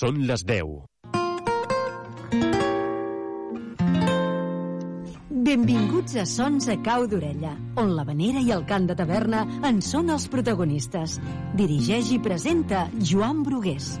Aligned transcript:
Són 0.00 0.22
les 0.24 0.40
10. 0.48 0.68
Benvinguts 5.50 6.14
a 6.22 6.24
Sons 6.30 6.70
a 6.72 6.76
Cau 6.86 7.04
d'Orella, 7.10 7.52
on 7.82 7.92
la 7.98 8.06
vanera 8.08 8.40
i 8.40 8.48
el 8.56 8.64
cant 8.70 8.86
de 8.88 8.96
taverna 8.96 9.42
en 9.68 9.82
són 9.84 10.08
els 10.14 10.24
protagonistes. 10.32 11.18
Dirigeix 11.60 12.14
i 12.16 12.20
presenta 12.30 12.86
Joan 13.12 13.44
Brugués. 13.44 13.92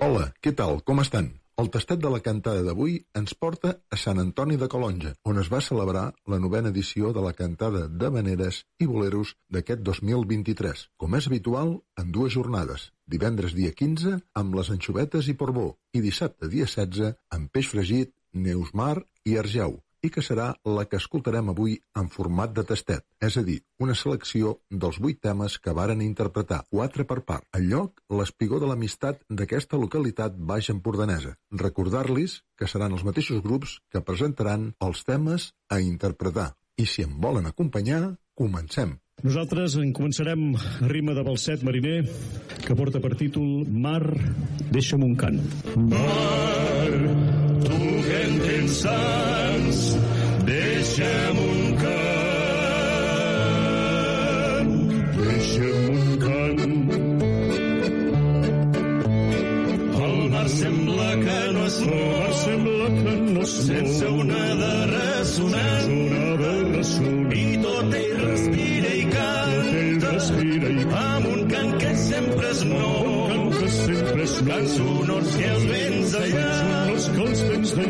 Hola, 0.00 0.30
què 0.40 0.56
tal? 0.56 0.80
Com 0.88 1.04
estan? 1.04 1.34
El 1.62 1.68
tastet 1.74 2.00
de 2.02 2.10
la 2.10 2.18
cantada 2.18 2.62
d'avui 2.66 2.94
ens 3.18 3.34
porta 3.42 3.70
a 3.94 3.98
Sant 4.04 4.18
Antoni 4.22 4.56
de 4.58 4.66
Calonja, 4.70 5.12
on 5.30 5.36
es 5.42 5.50
va 5.52 5.60
celebrar 5.62 6.02
la 6.32 6.38
novena 6.42 6.72
edició 6.74 7.12
de 7.14 7.22
la 7.22 7.30
cantada 7.40 7.84
de 8.02 8.10
veneres 8.16 8.58
i 8.82 8.88
boleros 8.90 9.36
d'aquest 9.56 9.84
2023, 9.88 10.82
com 10.98 11.14
és 11.20 11.30
habitual, 11.30 11.70
en 12.02 12.10
dues 12.18 12.34
jornades. 12.34 12.88
Divendres 13.06 13.54
dia 13.54 13.70
15 13.70 14.18
amb 14.42 14.58
les 14.58 14.72
anxovetes 14.74 15.30
i 15.30 15.38
porbó 15.44 15.68
i 15.94 16.02
dissabte 16.02 16.50
dia 16.50 16.66
16 16.66 17.14
amb 17.38 17.54
peix 17.54 17.70
fregit, 17.70 18.10
neusmar 18.34 18.96
i 19.22 19.38
argeu, 19.38 19.78
i 20.04 20.10
que 20.12 20.22
serà 20.24 20.50
la 20.68 20.84
que 20.88 20.98
escoltarem 21.00 21.48
avui 21.50 21.78
en 22.00 22.10
format 22.12 22.52
de 22.56 22.64
tastet, 22.68 23.04
és 23.24 23.38
a 23.40 23.44
dir, 23.46 23.60
una 23.80 23.96
selecció 23.96 24.58
dels 24.70 25.00
vuit 25.00 25.20
temes 25.24 25.56
que 25.58 25.74
varen 25.76 26.02
interpretar, 26.04 26.62
quatre 26.70 27.06
per 27.08 27.22
part. 27.24 27.46
Al 27.56 27.64
lloc, 27.70 28.02
l'espigó 28.12 28.60
de 28.60 28.68
l'amistat 28.68 29.22
d'aquesta 29.30 29.80
localitat 29.80 30.36
baix 30.36 30.68
empordanesa. 30.74 31.34
Recordar-los 31.64 32.42
que 32.58 32.68
seran 32.70 32.92
els 32.92 33.06
mateixos 33.08 33.40
grups 33.44 33.78
que 33.90 34.04
presentaran 34.04 34.72
els 34.84 35.04
temes 35.08 35.52
a 35.72 35.80
interpretar. 35.80 36.52
I 36.76 36.86
si 36.90 37.06
em 37.06 37.16
volen 37.22 37.46
acompanyar, 37.46 38.16
comencem. 38.34 38.98
Nosaltres 39.24 39.76
en 39.80 39.92
començarem 39.96 40.50
a 40.58 40.88
rima 40.90 41.14
de 41.16 41.22
Balset 41.24 41.62
Mariner, 41.64 42.02
que 42.66 42.76
porta 42.76 43.00
per 43.00 43.14
títol 43.16 43.62
Mar, 43.70 44.02
deixa'm 44.74 45.06
un 45.06 45.14
cant. 45.16 45.40
Mar, 45.78 47.33
sants, 48.68 49.80
deixa'm 50.48 51.38
un 51.44 51.76
cant. 51.82 51.94
Deixa'm 55.18 55.84
un 55.94 56.08
cant. 56.24 56.62
El 60.04 60.16
mar 60.34 60.48
sembla 60.48 61.10
que 61.24 61.40
no 61.54 61.62
es 61.66 61.78
mou, 61.88 61.98
el 62.04 62.18
mar 62.20 62.34
sembla 62.44 62.86
que 63.00 63.14
no 63.34 63.40
es 63.42 63.54
mou, 63.58 63.66
sense 63.66 64.06
una 64.22 64.44
de 64.62 64.74
ressonant, 64.92 65.84
sense 65.84 65.92
una 66.04 66.26
de 66.42 66.52
ressonant, 66.76 67.32
i 67.34 67.46
tot 67.64 67.88
ell 68.00 68.16
respira 68.24 68.90
i 68.94 69.04
canta, 69.16 70.08
respira 70.14 70.68
i 70.68 70.84
canta, 70.84 71.04
amb 71.16 71.26
un 71.34 71.42
cant 71.54 71.72
que 71.84 71.92
sempre 72.08 72.46
es 72.50 72.62
mou, 72.72 73.02
un 73.04 73.12
cant 73.28 73.46
que 73.60 73.68
sempre 73.78 74.14
mou, 74.14 74.24
cants 74.48 74.72
sonors 74.78 75.30
que 75.36 75.46
els 75.54 75.64
vents 75.72 76.08
d'allà, 76.14 76.83
que 77.74 77.86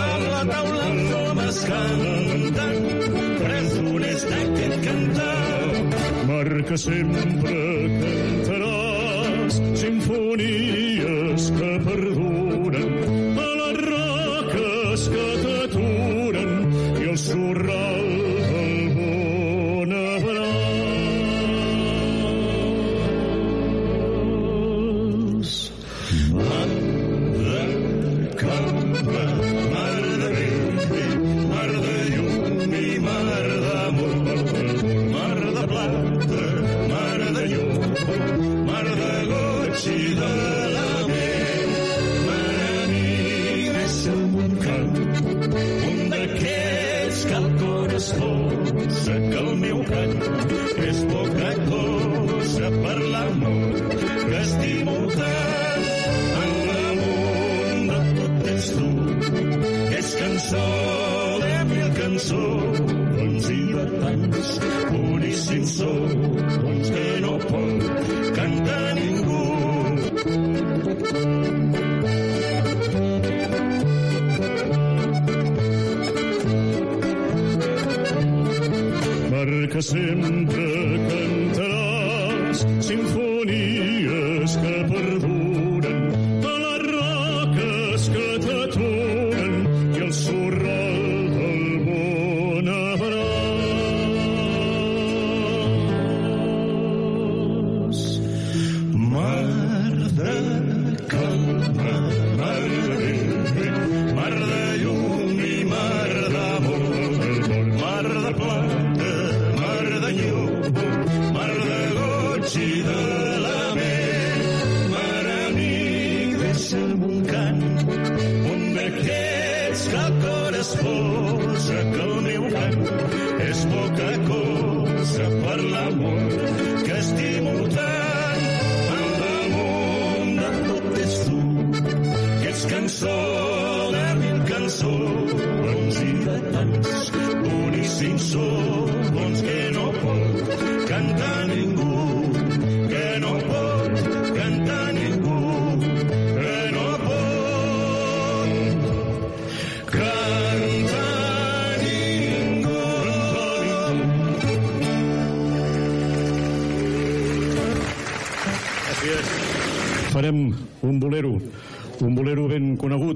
amb 0.00 0.26
la 0.32 0.42
taula 0.50 0.84
amb 0.90 1.14
homes 1.18 1.58
cantant, 1.70 2.86
presoners 3.40 4.28
d'aquest 4.30 4.78
cantar, 4.86 5.82
mar 6.30 6.46
que 6.70 6.80
sempre 6.86 7.26
cantaràs 7.26 8.17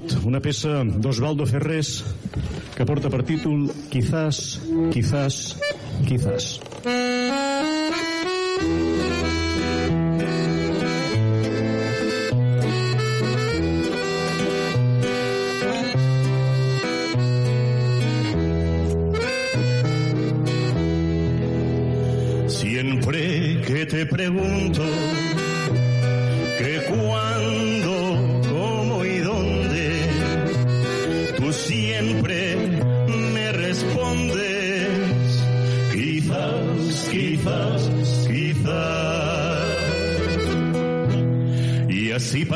conegut, 0.03 0.27
una 0.27 0.41
peça 0.41 0.83
d'Osvaldo 0.85 1.47
Ferrés 1.47 2.03
que 2.77 2.87
porta 2.87 3.11
per 3.11 3.23
títol 3.23 3.71
Quizás, 3.91 4.61
quizás, 4.93 5.57
quizás. 6.07 6.72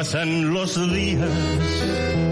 pasan 0.06 0.54
los 0.54 0.76
días 0.92 2.25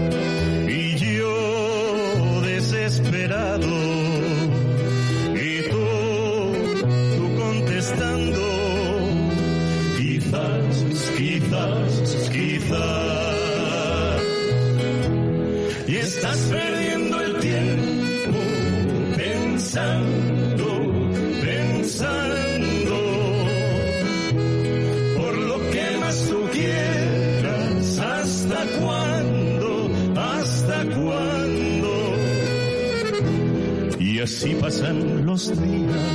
buenos 35.43 35.59
días. 35.59 36.14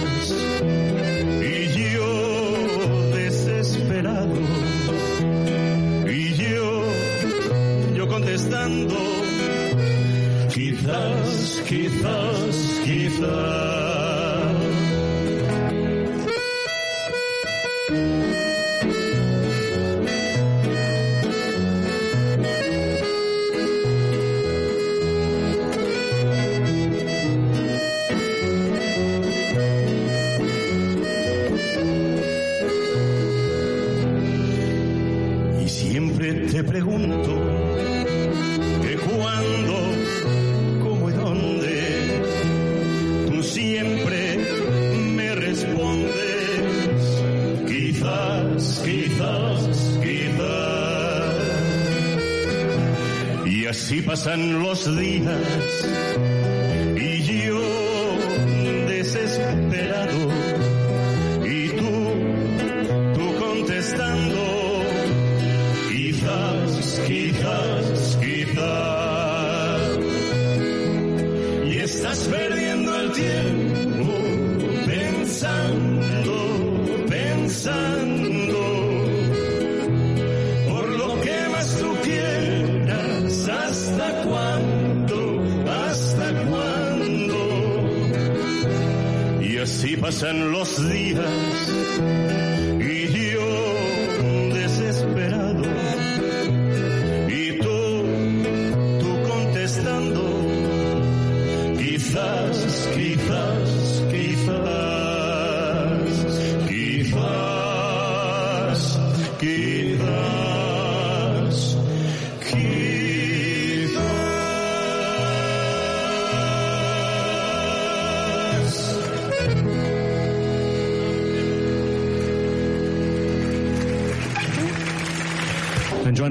pasan 54.22 54.62
los 54.62 54.84
días. 54.98 55.89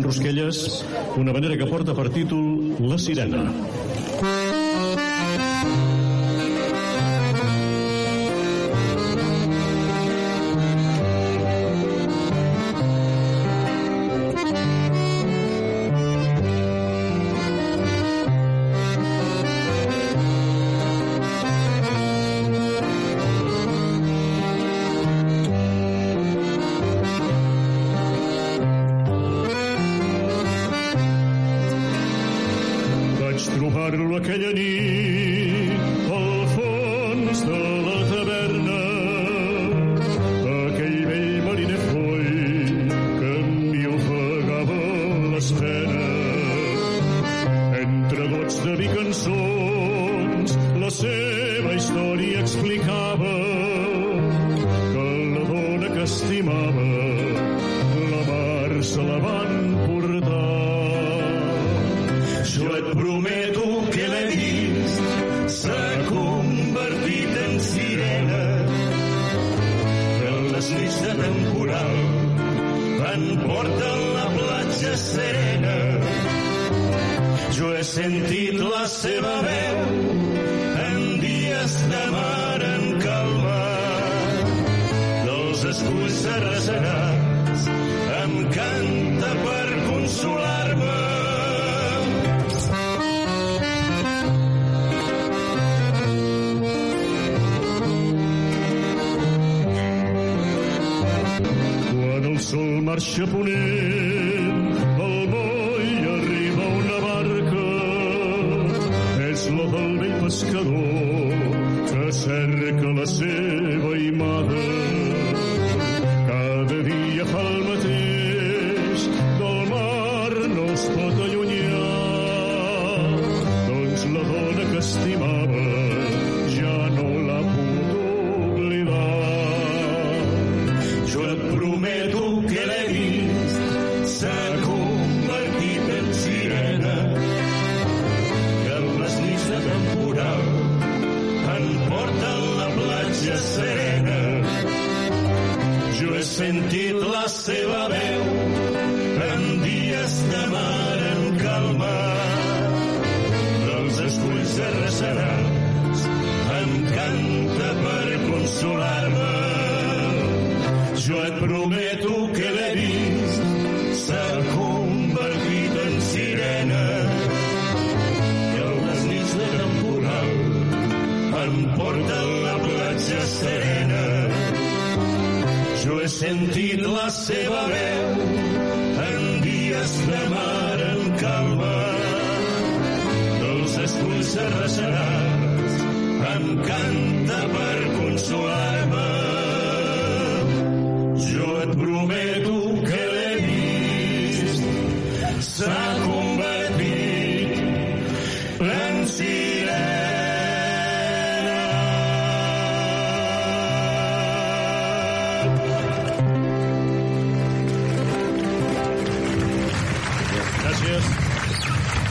Rosquelles, 0.10 0.84
una 1.18 1.32
manera 1.32 1.56
que 1.56 1.68
porta 1.70 1.94
per 1.94 2.08
títol 2.10 2.74
La 2.82 2.98
Sirena. 2.98 3.44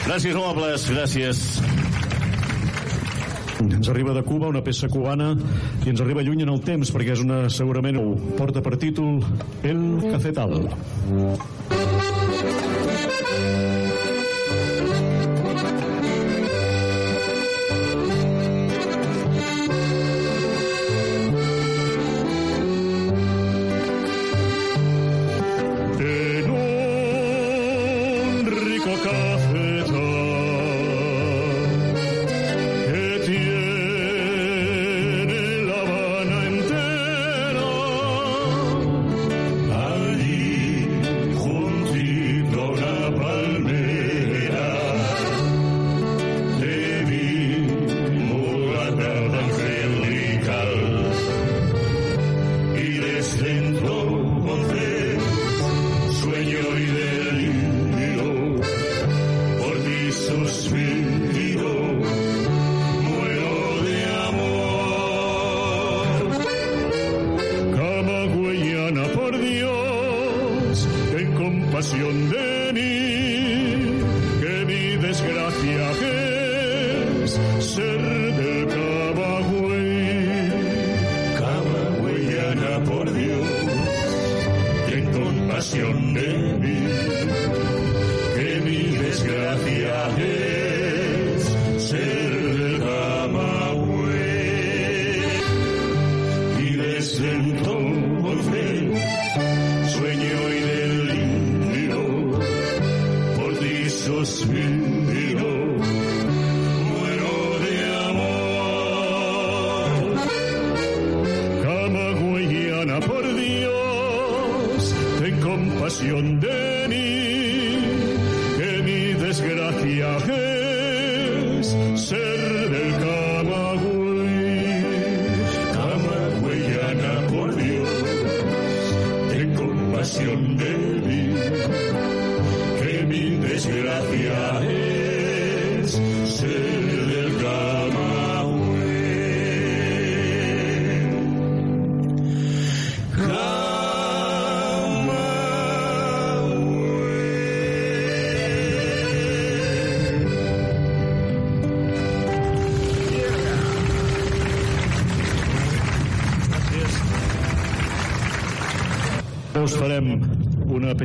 Gràcies, 0.09 0.33
amables, 0.33 0.87
gràcies. 0.89 1.39
Ens 3.61 3.89
arriba 3.93 4.15
de 4.17 4.23
Cuba 4.25 4.49
una 4.49 4.63
peça 4.65 4.89
cubana 4.89 5.27
i 5.85 5.91
ens 5.91 6.01
arriba 6.01 6.23
lluny 6.25 6.41
en 6.47 6.49
el 6.55 6.63
temps 6.65 6.89
perquè 6.95 7.13
és 7.13 7.21
una 7.21 7.43
segurament 7.53 8.01
porta 8.39 8.65
per 8.65 8.73
títol 8.81 9.21
El 9.61 9.85
Cafetal. 10.09 10.65
Mm. 11.13 11.59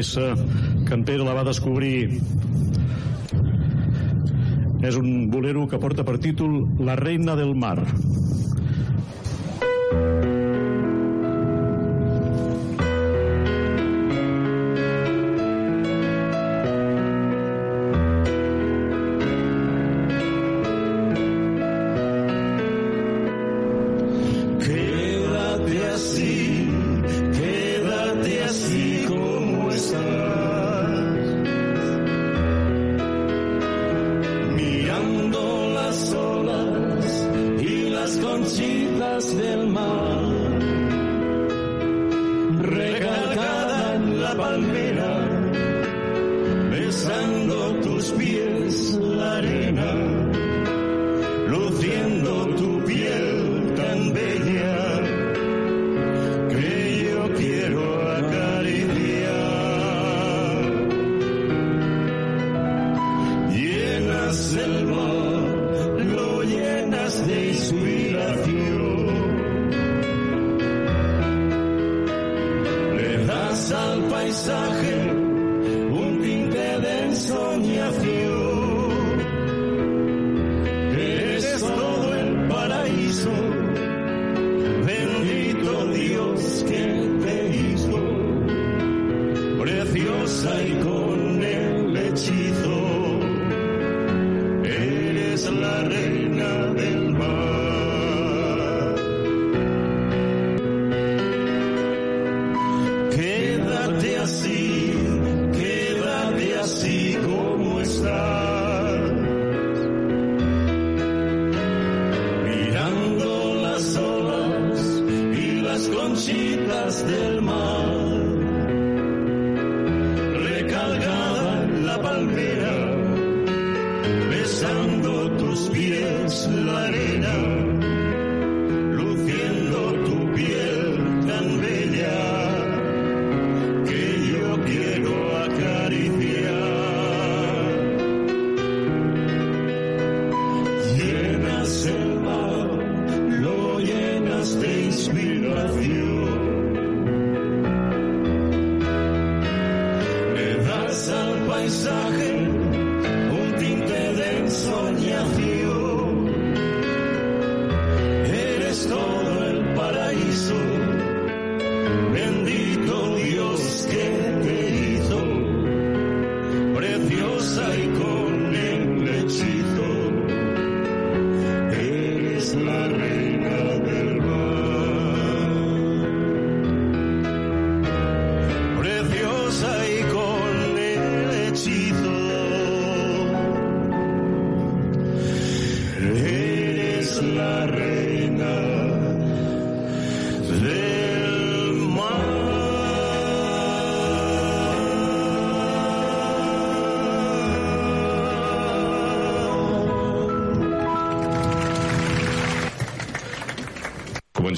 peça 0.04 0.34
que 0.86 0.94
en 0.94 1.04
Pere 1.08 1.24
la 1.24 1.32
va 1.32 1.44
descobrir 1.48 2.20
és 4.84 4.96
un 5.00 5.30
bolero 5.32 5.64
que 5.70 5.80
porta 5.80 6.04
per 6.04 6.18
títol 6.20 6.66
La 6.84 6.96
reina 7.00 7.32
del 7.38 7.54
mar. 7.56 7.78
spear. 48.04 48.53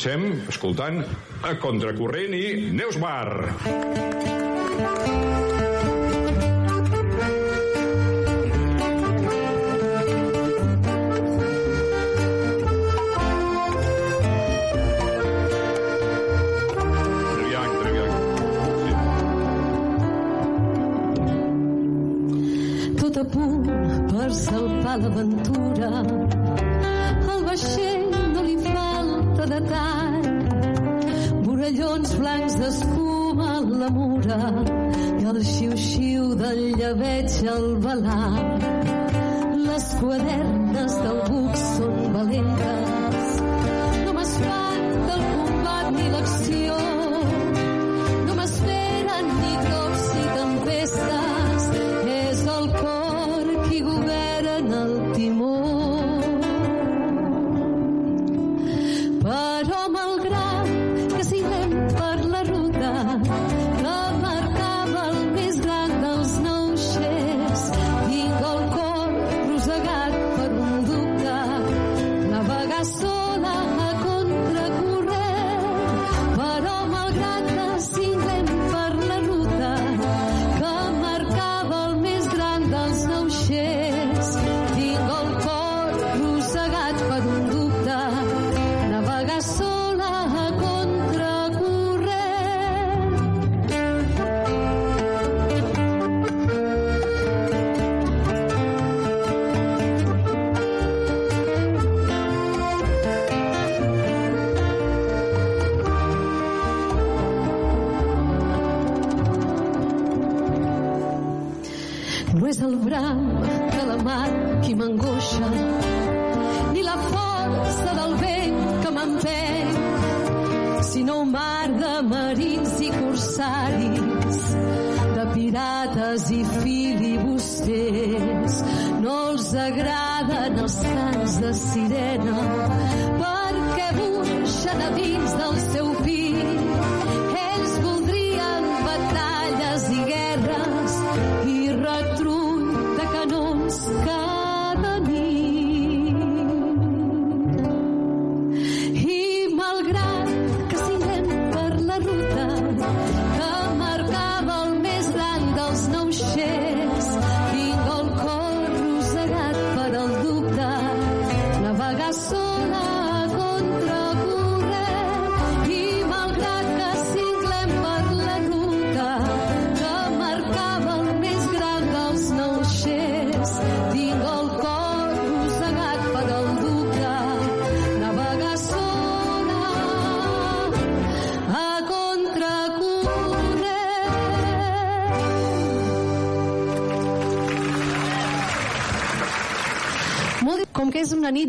Comencem 0.06 0.50
escoltant 0.52 1.00
a 1.42 1.56
Contracorrent 1.58 2.36
i 2.38 2.44
Neus 2.78 2.94
Bar. 3.02 3.26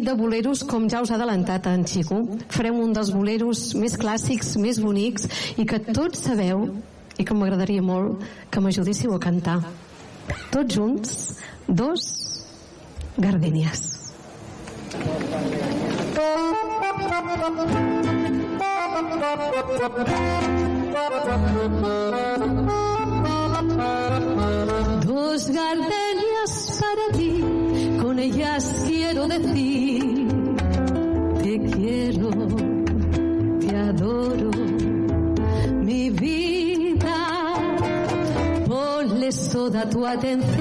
de 0.08 0.16
boleros, 0.16 0.64
com 0.64 0.88
ja 0.88 1.02
us 1.04 1.12
ha 1.12 1.18
adelantat 1.20 1.68
en 1.68 1.84
Xico. 1.88 2.22
Farem 2.54 2.80
un 2.80 2.94
dels 2.96 3.12
boleros 3.12 3.74
més 3.76 3.98
clàssics, 4.00 4.56
més 4.64 4.80
bonics, 4.80 5.28
i 5.60 5.68
que 5.68 5.82
tots 5.84 6.24
sabeu, 6.30 6.64
i 7.20 7.26
que 7.28 7.36
m'agradaria 7.36 7.84
molt, 7.84 8.24
que 8.50 8.64
m'ajudéssiu 8.64 9.18
a 9.18 9.20
cantar. 9.20 9.60
Tots 10.54 10.80
junts, 10.80 11.18
dos 11.68 12.08
gardenies. 13.18 13.96
Thank. 20.08 20.57
atención. 40.18 40.57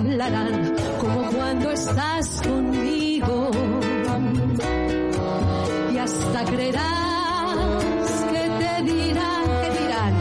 hablarán 0.00 0.74
como 0.98 1.30
cuando 1.30 1.70
estás 1.70 2.42
conmigo. 2.42 3.50
Y 5.92 5.98
hasta 5.98 6.44
creerás 6.44 8.10
que 8.32 8.42
te 8.60 8.82
dirán, 8.92 9.44
que 9.62 9.70
dirán. 9.80 10.14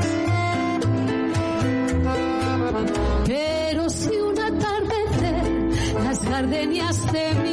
Pero 3.26 3.90
si 3.90 4.16
un 4.18 4.40
atardecer 4.40 5.44
las 6.04 6.24
gardenias 6.30 6.98
te 7.14 7.49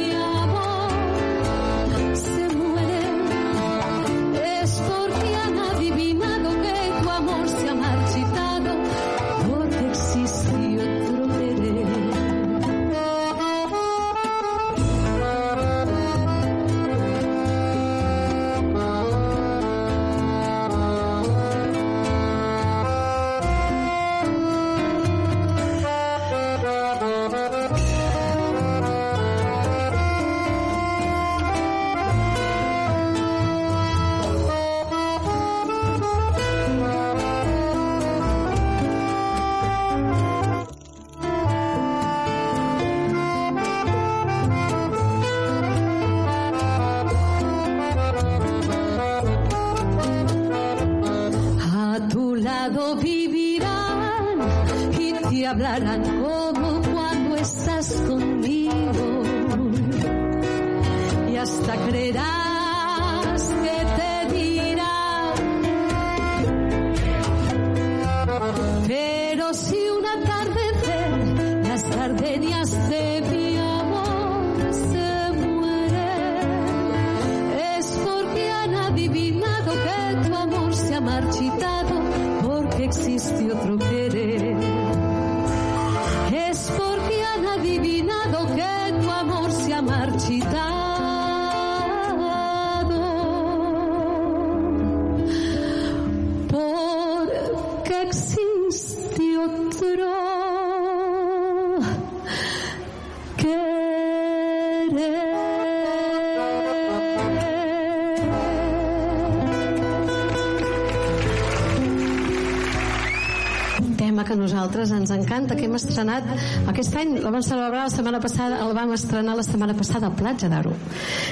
Aquest 116.77 116.93
any 116.93 117.15
la 117.23 117.31
vam 117.33 117.41
celebrar 117.41 117.87
la 117.87 117.89
setmana 117.89 118.19
passada, 118.21 118.59
el 118.61 118.75
vam 118.77 118.91
estrenar 118.93 119.33
la 119.39 119.45
setmana 119.47 119.73
passada 119.73 120.11
a 120.11 120.13
Platja 120.13 120.45
d'Aro, 120.51 120.75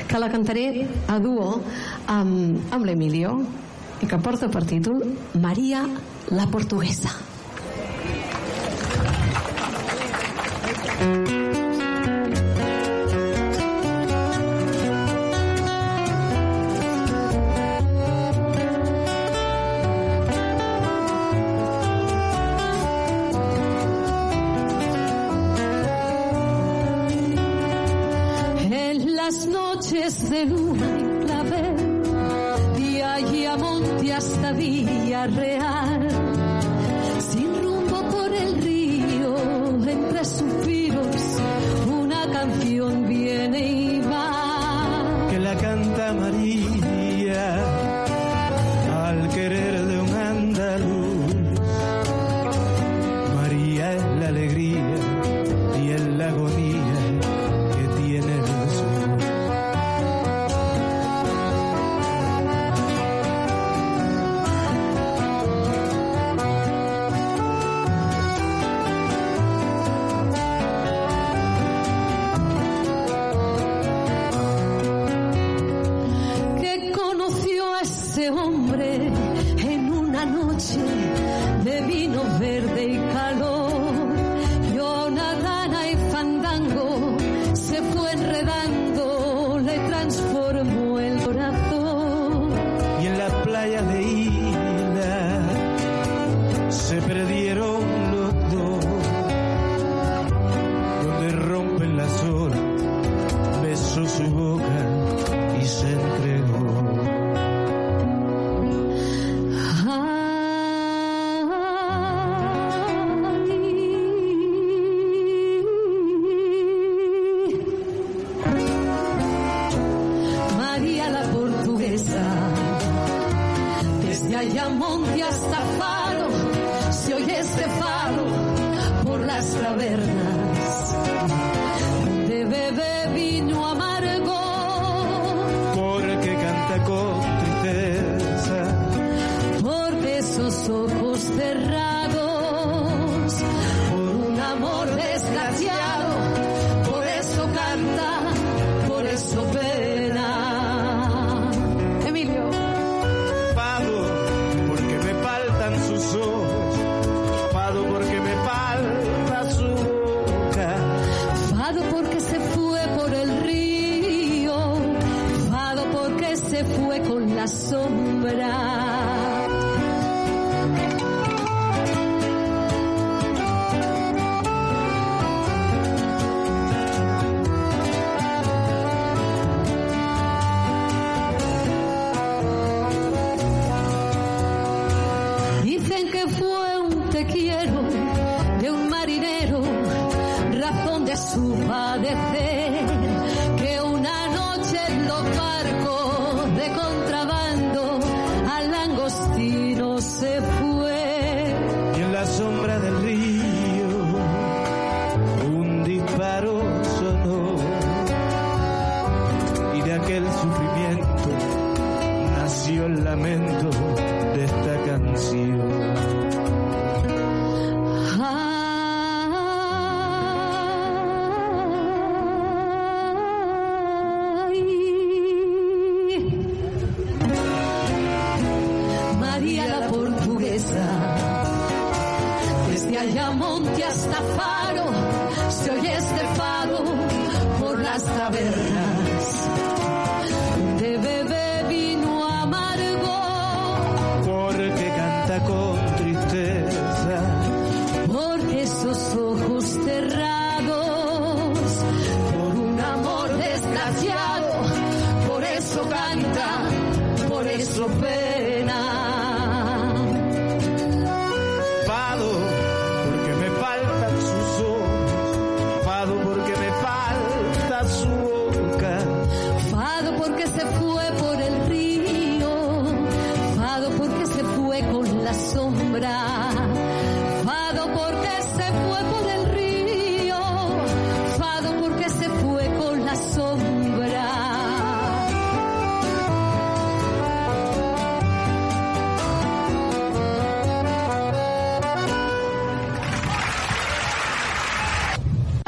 que 0.09 0.21
la 0.23 0.31
cantaré 0.33 0.87
a 1.05 1.19
duo 1.21 1.59
amb, 2.09 2.73
amb 2.73 2.89
l'Emilio 2.89 3.35
i 4.01 4.09
que 4.09 4.17
porta 4.25 4.49
per 4.49 4.65
títol 4.65 5.05
Maria 5.45 5.85
la 6.33 6.49
Portuguesa. 6.49 7.13
passion. 80.67 80.94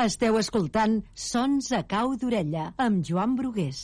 Esteu 0.07 0.37
escoltant 0.39 0.93
Sons 1.19 1.67
a 1.75 1.81
cau 1.91 2.13
d'orella 2.21 2.69
amb 2.85 3.03
Joan 3.03 3.35
Brugués. 3.35 3.81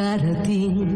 encara 0.00 0.32
tinc 0.46 0.89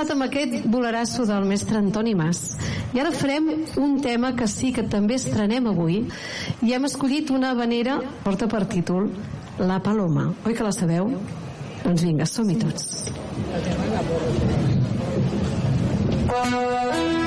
començat 0.00 0.14
amb 0.14 0.22
aquest 0.24 0.66
Volerasso 0.70 1.24
del 1.28 1.44
mestre 1.44 1.76
Antoni 1.76 2.14
Mas. 2.14 2.56
I 2.94 3.00
ara 3.02 3.10
farem 3.12 3.50
un 3.76 3.98
tema 4.00 4.32
que 4.36 4.46
sí 4.48 4.72
que 4.72 4.84
també 4.88 5.18
estrenem 5.18 5.66
avui 5.66 6.06
i 6.62 6.72
hem 6.72 6.86
escollit 6.88 7.30
una 7.34 7.52
vanera 7.58 7.98
porta 8.24 8.48
per 8.48 8.64
títol 8.70 9.10
la 9.60 9.78
Paloma. 9.78 10.32
Oi 10.46 10.54
que 10.56 10.64
la 10.64 10.72
sabeu? 10.72 11.10
Doncs 11.84 12.04
vinga, 12.06 12.24
som-hi 12.24 12.56
tots. 12.64 12.88
Sí. 16.40 17.19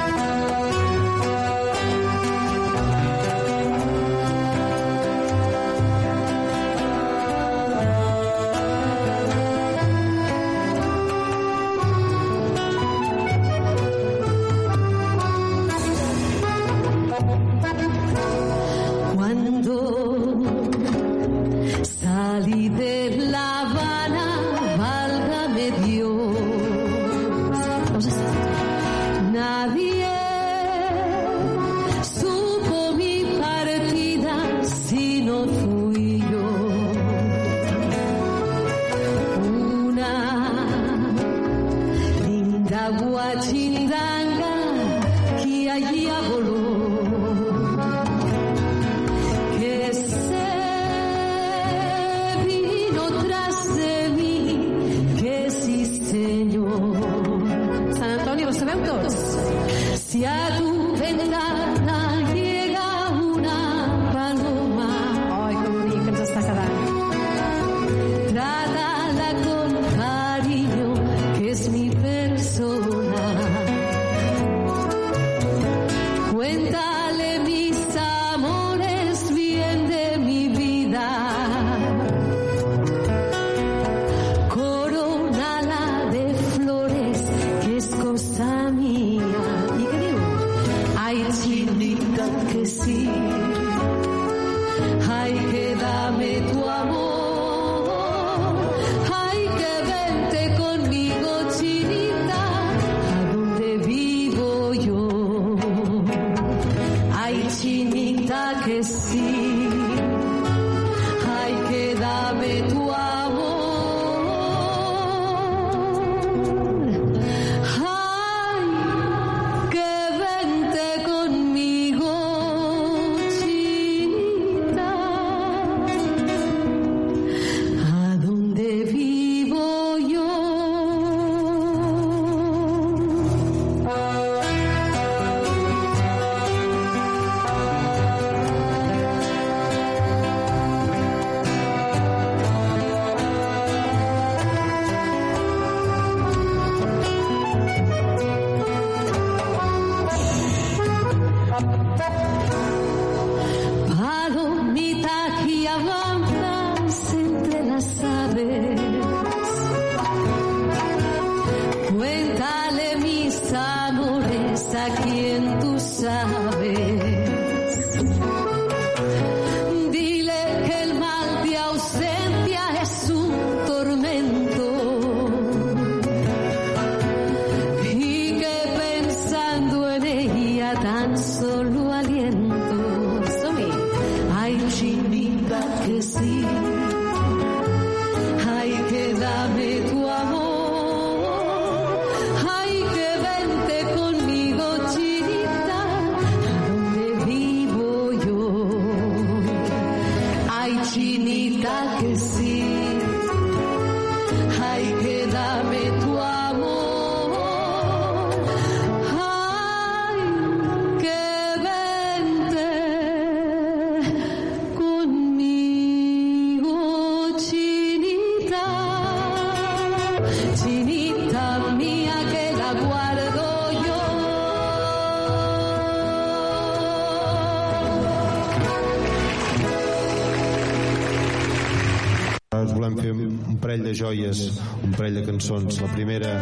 cançons. 235.27 235.81
La 235.81 235.89
primera, 235.95 236.35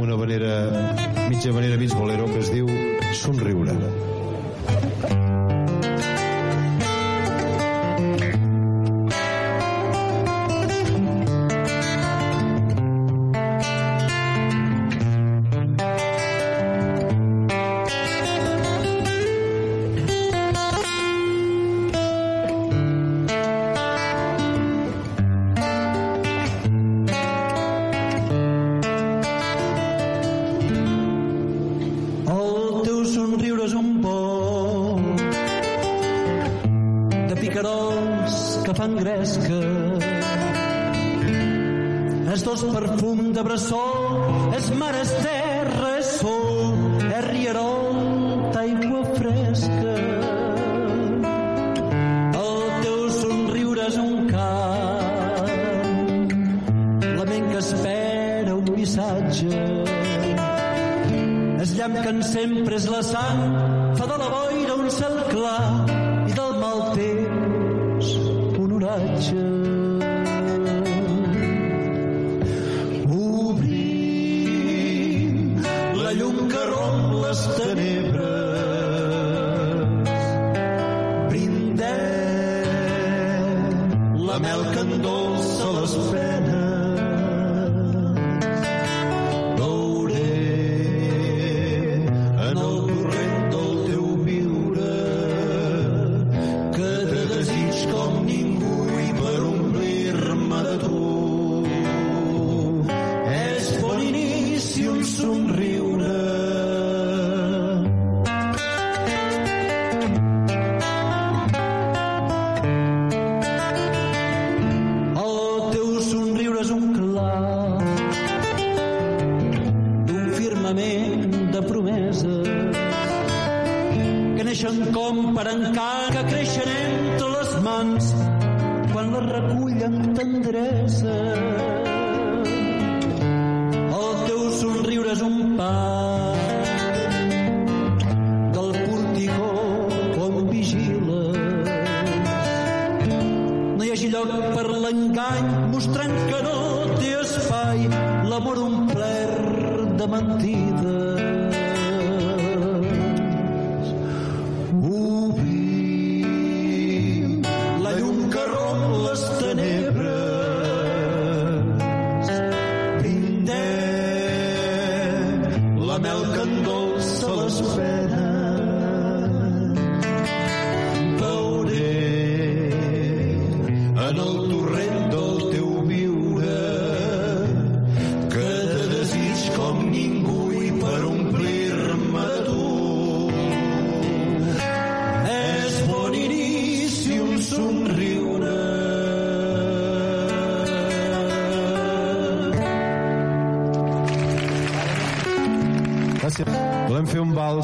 una 0.00 0.16
manera, 0.16 0.56
mitja 1.28 1.52
manera, 1.52 1.78
mig 1.80 1.94
bolero, 1.94 2.26
que 2.32 2.42
es 2.42 2.50
diu 2.54 2.68
Somriure. 3.12 3.76
Somriure. 3.76 4.13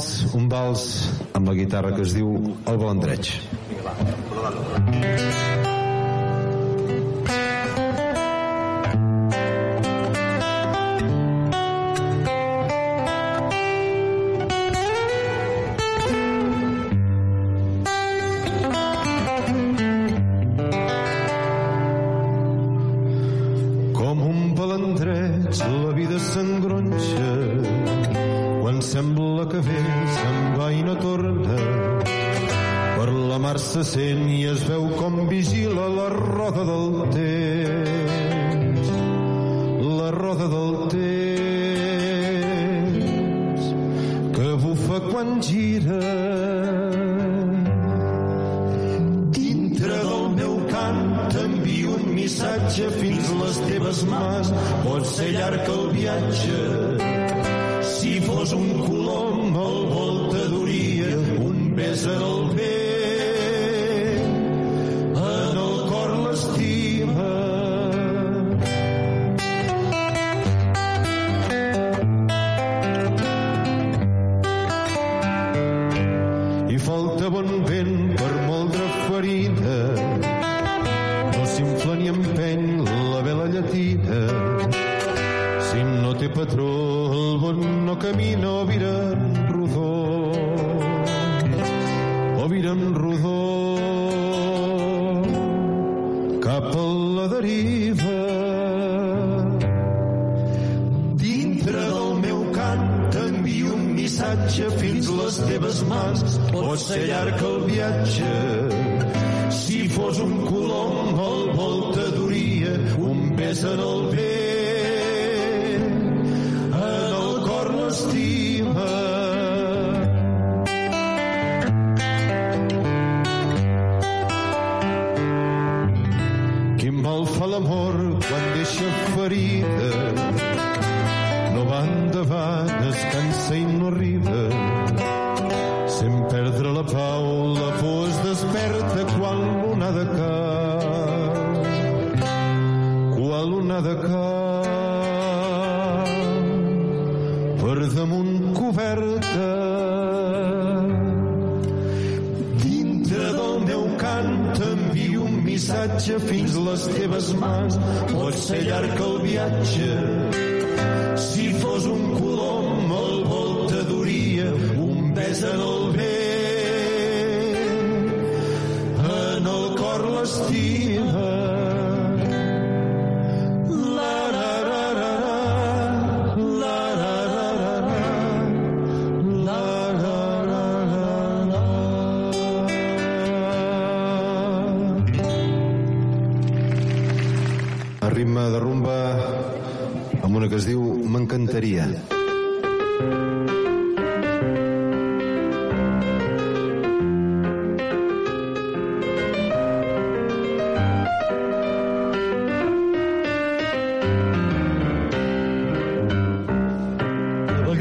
vals, 0.01 0.35
un 0.35 0.49
vals 0.49 0.85
amb 1.35 1.49
la 1.49 1.55
guitarra 1.55 1.93
que 1.97 2.03
es 2.07 2.17
diu 2.17 2.33
El 2.67 2.81
Balandreig. 2.81 3.33
Vinga, 3.69 3.93
va. 3.93 5.50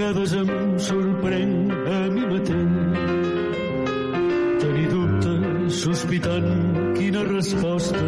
vegades 0.09 0.33
em 0.33 0.79
sorprèn 0.81 1.51
a 1.69 1.97
mi 2.09 2.23
mateix 2.29 2.71
tenir 4.61 4.87
dubte 4.89 5.33
sospitant 5.79 6.47
quina 6.97 7.21
resposta 7.27 8.01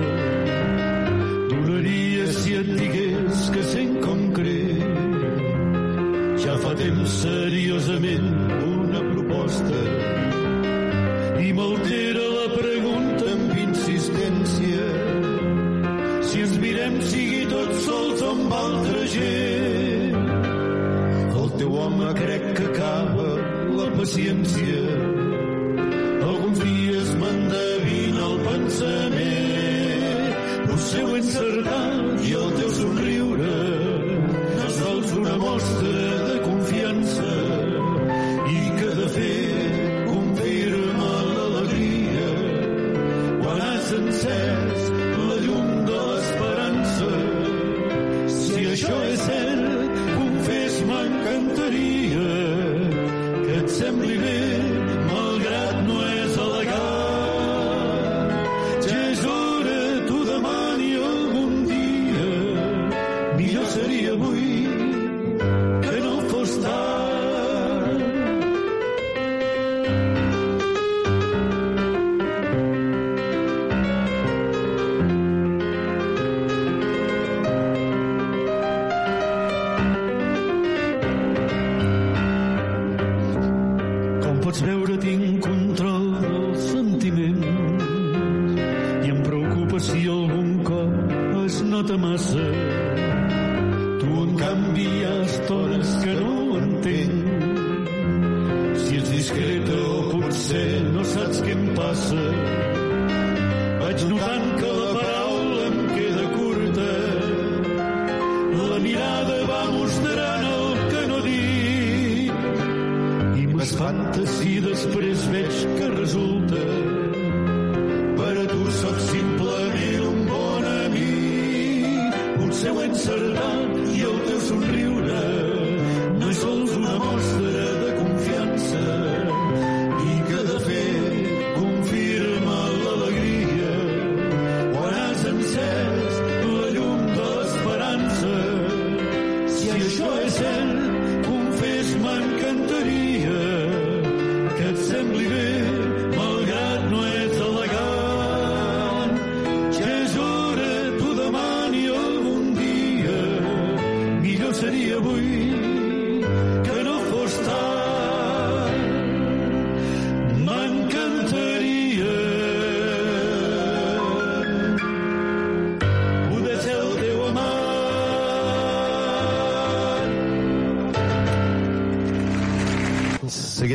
donaria 1.52 2.26
si 2.40 2.56
et 2.58 2.72
digués 2.80 3.44
que 3.54 3.68
sent 3.74 3.94
com 4.06 4.24
crec 4.40 4.82
ja 6.46 6.58
fa 6.66 6.74
temps 6.82 7.20
seriosament 7.22 8.34
una 8.72 9.06
proposta. 9.12 9.86
I 11.46 11.54
m'altera 11.54 12.26
la 12.40 12.50
pregunta 12.56 13.30
amb 13.36 13.56
insistència. 13.68 14.90
Si 16.32 16.44
ens 16.48 16.58
mirem 16.66 17.00
sigui 17.14 17.46
tots 17.54 17.86
sols 17.86 18.30
amb 18.34 18.60
altra 18.64 19.08
gent. 19.14 19.51
ciencia. 24.12 24.91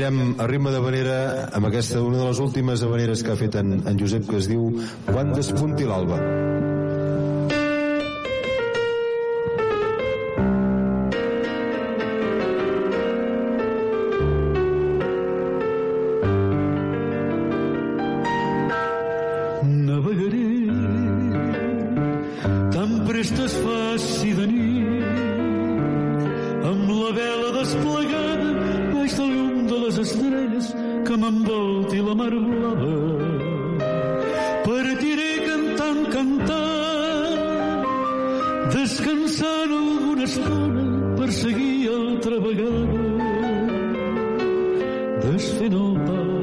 Anirem 0.07 0.37
a 0.39 0.47
ritme 0.47 0.71
de 0.71 0.79
manera, 0.79 1.15
amb 1.59 1.67
aquesta, 1.67 1.99
una 1.99 2.21
de 2.21 2.29
les 2.29 2.39
últimes 2.39 2.87
avaneres 2.87 3.27
que 3.27 3.35
ha 3.35 3.39
fet 3.43 3.59
en, 3.59 3.81
en 3.83 3.99
Josep, 3.99 4.29
que 4.31 4.39
es 4.39 4.47
diu 4.47 4.69
Quan 5.11 5.35
despunti 5.35 5.89
l'alba. 5.89 6.46
traballado 42.27 42.89
desde 45.23 45.71
Nopal. 45.71 46.36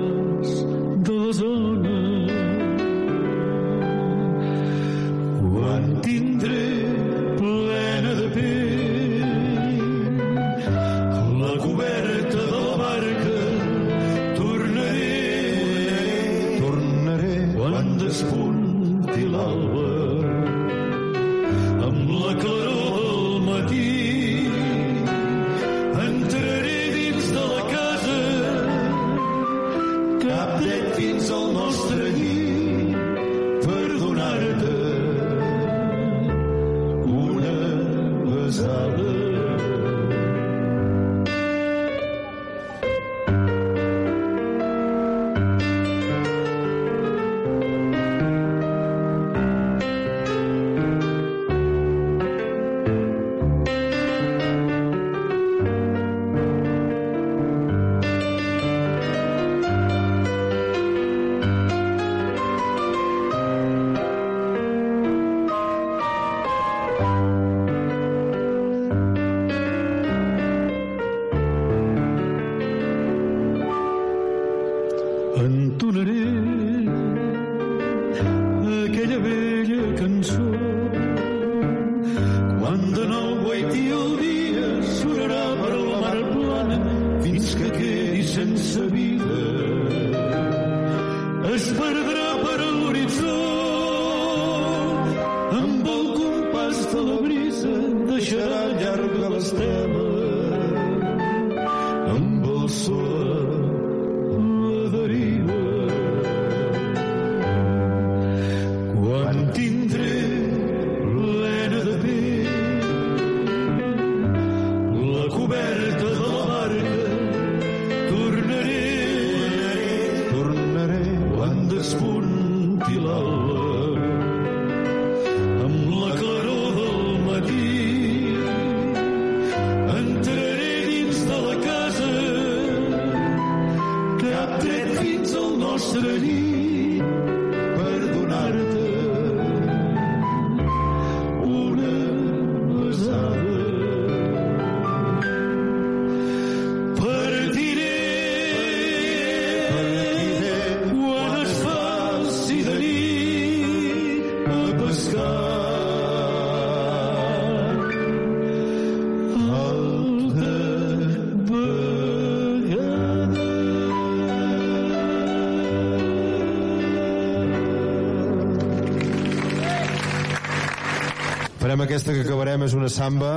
aquesta 171.93 172.13
que 172.15 172.23
acabarem 172.25 172.63
és 172.65 172.73
una 172.73 172.87
samba 172.89 173.33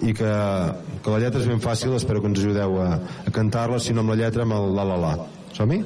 i 0.00 0.14
que, 0.16 0.30
que 1.04 1.12
la 1.12 1.18
lletra 1.20 1.42
és 1.42 1.48
ben 1.50 1.60
fàcil, 1.60 1.92
espero 1.98 2.22
que 2.24 2.30
ens 2.32 2.40
ajudeu 2.40 2.78
a, 2.80 2.94
a 3.28 3.32
cantar-la, 3.34 3.76
si 3.76 3.92
no 3.92 4.00
amb 4.00 4.14
la 4.14 4.22
lletra, 4.22 4.46
amb 4.46 4.56
el 4.56 4.72
la 4.78 4.86
la 4.88 4.96
la. 5.02 5.10
Som-hi? 5.52 5.82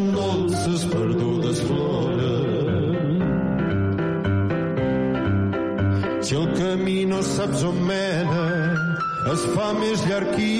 tan 0.00 0.12
dolces 0.12 0.84
perdudes 0.86 1.62
flores. 1.62 2.20
Si 6.22 6.34
el 6.34 6.52
camí 6.54 7.06
no 7.06 7.22
saps 7.22 7.64
on 7.64 7.78
mena, 7.86 8.46
es 9.32 9.46
fa 9.54 9.72
més 9.74 10.04
llarg 10.08 10.38
i 10.38 10.59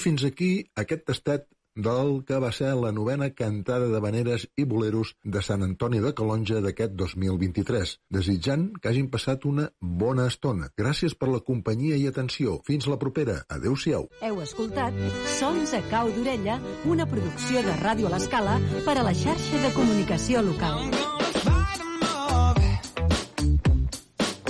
fins 0.00 0.24
aquí 0.26 0.52
aquest 0.80 1.06
tastet 1.08 1.48
del 1.76 2.24
que 2.26 2.38
va 2.42 2.50
ser 2.52 2.72
la 2.74 2.90
novena 2.92 3.30
cantada 3.30 3.88
de 3.88 4.00
veneres 4.02 4.46
i 4.58 4.64
boleros 4.68 5.14
de 5.22 5.42
Sant 5.42 5.62
Antoni 5.62 6.00
de 6.02 6.12
Calonja 6.18 6.60
d'aquest 6.64 6.96
2023, 6.98 7.94
desitjant 8.10 8.66
que 8.80 8.90
hagin 8.90 9.10
passat 9.12 9.46
una 9.46 9.68
bona 9.80 10.26
estona. 10.26 10.70
Gràcies 10.76 11.14
per 11.14 11.30
la 11.30 11.40
companyia 11.46 11.96
i 11.96 12.06
atenció. 12.10 12.58
Fins 12.66 12.88
la 12.90 12.98
propera. 12.98 13.40
Adéu-siau. 13.48 14.08
Heu 14.20 14.42
escoltat 14.42 14.96
Sons 15.38 15.74
a 15.78 15.82
cau 15.90 16.10
d'orella, 16.16 16.58
una 16.84 17.06
producció 17.06 17.62
de 17.66 17.76
Ràdio 17.84 18.10
a 18.10 18.16
l'Escala 18.16 18.58
per 18.86 18.98
a 18.98 19.06
la 19.06 19.14
xarxa 19.14 19.62
de 19.62 19.72
comunicació 19.76 20.42
local. 20.42 20.90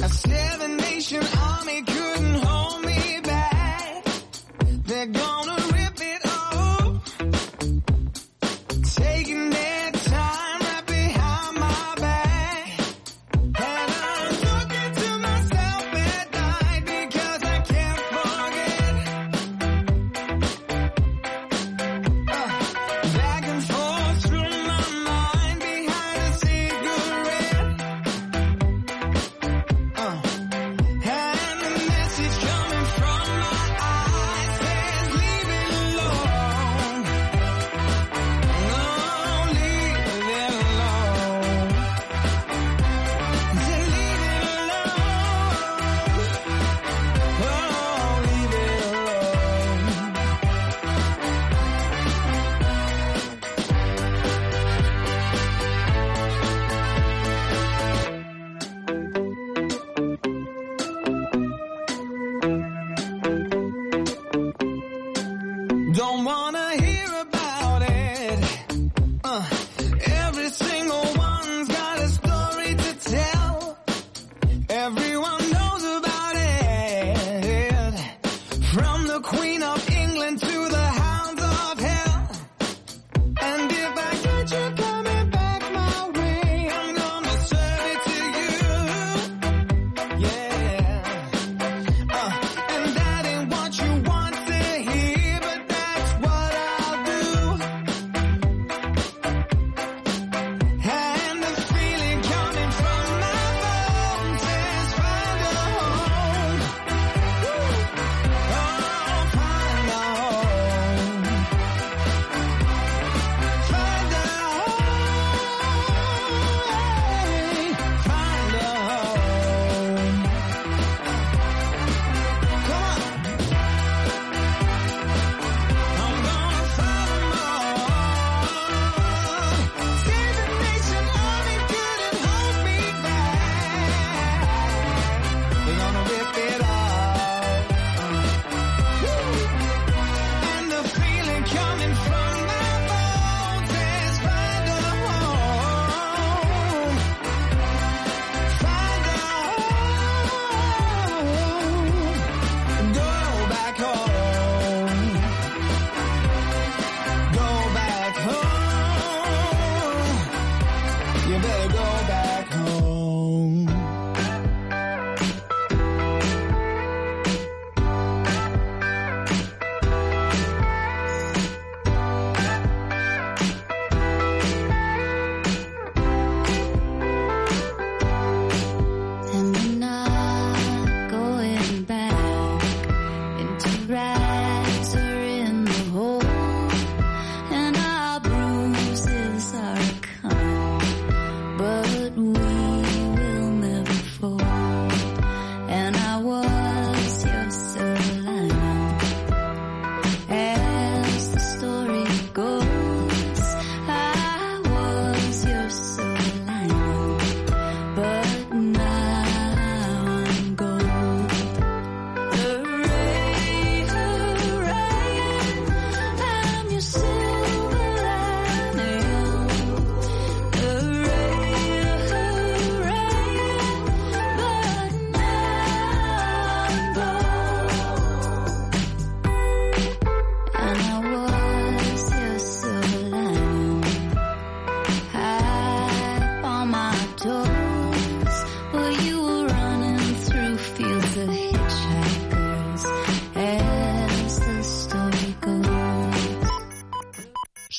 I 0.00 0.49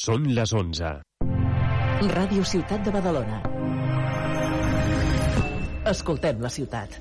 Són 0.02 0.24
les 0.34 0.52
11. 0.58 0.92
Ràdio 2.12 2.46
Ciutat 2.52 2.88
de 2.88 2.94
Badalona. 2.96 3.42
Escoltem 5.92 6.42
la 6.42 6.50
ciutat. 6.56 6.98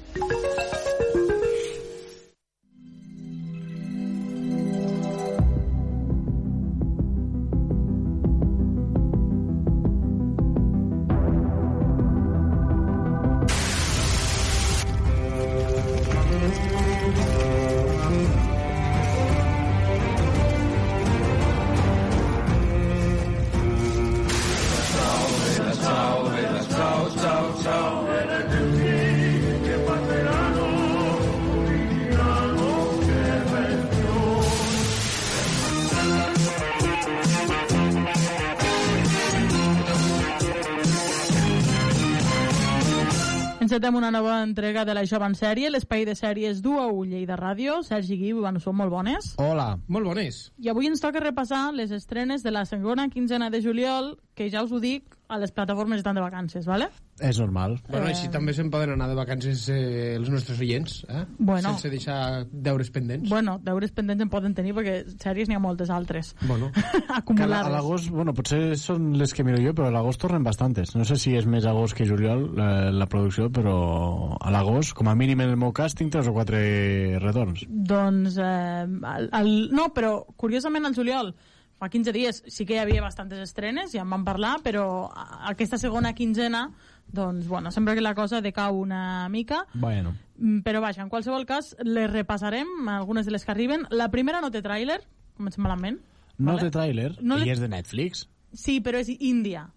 Encetem 43.91 44.07
una 44.07 44.11
nova 44.12 44.43
entrega 44.45 44.84
de 44.84 44.95
la 44.95 45.03
Jove 45.03 45.26
en 45.26 45.32
sèrie, 45.34 45.66
l'espai 45.66 46.05
de 46.07 46.12
sèries 46.14 46.61
du 46.62 46.76
a 46.78 46.84
Ullei 46.86 47.24
de 47.26 47.34
Ràdio. 47.34 47.80
Sergi 47.82 48.14
Guiu, 48.20 48.45
bueno, 48.45 48.61
són 48.62 48.76
molt 48.78 48.93
bones. 48.93 49.32
Hola. 49.43 49.80
Molt 49.91 50.07
bones. 50.07 50.38
I 50.62 50.70
avui 50.70 50.86
ens 50.86 51.03
toca 51.03 51.18
repassar 51.18 51.72
les 51.74 51.91
estrenes 51.91 52.45
de 52.47 52.53
la 52.55 52.62
segona 52.70 53.09
quinzena 53.11 53.51
de 53.51 53.59
juliol, 53.64 54.12
que 54.38 54.47
ja 54.47 54.62
us 54.62 54.70
ho 54.70 54.78
dic, 54.78 55.18
a 55.31 55.39
les 55.39 55.53
plataformes 55.55 55.99
estan 56.03 56.16
de 56.18 56.20
vacances, 56.24 56.66
¿vale? 56.66 56.89
És 57.20 57.39
normal. 57.39 57.78
Bueno, 57.89 58.07
Eh. 58.07 58.11
així 58.14 58.28
també 58.33 58.53
se'n 58.57 58.70
poden 58.72 58.91
anar 58.97 59.09
de 59.09 59.14
vacances 59.14 59.68
eh, 59.68 60.14
els 60.16 60.28
nostres 60.33 60.59
oients, 60.61 61.05
eh? 61.09 61.24
Bueno. 61.39 61.70
Sense 61.74 61.91
deixar 61.93 62.47
deures 62.51 62.91
pendents. 62.91 63.28
Bueno, 63.31 63.59
deures 63.62 63.93
pendents 63.93 64.22
en 64.24 64.31
poden 64.33 64.55
tenir 64.55 64.74
perquè 64.74 65.05
sèries 65.20 65.49
n'hi 65.49 65.55
ha 65.57 65.61
moltes 65.62 65.91
altres. 65.91 66.35
Bueno. 66.43 66.70
Que 67.01 67.14
a 67.14 67.18
Acumulades. 67.20 67.66
a 67.66 67.70
l'agost, 67.70 68.11
bueno, 68.11 68.33
potser 68.35 68.76
són 68.76 69.12
les 69.18 69.33
que 69.35 69.45
miro 69.45 69.61
jo, 69.62 69.72
però 69.76 69.89
a 69.89 69.95
l'agost 69.95 70.20
tornen 70.20 70.43
bastantes. 70.43 70.95
No 70.97 71.05
sé 71.05 71.16
si 71.16 71.35
és 71.37 71.47
més 71.47 71.64
agost 71.66 71.95
que 71.95 72.07
juliol 72.09 72.49
la, 72.57 72.91
la 72.91 73.07
producció, 73.07 73.51
però 73.53 74.37
a 74.41 74.51
l'agost, 74.51 74.95
com 74.99 75.09
a 75.09 75.14
mínim 75.14 75.41
en 75.45 75.51
el 75.51 75.57
meu 75.61 75.72
cas, 75.72 75.95
tinc 75.95 76.11
tres 76.12 76.26
o 76.28 76.33
quatre 76.35 77.18
retorns. 77.20 77.64
Doncs, 77.68 78.37
eh, 78.39 78.83
el, 79.16 79.28
el, 79.33 79.53
no, 79.72 79.91
però 79.95 80.24
curiosament 80.37 80.87
al 80.87 80.95
juliol, 80.97 81.35
fa 81.81 81.89
15 81.89 82.12
dies, 82.12 82.43
sí 82.47 82.66
que 82.68 82.74
hi 82.76 82.78
havia 82.83 83.01
bastantes 83.01 83.41
estrenes, 83.41 83.91
ja 83.95 84.03
en 84.05 84.11
vam 84.12 84.22
parlar, 84.24 84.59
però 84.62 85.09
a- 85.09 85.49
aquesta 85.49 85.78
segona 85.81 86.12
quinzena, 86.14 86.66
doncs, 87.09 87.49
bueno, 87.49 87.72
sembla 87.72 87.95
que 87.97 88.03
la 88.05 88.14
cosa 88.14 88.43
decau 88.45 88.76
una 88.78 89.28
mica, 89.31 89.64
Bueno. 89.74 90.12
Mm, 90.37 90.61
però 90.61 90.81
vaja, 90.81 91.03
en 91.03 91.09
qualsevol 91.09 91.47
cas, 91.47 91.74
les 91.83 92.11
repassarem, 92.12 92.68
algunes 92.89 93.26
de 93.26 93.33
les 93.33 93.45
que 93.45 93.51
arriben. 93.51 93.87
La 93.91 94.11
primera 94.11 94.41
no 94.41 94.51
té 94.51 94.62
tràiler, 94.62 95.01
comencem 95.37 95.62
malament. 95.64 95.99
No 96.39 96.53
Vale. 96.55 96.70
té 96.70 96.78
tràiler, 96.78 97.16
No 97.20 97.39
i 97.39 97.51
és 97.51 97.61
de 97.61 97.68
Netflix. 97.68 98.28
Sí, 98.53 98.81
però 98.81 98.99
és 98.99 99.09
Índia. 99.18 99.70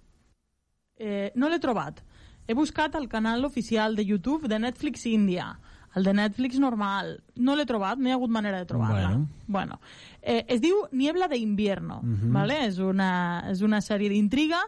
Eh, 0.97 1.32
no 1.36 1.49
l'he 1.49 1.60
trobat. 1.60 2.01
He 2.47 2.54
buscat 2.54 2.95
el 2.95 3.08
canal 3.10 3.43
oficial 3.45 3.95
de 3.95 4.06
YouTube 4.06 4.47
de 4.47 4.60
Netflix 4.60 5.06
Índia. 5.06 5.60
El 5.95 6.04
de 6.04 6.14
Netflix 6.14 6.58
normal. 6.60 7.24
No 7.36 7.56
l'he 7.56 7.66
trobat, 7.70 7.97
no 7.99 8.08
hi 8.08 8.12
ha 8.12 8.16
hagut 8.16 8.32
manera 8.34 8.58
de 8.60 8.66
trobar-la. 8.66 9.10
Bueno. 9.10 9.28
bueno. 9.47 9.80
Eh, 10.26 10.45
es 10.47 10.61
diu 10.63 10.86
Niebla 10.93 11.28
de 11.28 11.38
invierno. 11.38 11.99
Mhm. 12.01 12.32
vale? 12.32 12.61
és, 12.67 12.78
una, 12.80 13.43
és 13.51 13.61
una 13.61 13.82
sèrie 13.82 14.07
d'intriga 14.09 14.61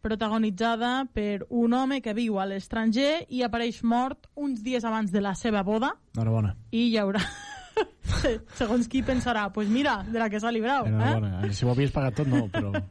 protagonitzada 0.00 1.06
per 1.12 1.46
un 1.50 1.72
home 1.74 2.00
que 2.00 2.14
viu 2.14 2.38
a 2.40 2.46
l'estranger 2.48 3.26
i 3.28 3.42
apareix 3.44 3.82
mort 3.84 4.28
uns 4.34 4.62
dies 4.64 4.84
abans 4.84 5.10
de 5.12 5.20
la 5.20 5.34
seva 5.34 5.62
boda 5.62 5.92
Enhorabona. 6.14 6.54
i 6.72 6.86
hi 6.90 6.96
haurà... 6.98 7.20
Segons 8.58 8.88
qui 8.90 9.02
pensarà, 9.06 9.46
pues 9.52 9.68
mira, 9.68 10.02
de 10.04 10.18
la 10.18 10.28
que 10.28 10.40
s'ha 10.40 10.50
librat. 10.52 10.86
Eh? 10.86 10.90
Enhorabona. 10.90 11.52
Si 11.54 11.64
ho 11.64 11.70
havies 11.70 11.92
pagat 11.94 12.14
tot, 12.20 12.26
no, 12.28 12.46
però... 12.48 12.72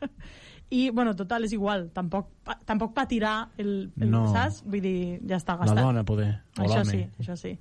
I, 0.72 0.91
bueno, 0.93 1.15
total, 1.17 1.47
és 1.47 1.53
igual. 1.55 1.88
Tampoc, 1.95 2.28
pa, 2.45 2.53
tampoc 2.65 2.91
patirà 2.93 3.49
el, 3.57 3.89
el 3.97 4.11
No. 4.11 4.28
saps? 4.30 4.59
Vull 4.70 4.84
dir, 4.84 4.99
ja 5.26 5.39
està 5.39 5.55
La 5.57 5.63
gastat. 5.65 5.80
dona, 5.82 6.03
poder. 6.05 6.28
O 6.59 6.61
Això 6.67 6.84
sí, 6.86 6.99
això 7.17 7.36
sí. 7.41 7.55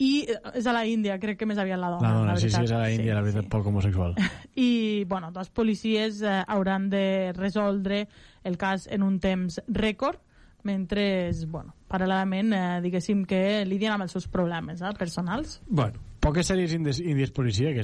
I 0.00 0.10
eh, 0.24 0.38
és 0.56 0.66
a 0.66 0.72
la 0.72 0.86
Índia, 0.88 1.18
crec 1.20 1.38
que 1.40 1.48
més 1.48 1.60
aviat 1.60 1.80
la 1.80 1.92
dona. 1.92 2.08
La 2.08 2.22
dona, 2.22 2.36
sí, 2.40 2.48
sí, 2.48 2.56
veritat. 2.56 2.70
és 2.70 2.72
a 2.72 2.80
la 2.80 2.90
Índia, 2.94 3.16
la 3.18 3.24
veritat, 3.26 3.50
poc 3.52 3.68
homosexual. 3.68 4.16
I, 4.56 5.04
bueno, 5.10 5.30
dos 5.34 5.52
policies 5.52 6.22
eh, 6.24 6.40
hauran 6.48 6.88
de 6.92 7.32
resoldre 7.36 8.06
el 8.44 8.56
cas 8.56 8.88
en 8.90 9.04
un 9.04 9.18
temps 9.20 9.60
rècord, 9.68 10.22
mentre, 10.64 11.04
bueno, 11.48 11.74
paral·lelament, 11.88 12.52
eh, 12.56 12.80
diguéssim 12.84 13.26
que 13.28 13.64
lidien 13.68 13.94
amb 13.96 14.06
els 14.06 14.16
seus 14.16 14.28
problemes 14.28 14.80
eh, 14.80 14.94
personals. 14.98 15.60
Bueno. 15.68 16.00
Poques 16.20 16.50
sèries 16.50 16.74
índies, 16.76 16.98
índies 17.00 17.32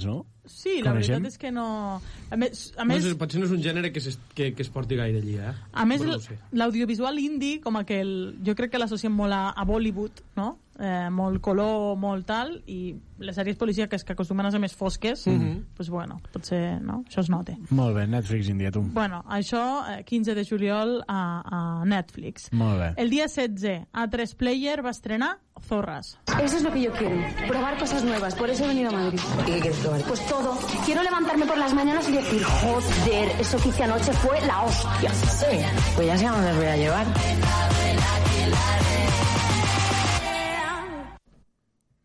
no? 0.05 0.27
Sí, 0.47 0.81
la 0.83 0.93
Coneixem? 0.93 1.17
veritat 1.23 1.33
és 1.33 1.39
que 1.39 1.51
no... 1.53 2.01
A 2.31 2.37
més, 2.37 2.73
a 2.77 2.85
No 2.85 2.95
més 2.95 3.05
és, 3.05 3.15
potser 3.19 3.41
no 3.41 3.47
és 3.47 3.53
un 3.53 3.63
gènere 3.63 3.93
que, 3.93 3.99
es, 3.99 4.19
que, 4.35 4.53
que 4.55 4.63
es 4.63 4.71
porti 4.71 4.97
gaire 4.97 5.19
allí, 5.19 5.37
eh? 5.39 5.53
A 5.73 5.85
més, 5.87 6.01
Però 6.01 6.13
no 6.17 6.19
sé. 6.23 6.39
l'audiovisual 6.53 7.19
indie, 7.19 7.61
com 7.61 7.77
a 7.77 7.85
que 7.85 8.01
el, 8.01 8.39
jo 8.47 8.55
crec 8.55 8.71
que 8.73 8.79
l'associem 8.79 9.13
molt 9.13 9.33
a, 9.35 9.51
a 9.51 9.65
Bollywood, 9.65 10.23
no? 10.37 10.59
Eh, 10.79 11.09
molt 11.09 11.41
color, 11.41 11.95
molt 11.97 12.27
tal, 12.29 12.51
i 12.69 12.95
les 13.25 13.33
sèries 13.39 13.57
policíaques 13.57 14.03
que 14.05 14.13
acostumen 14.13 14.45
a 14.45 14.51
ser 14.53 14.61
més 14.61 14.75
fosques, 14.77 15.23
Mhm. 15.27 15.63
pues 15.75 15.89
bueno, 15.89 16.21
potser, 16.35 16.83
no? 16.83 17.03
Això 17.09 17.21
es 17.23 17.31
nota. 17.33 17.55
Molt 17.71 17.97
bé, 17.97 18.07
Netflix 18.07 18.51
Índia, 18.53 18.71
tu. 18.71 18.83
Bueno, 18.83 19.23
això, 19.27 19.63
eh, 19.89 20.05
15 20.05 20.35
de 20.35 20.45
juliol 20.45 21.03
a, 21.09 21.81
a 21.81 21.85
Netflix. 21.87 22.51
Molt 22.53 22.79
bé. 22.79 22.93
El 22.99 23.09
dia 23.09 23.25
16, 23.27 23.87
A3 23.95 24.35
Player 24.37 24.85
va 24.85 24.91
estrenar 24.91 25.39
Zorras. 25.67 26.19
Eso 26.43 26.59
es 26.59 26.63
lo 26.63 26.71
que 26.71 26.83
yo 26.83 26.93
quiero, 26.93 27.17
probar 27.49 27.79
cosas 27.79 28.05
nuevas, 28.05 28.35
por 28.35 28.51
eso 28.51 28.65
he 28.65 28.69
venido 28.69 28.91
a 28.91 28.93
Madrid. 28.93 29.19
¿Y 29.41 29.45
qué 29.47 29.61
quieres 29.61 29.79
probar? 29.79 30.03
Pues 30.03 30.27
todo. 30.29 30.36
Quiero 30.85 31.03
levantarme 31.03 31.47
por 31.47 31.57
las 31.57 31.73
mañanas 31.73 32.09
y 32.09 32.13
decir, 32.13 32.43
joder, 32.43 33.29
eso 33.41 33.59
que 33.59 33.69
hice 33.71 33.85
anoche 33.85 34.13
fue 34.13 34.41
la 34.47 34.63
hostia. 34.63 35.13
Sí, 35.13 35.47
pues 35.95 36.07
ya 36.07 36.19
sé 36.19 36.27
a 36.27 36.33
dónde 36.33 36.51
os 36.51 36.57
voy 36.57 36.67
a 36.67 36.77
llevar. 36.77 37.07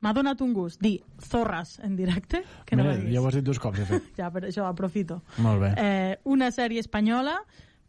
M'ha 0.02 0.14
donat 0.18 0.40
un 0.42 0.54
gust 0.54 0.82
dir 0.82 1.04
Zorras 1.22 1.78
en 1.86 1.96
directe, 1.96 2.42
que 2.66 2.76
no 2.76 2.84
Mira, 2.88 2.96
ja 3.06 3.22
ho 3.22 3.28
has 3.30 3.36
dit 3.38 3.46
dos 3.46 3.60
cops, 3.62 3.84
de 3.84 3.86
fet. 3.86 4.08
Ja, 4.18 4.32
per 4.34 4.48
això 4.48 4.66
aprofito. 4.66 5.20
Molt 5.38 5.62
bé. 5.62 5.74
Eh, 5.78 6.16
una 6.26 6.50
sèrie 6.50 6.82
espanyola 6.82 7.36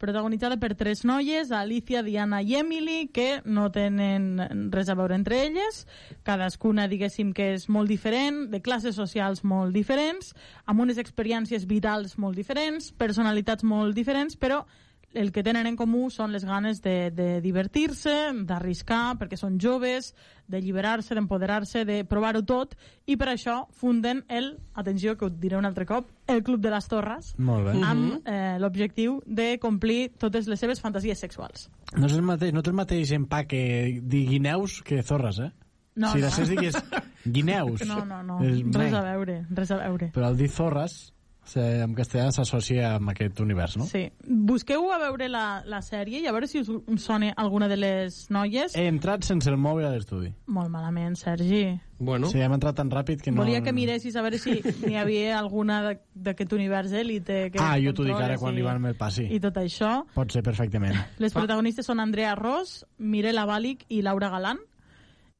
protagonitzada 0.03 0.59
per 0.59 0.73
tres 0.75 1.05
noies, 1.07 1.53
Alicia, 1.55 2.03
Diana 2.03 2.41
i 2.43 2.57
Emily, 2.59 3.07
que 3.15 3.39
no 3.45 3.69
tenen 3.71 4.69
res 4.73 4.91
a 4.91 4.97
veure 4.99 5.15
entre 5.15 5.39
elles, 5.45 5.85
cadascuna, 6.27 6.89
diguéssim, 6.91 7.31
que 7.31 7.53
és 7.55 7.69
molt 7.71 7.87
diferent, 7.91 8.49
de 8.51 8.59
classes 8.61 8.99
socials 8.99 9.45
molt 9.47 9.71
diferents, 9.75 10.33
amb 10.67 10.83
unes 10.83 10.99
experiències 10.99 11.67
vitals 11.69 12.17
molt 12.19 12.35
diferents, 12.35 12.91
personalitats 12.99 13.63
molt 13.63 13.95
diferents, 13.95 14.35
però 14.35 14.65
el 15.13 15.31
que 15.31 15.43
tenen 15.45 15.67
en 15.69 15.77
comú 15.77 16.09
són 16.11 16.33
les 16.33 16.45
ganes 16.45 16.81
de, 16.81 17.11
de 17.13 17.39
divertir-se, 17.41 18.13
d'arriscar, 18.47 19.15
perquè 19.19 19.37
són 19.39 19.59
joves, 19.61 20.13
d'alliberar-se, 20.49 21.15
d'empoderar-se, 21.15 21.85
de 21.85 22.01
provar-ho 22.05 22.43
tot, 22.43 22.75
i 23.05 23.15
per 23.17 23.29
això 23.31 23.63
funden 23.77 24.23
el, 24.27 24.53
atenció 24.73 25.15
que 25.17 25.25
ho 25.25 25.29
diré 25.29 25.57
un 25.57 25.65
altre 25.69 25.85
cop, 25.85 26.09
el 26.27 26.43
Club 26.43 26.61
de 26.61 26.71
les 26.73 26.87
Torres, 26.89 27.33
Molt 27.37 27.69
bé. 27.69 27.77
amb 27.85 28.27
eh, 28.27 28.57
l'objectiu 28.59 29.21
de 29.25 29.57
complir 29.61 30.11
totes 30.17 30.47
les 30.49 30.59
seves 30.59 30.81
fantasies 30.81 31.19
sexuals. 31.19 31.69
No 31.95 32.07
és 32.09 32.17
el 32.17 32.25
mateix, 32.25 32.53
no 32.53 32.63
té 32.65 32.73
el 32.73 32.79
mateix 32.79 33.11
empaque 33.15 34.01
dir 34.01 34.25
guineus 34.29 34.81
que 34.83 35.03
zorres, 35.03 35.39
eh? 35.39 35.51
No, 35.95 36.09
si 36.09 36.17
no. 36.17 36.25
després 36.25 36.49
digués 36.49 36.77
guineus... 37.35 37.83
No, 37.85 38.01
no, 38.05 38.23
no, 38.25 38.39
és 38.41 38.63
res 38.73 38.93
a 38.97 39.03
veure, 39.05 39.43
res 39.53 39.71
a 39.71 39.77
veure. 39.77 40.09
Però 40.15 40.31
el 40.31 40.39
dir 40.39 40.49
zorres, 40.49 41.12
en 41.55 41.93
castellà 41.93 42.31
s'associa 42.31 42.95
amb 42.95 43.09
aquest 43.11 43.39
univers, 43.43 43.75
no? 43.77 43.85
Sí. 43.85 44.05
Busqueu 44.27 44.89
a 44.91 44.97
veure 45.01 45.27
la, 45.29 45.61
la 45.67 45.81
sèrie 45.83 46.21
i 46.23 46.27
a 46.27 46.31
veure 46.31 46.47
si 46.47 46.61
us, 46.63 46.69
sona 47.03 47.33
alguna 47.37 47.67
de 47.67 47.77
les 47.77 48.29
noies. 48.31 48.75
He 48.75 48.87
entrat 48.87 49.23
sense 49.27 49.49
el 49.51 49.57
mòbil 49.57 49.85
a 49.85 49.91
l'estudi. 49.93 50.31
Molt 50.47 50.71
malament, 50.73 51.15
Sergi. 51.19 51.65
Bueno. 52.03 52.27
Sí, 52.27 52.39
hem 52.43 52.51
entrat 52.55 52.75
tan 52.75 52.89
ràpid 52.91 53.21
que 53.21 53.31
no... 53.31 53.43
Volia 53.43 53.61
que 53.63 53.71
miressis 53.71 54.15
a 54.15 54.23
veure 54.25 54.39
si 54.41 54.57
n'hi 54.85 54.95
havia 54.99 55.37
alguna 55.39 55.81
de- 55.85 55.99
d'aquest 56.15 56.51
univers 56.53 56.91
élite 56.91 57.49
que 57.51 57.59
Ah, 57.61 57.77
jo 57.79 57.93
t'ho 57.93 58.03
dic 58.03 58.15
ara 58.17 58.35
quan 58.37 58.53
i- 58.53 58.57
li 58.57 58.61
van 58.65 58.83
el 58.85 58.95
passi. 58.99 59.27
i 59.31 59.39
tot 59.39 59.55
això. 59.61 60.03
Pot 60.15 60.31
ser 60.31 60.43
perfectament. 60.43 60.95
Les 61.19 61.33
protagonistes 61.33 61.85
són 61.85 61.99
Andrea 62.03 62.35
Ross, 62.35 62.85
Mirela 62.97 63.45
Balic 63.45 63.85
i 63.89 64.01
Laura 64.01 64.29
Galán 64.29 64.59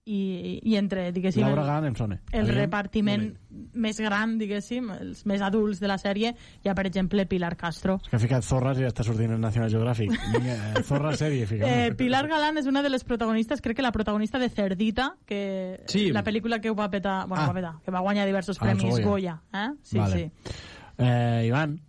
i, 0.06 0.60
i 0.64 0.76
entre, 0.76 1.12
diguéssim, 1.14 1.42
Laura 1.46 1.62
el- 1.62 1.68
Galán 1.68 1.86
em 1.86 1.96
sona. 1.96 2.18
el 2.32 2.42
Aviam. 2.42 2.58
repartiment 2.58 3.38
més 3.74 4.00
gran, 4.00 4.38
diguéssim, 4.38 4.90
els 4.92 5.26
més 5.26 5.42
adults 5.42 5.80
de 5.80 5.88
la 5.88 5.98
sèrie, 5.98 6.34
hi 6.64 6.68
ha, 6.70 6.76
per 6.76 6.86
exemple, 6.88 7.26
Pilar 7.26 7.56
Castro. 7.56 8.00
És 8.04 8.10
que 8.10 8.16
ha 8.18 8.20
ficat 8.20 8.44
Zorras 8.44 8.78
i 8.80 8.82
ja 8.84 8.90
està 8.92 9.04
sortint 9.04 9.32
el 9.32 9.40
National 9.40 9.70
Geographic. 9.72 10.12
Vinga, 10.34 10.56
eh, 10.74 10.84
Zorras 10.90 11.20
sèrie, 11.20 11.46
fica. 11.48 11.70
Eh, 11.86 11.94
Pilar 11.96 12.28
Galán 12.28 12.58
és 12.58 12.68
una 12.68 12.84
de 12.84 12.90
les 12.90 13.04
protagonistes, 13.04 13.62
crec 13.62 13.78
que 13.78 13.82
la 13.86 13.92
protagonista 13.94 14.40
de 14.40 14.50
Cerdita, 14.50 15.16
que 15.26 15.82
Sí. 15.88 16.12
la 16.12 16.24
pel·lícula 16.24 16.60
que 16.60 16.70
ho 16.70 16.76
va 16.76 16.90
petar, 16.90 17.26
bueno, 17.28 17.44
Ah. 17.44 17.48
va 17.48 17.54
petar, 17.54 17.74
que 17.86 17.92
va 17.92 18.02
guanyar 18.02 18.26
diversos 18.26 18.58
Ah, 18.60 18.66
premis 18.66 18.84
Goya. 19.00 19.06
Goya. 19.06 19.42
eh? 19.54 19.70
Sí, 19.84 19.98
Vale. 19.98 20.16
sí. 20.46 20.54
Eh, 20.98 21.44
Ivan, 21.48 21.80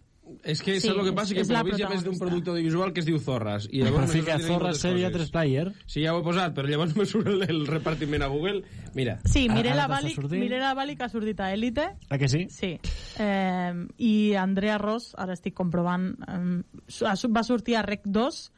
És 0.44 0.60
que 0.62 0.74
Sí, 0.78 0.88
saps 0.88 0.98
el 1.00 1.04
que 1.06 1.12
passa? 1.16 1.32
és- 1.34 1.46
Que 1.48 1.52
la 1.54 1.62
la 1.62 1.64
vist 1.64 1.88
més 1.88 2.04
d'un 2.04 2.18
producte 2.18 2.50
audiovisual 2.50 2.92
que 2.92 3.00
es 3.00 3.06
diu 3.06 3.18
Zorras. 3.18 3.64
I 3.70 3.80
Però 3.80 3.84
llavors 3.86 4.06
me 4.06 4.20
fica 4.20 4.32
surten 4.32 4.46
Zorra 4.46 4.64
moltes 4.68 4.82
sèrie 4.82 5.06
coses. 5.06 5.16
3 5.16 5.30
player. 5.30 5.72
Sí, 5.86 6.02
ja 6.04 6.14
ho 6.14 6.20
he 6.20 6.22
posat, 6.22 6.54
però 6.54 6.68
llavors 6.68 6.94
me 7.00 7.06
surt 7.06 7.26
el, 7.26 7.42
el 7.48 7.66
repartiment 7.66 8.22
a 8.22 8.26
Google. 8.28 8.62
Mira. 8.94 9.20
Sí, 9.24 9.48
Mirela 9.48 9.86
Bali? 9.86 10.14
Mirela 10.30 10.74
Bali 10.74 10.96
que 10.96 11.04
ha 11.04 11.08
sortit 11.08 11.40
a 11.40 11.52
Élite. 11.54 11.88
Ah, 12.10 12.18
que 12.18 12.28
sí? 12.28 12.46
Sí. 12.50 12.78
Eh, 13.18 13.72
I 13.98 14.34
Andrea 14.34 14.76
Ross, 14.78 15.14
ara 15.16 15.32
estic 15.32 15.54
comprovant, 15.54 16.12
eh, 16.28 16.62
va 17.32 17.42
sortir 17.42 17.76
a 17.76 17.82
Rec 17.82 18.02
2 18.04 18.52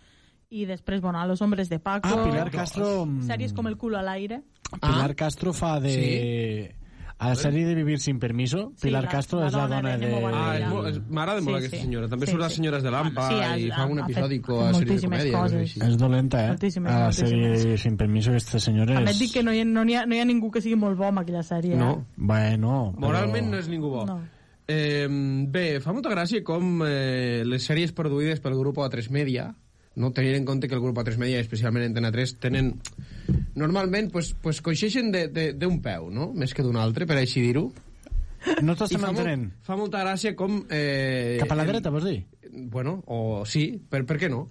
i 0.51 0.65
després, 0.67 1.01
bueno, 1.01 1.19
a 1.21 1.27
Los 1.27 1.41
Hombres 1.43 1.69
de 1.69 1.79
Paco. 1.79 2.09
Ah, 2.09 2.25
Pilar 2.25 2.51
Castro, 2.51 3.05
mm. 3.07 3.23
Sèries 3.27 3.53
com 3.53 3.67
El 3.67 3.77
culo 3.77 3.99
al 3.99 4.09
aire. 4.09 4.43
Pilar 4.81 5.15
Castro 5.15 5.53
fa 5.53 5.79
de... 5.81 6.75
A 7.19 7.31
la 7.31 7.35
sèrie 7.35 7.65
de 7.65 7.75
Vivir 7.75 7.99
sin 7.99 8.19
permiso, 8.21 8.73
Sí, 8.77 8.89
Pilar 8.89 9.05
la- 9.05 9.09
Castro 9.09 9.41
la 9.41 9.47
és 9.47 9.55
la 9.55 9.67
dona 9.67 9.97
de. 9.97 10.07
Ah, 10.35 10.57
és 10.59 10.97
és- 10.97 11.01
m'agrada 11.09 11.41
molt 11.41 11.57
Sí, 11.57 11.63
aquesta 11.63 11.77
sí. 11.79 11.83
senyora. 11.85 12.09
També 12.09 12.27
Sí, 12.27 12.33
surt 12.33 12.45
sí. 12.51 12.55
Senyores 12.57 12.83
de 12.83 12.91
l'Ampa 12.91 13.29
Sí, 13.31 13.35
ha- 13.41 13.59
i 13.59 13.71
fa 13.71 13.87
un 13.87 13.99
episòdico 14.01 14.61
a 14.61 14.73
sèrie 14.75 14.99
de 15.01 15.07
comèdia. 15.09 15.41
coses. 15.41 15.77
És 15.79 15.97
dolenta, 15.97 16.45
eh? 16.45 16.49
Moltíssimes, 16.49 16.93
a 16.93 16.99
la 17.07 17.13
sèrie 17.13 17.49
de 17.49 17.63
Vivir 17.65 17.79
sin 17.79 17.97
permiso, 17.97 18.31
aquesta 18.31 18.61
senyora 18.61 18.95
També 18.97 19.11
et 19.11 19.17
és... 19.17 19.19
dic 19.19 19.33
que 19.33 19.43
no 19.43 19.53
hi, 19.55 19.61
ha, 19.61 19.65
no, 19.65 19.85
hi 19.89 19.95
ha, 19.95 20.05
no 20.05 20.15
hi 20.15 20.19
ha 20.21 20.25
ningú 20.27 20.51
que 20.51 20.61
sigui 20.61 20.77
molt 20.77 20.99
bo 20.99 21.05
amb 21.07 21.21
aquella 21.21 21.43
sèrie. 21.43 21.73
eh? 21.73 21.77
No. 21.77 22.05
Bueno, 22.17 22.93
però... 22.95 23.01
Moralment 23.01 23.51
no 23.51 23.57
és 23.57 23.69
ningú 23.69 23.89
bo. 23.89 24.05
No. 24.05 24.21
Eh, 24.69 25.07
bé, 25.09 25.81
fa 25.81 25.93
molta 25.95 26.11
gràcia 26.11 26.43
com 26.45 26.83
eh, 26.85 27.45
les 27.47 27.65
sèries 27.67 27.93
produïdes 27.93 28.41
pel 28.41 28.59
grup 28.59 28.77
A3 28.77 29.09
Media, 29.11 29.55
no 29.95 30.11
tenint 30.13 30.35
en 30.37 30.45
compte 30.45 30.69
que 30.69 30.75
el 30.75 30.83
grup 30.83 30.99
A3 30.99 31.17
Media, 31.17 31.41
especialment 31.41 31.87
Antena 31.87 32.13
3, 32.13 32.39
tenen... 32.39 32.75
Normalment, 33.57 34.11
pues, 34.13 34.35
pues 34.43 34.61
coixeixen 34.63 35.11
de- 35.13 35.29
de- 35.33 35.53
d'un 35.57 35.81
peu, 35.83 36.11
no? 36.13 36.31
Més 36.37 36.53
que 36.55 36.63
d'un 36.63 36.77
altre, 36.77 37.07
per 37.09 37.17
així 37.19 37.41
dir-ho. 37.41 37.71
No 38.63 38.75
I 38.75 38.77
t'estem 38.79 39.01
fa, 39.01 39.11
molt- 39.13 39.51
fa 39.67 39.77
molta 39.81 40.05
gràcia 40.05 40.35
com... 40.37 40.61
Eh, 40.71 41.39
Cap 41.41 41.51
a 41.53 41.57
la 41.59 41.65
dreta, 41.67 41.91
vols 41.91 42.05
dir? 42.05 42.21
Bueno, 42.53 43.03
o 43.07 43.45
sí, 43.49 43.81
per, 43.91 44.05
per 44.07 44.19
què 44.21 44.29
no? 44.31 44.45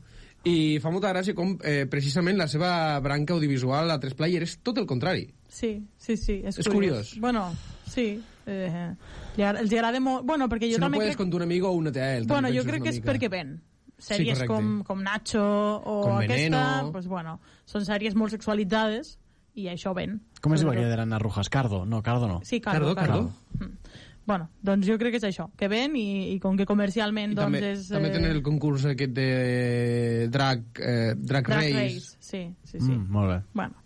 I 0.45 0.77
fa 0.83 0.91
molta 0.93 1.09
gràcia 1.13 1.33
com 1.33 1.55
eh, 1.63 1.85
precisament 1.89 2.37
la 2.37 2.45
seva 2.47 2.99
branca 3.01 3.33
audiovisual 3.33 3.89
a 3.89 3.99
3Player 4.01 4.43
és 4.45 4.57
tot 4.61 4.77
el 4.77 4.85
contrari. 4.85 5.29
Sí, 5.49 5.71
sí, 5.97 6.17
sí. 6.17 6.41
És, 6.45 6.59
És 6.59 6.67
curiós. 6.67 7.15
Bueno, 7.21 7.47
sí. 7.87 8.19
Eh, 8.45 8.91
els 9.37 9.71
agrada 9.73 9.99
molt... 10.03 10.25
Bueno, 10.27 10.49
perquè 10.51 10.67
jo 10.69 10.75
si 10.75 10.81
no 10.81 10.85
també 10.89 10.99
puedes 10.99 11.15
crec... 11.15 11.21
con 11.23 11.31
tu 11.33 11.41
amigo 11.41 11.69
o 11.69 11.77
únete 11.79 12.01
a 12.01 12.11
él. 12.17 12.27
Bueno, 12.29 12.49
jo 12.53 12.65
crec 12.67 12.83
que 12.83 12.89
és 12.93 12.99
mica. 12.99 13.11
perquè 13.13 13.29
ven. 13.31 13.55
Sí, 13.97 14.13
Sèries 14.13 14.41
correcte. 14.41 14.47
com, 14.53 14.83
com 14.83 15.03
Nacho 15.03 15.41
o 15.41 16.01
Com 16.03 16.17
aquesta, 16.17 16.35
Veneno. 16.35 16.91
pues 16.91 17.07
bueno, 17.07 17.39
són 17.65 17.85
sèries 17.87 18.15
molt 18.15 18.31
sexualitzades 18.35 19.17
i 19.55 19.69
això 19.71 19.93
ven. 19.95 20.19
Com 20.41 20.53
es 20.53 20.59
diu 20.61 20.69
aquella 20.69 20.89
de 20.91 20.97
l'Anna 20.99 21.19
Rojas? 21.19 21.47
Cardo? 21.49 21.85
No, 21.85 22.01
Cardo 22.03 22.27
no. 22.27 22.41
Sí, 22.43 22.59
Cardo, 22.59 22.93
Cardo, 22.93 23.31
Cardo. 23.55 23.65
Mm. 23.65 23.77
Bueno, 24.25 24.49
doncs 24.65 24.87
jo 24.89 24.97
crec 24.97 25.13
que 25.13 25.19
és 25.21 25.27
això, 25.27 25.51
que 25.55 25.67
ven 25.69 25.95
i, 25.95 26.33
i 26.33 26.39
com 26.41 26.57
que 26.57 26.65
comercialment 26.65 27.31
I 27.31 27.35
doncs 27.37 27.45
també, 27.45 27.71
és... 27.75 27.87
també 27.93 28.09
tenen 28.09 28.31
el 28.33 28.41
concurs 28.43 28.83
aquest 28.89 29.13
de 29.13 30.27
drag, 30.33 30.63
eh, 30.81 31.13
drag, 31.15 31.45
Drag 31.45 31.49
Race. 31.61 31.75
Race. 31.77 32.17
Sí, 32.19 32.41
sí, 32.63 32.79
sí. 32.79 32.91
Mm, 32.91 33.05
molt 33.13 33.29
bé. 33.31 33.37
Bueno, 33.53 33.83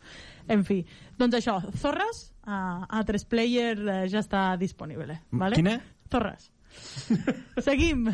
en 0.47 0.63
fi. 0.65 0.79
Doncs 1.19 1.35
això, 1.41 1.57
Zorras, 1.75 2.29
a, 2.47 2.85
a 2.87 3.03
3Player 3.05 3.75
eh, 3.83 4.07
ja 4.09 4.23
està 4.23 4.55
disponible. 4.57 5.19
Vale? 5.31 5.59
Quina? 5.59 5.75
Zorras. 6.09 6.49
Seguim. 7.67 8.07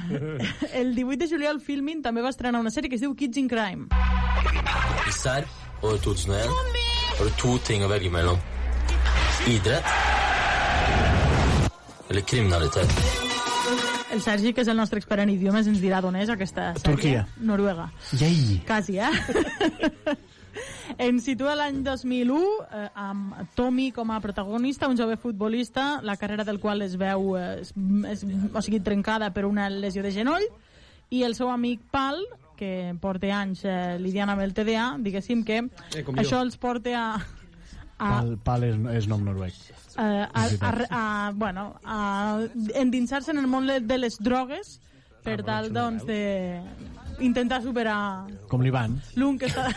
El 0.74 0.95
18 0.95 1.20
de 1.24 1.30
juliol 1.30 1.62
Filmin 1.62 2.01
també 2.06 2.24
va 2.26 2.32
estrenar 2.34 2.62
una 2.64 2.74
sèrie 2.74 2.89
que 2.89 2.99
es 2.99 3.03
diu 3.06 3.16
Kids 3.16 3.41
in 3.41 3.49
Crime. 3.51 3.89
I 5.06 5.14
Serb 5.14 5.86
år 5.86 5.99
2001 6.01 6.49
har 7.16 7.26
du 7.26 7.34
to 7.39 7.58
ting 7.68 7.86
å 7.86 7.91
velge 7.91 8.12
mellom. 8.14 8.39
Idrett 9.51 9.86
eller 12.10 12.24
kriminalitet. 12.24 12.91
El 14.14 14.22
Sergi, 14.22 14.53
que 14.53 14.62
és 14.62 14.70
el 14.72 14.78
nostre 14.78 15.01
expert 15.01 15.24
en 15.24 15.32
idiomes, 15.34 15.68
ens 15.68 15.82
dirà 15.82 15.99
d'on 16.03 16.16
és 16.16 16.30
aquesta 16.32 16.70
sèrie. 16.78 16.86
Turquia. 16.86 17.26
Noruega. 17.43 17.89
Yei. 18.16 18.62
Quasi, 18.68 18.99
eh? 19.01 19.12
Ens 20.97 21.26
situa 21.28 21.56
l'any 21.58 21.82
2001 21.84 22.38
eh, 22.39 22.89
amb 22.95 23.36
Tommy 23.56 23.89
com 23.91 24.12
a 24.14 24.20
protagonista, 24.24 24.88
un 24.88 24.97
jove 24.97 25.18
futbolista, 25.18 26.01
la 26.01 26.16
carrera 26.18 26.45
del 26.47 26.60
qual 26.60 26.82
es 26.86 26.95
veu 27.01 27.36
eh, 27.38 27.62
es, 27.62 27.74
es, 28.12 28.26
o 28.53 28.62
sigui, 28.64 28.80
trencada 28.86 29.32
per 29.36 29.45
una 29.45 29.70
lesió 29.70 30.03
de 30.06 30.12
genoll, 30.16 30.45
i 31.12 31.24
el 31.24 31.36
seu 31.36 31.49
amic 31.51 31.82
Pal, 31.91 32.22
que 32.56 32.93
porta 33.03 33.28
anys 33.36 33.66
eh, 33.68 33.97
lidiant 33.99 34.32
amb 34.32 34.41
el 34.45 34.53
TDA, 34.56 34.95
diguéssim 35.03 35.43
que 35.43 35.64
Eh, 35.95 36.03
això 36.16 36.39
els 36.43 36.56
porta 36.58 36.93
a, 36.95 37.08
a, 37.97 38.08
Pal, 38.22 38.38
pal 38.43 38.64
és, 38.64 38.80
és 39.01 39.08
nom 39.12 39.24
noruec. 39.24 39.53
eh, 39.97 40.26
a, 40.28 40.47
a, 40.60 40.72
a, 40.89 41.32
bueno, 41.36 41.76
a 41.84 42.39
endinsar-se 42.76 43.32
en 43.32 43.39
el 43.39 43.47
món 43.47 43.68
de 43.68 43.97
les 43.97 44.18
drogues 44.20 44.80
per 45.24 45.41
tal, 45.43 45.72
doncs, 45.74 46.06
de 46.06 46.62
intentar 47.20 47.61
superar 47.63 48.26
Com 48.49 48.61
l'Ivan. 48.61 48.97
l'un 49.16 49.38
que 49.39 49.47
està 49.47 49.68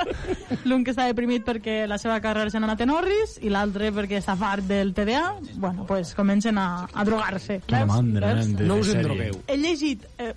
l'un 0.68 0.84
que 0.84 0.92
està 0.94 1.06
deprimit 1.08 1.44
perquè 1.46 1.82
la 1.90 1.98
seva 2.00 2.18
carrera 2.24 2.50
s'ha 2.50 2.60
anat 2.62 2.80
en 2.84 2.90
orris 2.94 3.36
i 3.42 3.50
l'altre 3.52 3.90
perquè 3.94 4.18
està 4.20 4.34
fart 4.38 4.64
del 4.68 4.92
TDA 4.94 5.22
bueno, 5.56 5.86
pues 5.86 6.14
comencen 6.14 6.58
a, 6.58 6.86
a 6.92 7.04
drogar-se 7.04 7.60
Quina 7.66 7.86
mandra, 7.86 8.34
de, 8.40 8.66
No 8.66 8.76
us 8.80 8.88
en 8.88 8.98
sèrie. 9.00 9.06
drogueu. 9.08 9.40
he 9.46 9.56
llegit 9.58 10.04
eh, 10.18 10.32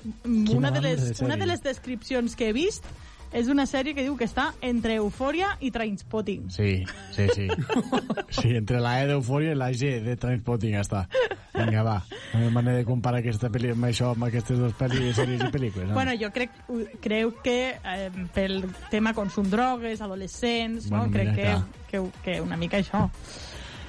una, 0.56 0.72
de 0.72 0.82
les, 0.82 1.22
una 1.22 1.36
de 1.38 1.46
les 1.46 1.64
descripcions 1.64 2.36
que 2.36 2.50
he 2.50 2.54
vist 2.54 2.86
és 3.34 3.48
una 3.52 3.66
sèrie 3.66 3.94
que 3.96 4.04
diu 4.06 4.16
que 4.18 4.26
està 4.28 4.52
entre 4.62 4.96
Eufòria 5.00 5.56
i 5.60 5.72
Trainspotting 5.72 6.50
Sí, 6.54 6.84
sí, 7.12 7.28
sí. 7.34 7.48
Sí, 8.42 8.56
entre 8.56 8.80
la 8.84 8.98
E 9.04 9.08
d'Eufòria 9.10 9.54
i 9.56 9.60
la 9.60 9.72
G 9.72 10.00
de 10.04 10.16
Transpotting 10.20 10.76
està. 10.80 11.06
Vinga, 11.56 11.84
va. 11.88 11.96
No 12.34 12.46
hi 12.48 12.52
manera 12.52 12.82
de 12.82 12.86
comparar 12.88 13.22
aquesta 13.22 13.48
pel·li 13.54 13.72
amb 13.72 13.88
això, 13.88 14.12
amb 14.16 14.28
aquestes 14.28 14.60
dues 14.60 14.74
pel·lis, 14.76 15.14
sèries 15.16 15.40
i 15.46 15.50
pel·lícules. 15.54 15.88
No? 15.88 15.96
Bueno, 15.96 16.12
jo 16.20 16.30
crec, 16.36 16.52
creu 17.04 17.32
que 17.44 17.58
eh, 17.80 18.10
pel 18.36 18.66
tema 18.92 19.14
consum 19.16 19.48
drogues, 19.52 20.02
adolescents, 20.04 20.90
Bueno, 20.90 21.06
no? 21.08 21.12
crec 21.16 21.32
mira, 21.32 21.36
que, 21.36 21.44
clar. 21.44 21.64
que, 21.92 22.22
que 22.26 22.42
una 22.42 22.58
mica 22.60 22.82
això. 22.84 23.06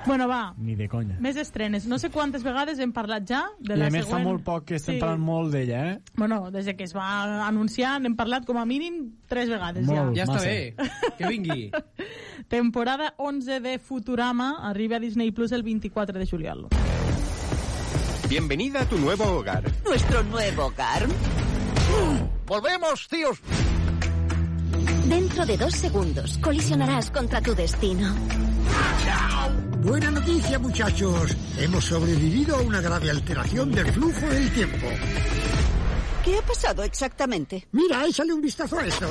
Bueno, 0.07 0.29
va, 0.29 0.55
Ni 0.57 0.77
de 0.77 0.89
conya. 0.89 1.17
més 1.21 1.37
estrenes. 1.37 1.85
No 1.91 1.99
sé 1.99 2.11
quantes 2.15 2.45
vegades 2.47 2.79
hem 2.79 2.93
parlat 2.95 3.25
ja 3.29 3.41
de 3.59 3.75
I 3.75 3.79
la 3.81 3.87
a 3.89 3.91
més 3.91 4.05
fa 4.05 4.13
següent... 4.13 4.25
molt 4.29 4.45
poc 4.47 4.65
que 4.69 4.77
estem 4.79 5.01
parlant 5.03 5.21
molt 5.21 5.51
d'ella, 5.53 5.81
eh? 5.93 5.97
Bueno, 6.15 6.51
des 6.55 6.65
de 6.67 6.77
que 6.77 6.85
es 6.87 6.95
va 6.95 7.47
anunciar 7.49 7.97
n'hem 8.01 8.15
parlat 8.17 8.47
com 8.47 8.57
a 8.59 8.65
mínim 8.65 9.17
tres 9.27 9.49
vegades 9.51 9.85
Molt. 9.87 10.15
ja. 10.15 10.23
Ja 10.23 10.29
està 10.29 10.35
Massa. 10.35 10.47
bé, 10.47 10.75
que 11.19 11.27
vingui. 11.27 11.71
Temporada 12.49 13.15
11 13.19 13.59
de 13.61 13.79
Futurama 13.81 14.61
arriba 14.69 14.97
a 14.97 15.01
Disney 15.01 15.33
Plus 15.33 15.51
el 15.53 15.65
24 15.65 16.19
de 16.21 16.27
juliol. 16.27 16.69
Bienvenida 18.29 18.83
a 18.83 18.85
tu 18.89 18.99
nuevo 18.99 19.25
hogar. 19.25 19.65
¿Nuestro 19.85 20.23
nuevo 20.25 20.67
hogar? 20.67 21.07
¡Volvemos, 22.47 23.09
tíos! 23.09 23.41
Dentro 25.09 25.47
de 25.47 25.57
dos 25.57 25.75
segundos 25.75 26.39
colisionarás 26.39 27.11
contra 27.11 27.41
tu 27.41 27.55
destino. 27.55 28.15
Buena 29.83 30.11
noticia, 30.11 30.59
muchachos. 30.59 31.37
Hemos 31.59 31.85
sobrevivido 31.85 32.57
a 32.57 32.63
una 32.63 32.81
grave 32.81 33.11
alteración 33.11 33.71
del 33.73 33.87
flujo 33.93 34.27
del 34.27 34.53
tiempo. 34.53 34.87
¿Qué 36.25 36.39
ha 36.39 36.43
pasado 36.43 36.83
exactamente? 36.83 37.67
Mira, 37.73 38.05
échale 38.07 38.33
un 38.33 38.41
vistazo 38.41 38.79
a 38.79 38.87
esto. 38.87 39.07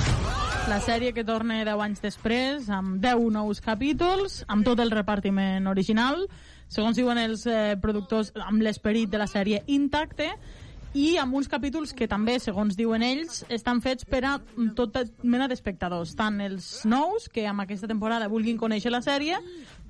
La 0.68 0.82
sèrie 0.82 1.14
que 1.14 1.24
torna 1.24 1.60
10 1.62 1.78
anys 1.86 2.02
després, 2.02 2.70
amb 2.74 2.98
10 3.00 3.30
nous 3.32 3.62
capítols, 3.62 4.42
amb 4.50 4.66
tot 4.66 4.82
el 4.82 4.90
repartiment 4.90 5.70
original, 5.70 6.26
segons 6.68 6.98
diuen 6.98 7.22
els 7.22 7.46
eh, 7.46 7.78
productors, 7.78 8.34
amb 8.36 8.66
l'esperit 8.66 9.12
de 9.12 9.22
la 9.22 9.30
sèrie 9.30 9.62
intacte, 9.70 10.32
i 10.96 11.18
amb 11.20 11.36
uns 11.36 11.50
capítols 11.52 11.92
que 11.96 12.08
també, 12.08 12.38
segons 12.40 12.78
diuen 12.80 13.04
ells, 13.04 13.42
estan 13.52 13.82
fets 13.84 14.06
per 14.08 14.22
a 14.26 14.34
tota 14.78 15.04
mena 15.28 15.50
d'espectadors, 15.52 16.14
tant 16.16 16.40
els 16.42 16.70
nous, 16.88 17.28
que 17.30 17.44
amb 17.50 17.66
aquesta 17.66 17.90
temporada 17.92 18.30
vulguin 18.32 18.58
conèixer 18.58 18.94
la 18.94 19.02
sèrie, 19.04 19.36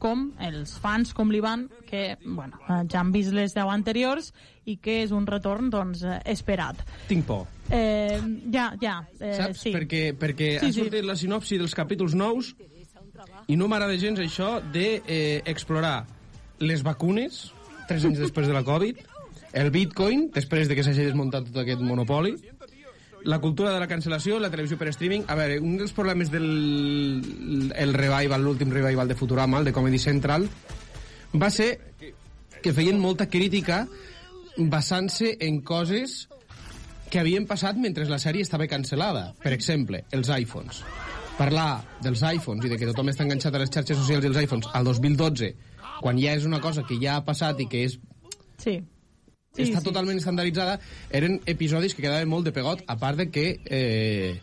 com 0.02 0.32
els 0.41 0.73
fans 0.82 1.14
com 1.15 1.30
l'Ivan, 1.32 1.68
que 1.86 2.18
bueno, 2.26 2.57
eh, 2.65 2.82
ja 2.91 3.03
han 3.03 3.14
vist 3.14 3.32
les 3.38 3.53
10 3.53 3.69
anteriors 3.72 4.32
i 4.65 4.80
que 4.82 5.03
és 5.03 5.14
un 5.14 5.27
retorn 5.30 5.69
doncs, 5.69 6.02
eh, 6.03 6.18
esperat. 6.34 6.82
Tinc 7.07 7.26
por. 7.30 7.45
Eh, 7.69 8.18
ja, 8.52 8.72
ja. 8.82 8.99
Eh, 9.19 9.36
Saps? 9.38 9.61
sí. 9.61 9.73
Perquè, 9.77 10.07
perquè 10.18 10.56
Sí, 10.60 10.65
ha 10.65 10.72
sí. 10.73 10.80
sortit 10.82 11.06
la 11.06 11.15
sinopsi 11.15 11.61
dels 11.61 11.77
capítols 11.77 12.18
nous 12.18 12.56
i 13.48 13.56
no 13.56 13.68
m'agrada 13.69 13.98
gens 14.02 14.19
això 14.19 14.57
de 14.73 15.03
eh, 15.06 15.41
explorar 15.45 15.99
les 16.60 16.82
vacunes 16.82 17.52
tres 17.88 18.06
anys 18.07 18.18
després 18.19 18.48
de 18.49 18.53
la 18.56 18.64
Covid, 18.65 18.98
el 19.56 19.72
bitcoin, 19.72 20.30
després 20.36 20.68
de 20.68 20.76
que 20.76 20.84
s'hagi 20.84 21.07
desmuntat 21.07 21.48
tot 21.48 21.61
aquest 21.64 21.80
monopoli, 21.80 22.36
la 23.26 23.40
cultura 23.41 23.72
de 23.73 23.80
la 23.82 23.88
cancel·lació, 23.90 24.38
la 24.38 24.52
televisió 24.53 24.77
per 24.77 24.91
streaming... 24.91 25.23
A 25.32 25.38
veure, 25.40 25.57
un 25.64 25.80
dels 25.80 25.95
problemes 25.95 26.30
del 26.30 27.72
el 27.73 27.94
revival, 27.95 28.44
l'últim 28.44 28.69
revival 28.76 29.07
de 29.10 29.15
Futurama, 29.18 29.64
el 29.64 29.65
de 29.65 29.73
Comedy 29.73 29.98
Central, 29.98 30.45
va 31.34 31.49
ser 31.49 31.69
que 32.61 32.73
feien 32.73 32.99
molta 33.02 33.30
crítica 33.32 33.86
basant-se 34.57 35.38
en 35.48 35.61
coses 35.65 36.26
que 37.10 37.22
havien 37.22 37.48
passat 37.48 37.80
mentre 37.80 38.06
la 38.11 38.19
sèrie 38.22 38.45
estava 38.45 38.68
cancel·lada. 38.69 39.32
Per 39.41 39.53
exemple, 39.56 40.03
els 40.11 40.30
iPhones. 40.36 40.82
Parlar 41.40 41.86
dels 42.03 42.22
iPhones 42.27 42.68
i 42.68 42.72
de 42.72 42.77
que 42.80 42.90
tothom 42.91 43.10
està 43.11 43.26
enganxat 43.26 43.56
a 43.56 43.64
les 43.64 43.72
xarxes 43.72 43.99
socials 44.03 44.27
dels 44.27 44.41
iPhones 44.44 44.68
al 44.76 44.86
2012, 44.88 45.53
quan 46.03 46.19
ja 46.19 46.36
és 46.36 46.45
una 46.45 46.61
cosa 46.61 46.84
que 46.84 46.99
ja 47.02 47.18
ha 47.18 47.26
passat 47.26 47.64
i 47.64 47.69
que 47.72 47.88
és 47.88 47.98
Sí. 48.61 48.80
Sí, 49.56 49.64
està 49.69 49.80
sí. 49.80 49.86
totalment 49.86 50.18
estandarditzada, 50.19 50.80
eren 51.10 51.40
episodis 51.45 51.95
que 51.95 52.02
quedaven 52.03 52.27
molt 52.30 52.45
de 52.45 52.52
pegot, 52.52 52.84
a 52.88 52.98
part 52.99 53.18
de 53.18 53.30
que 53.32 53.60
eh, 53.65 54.41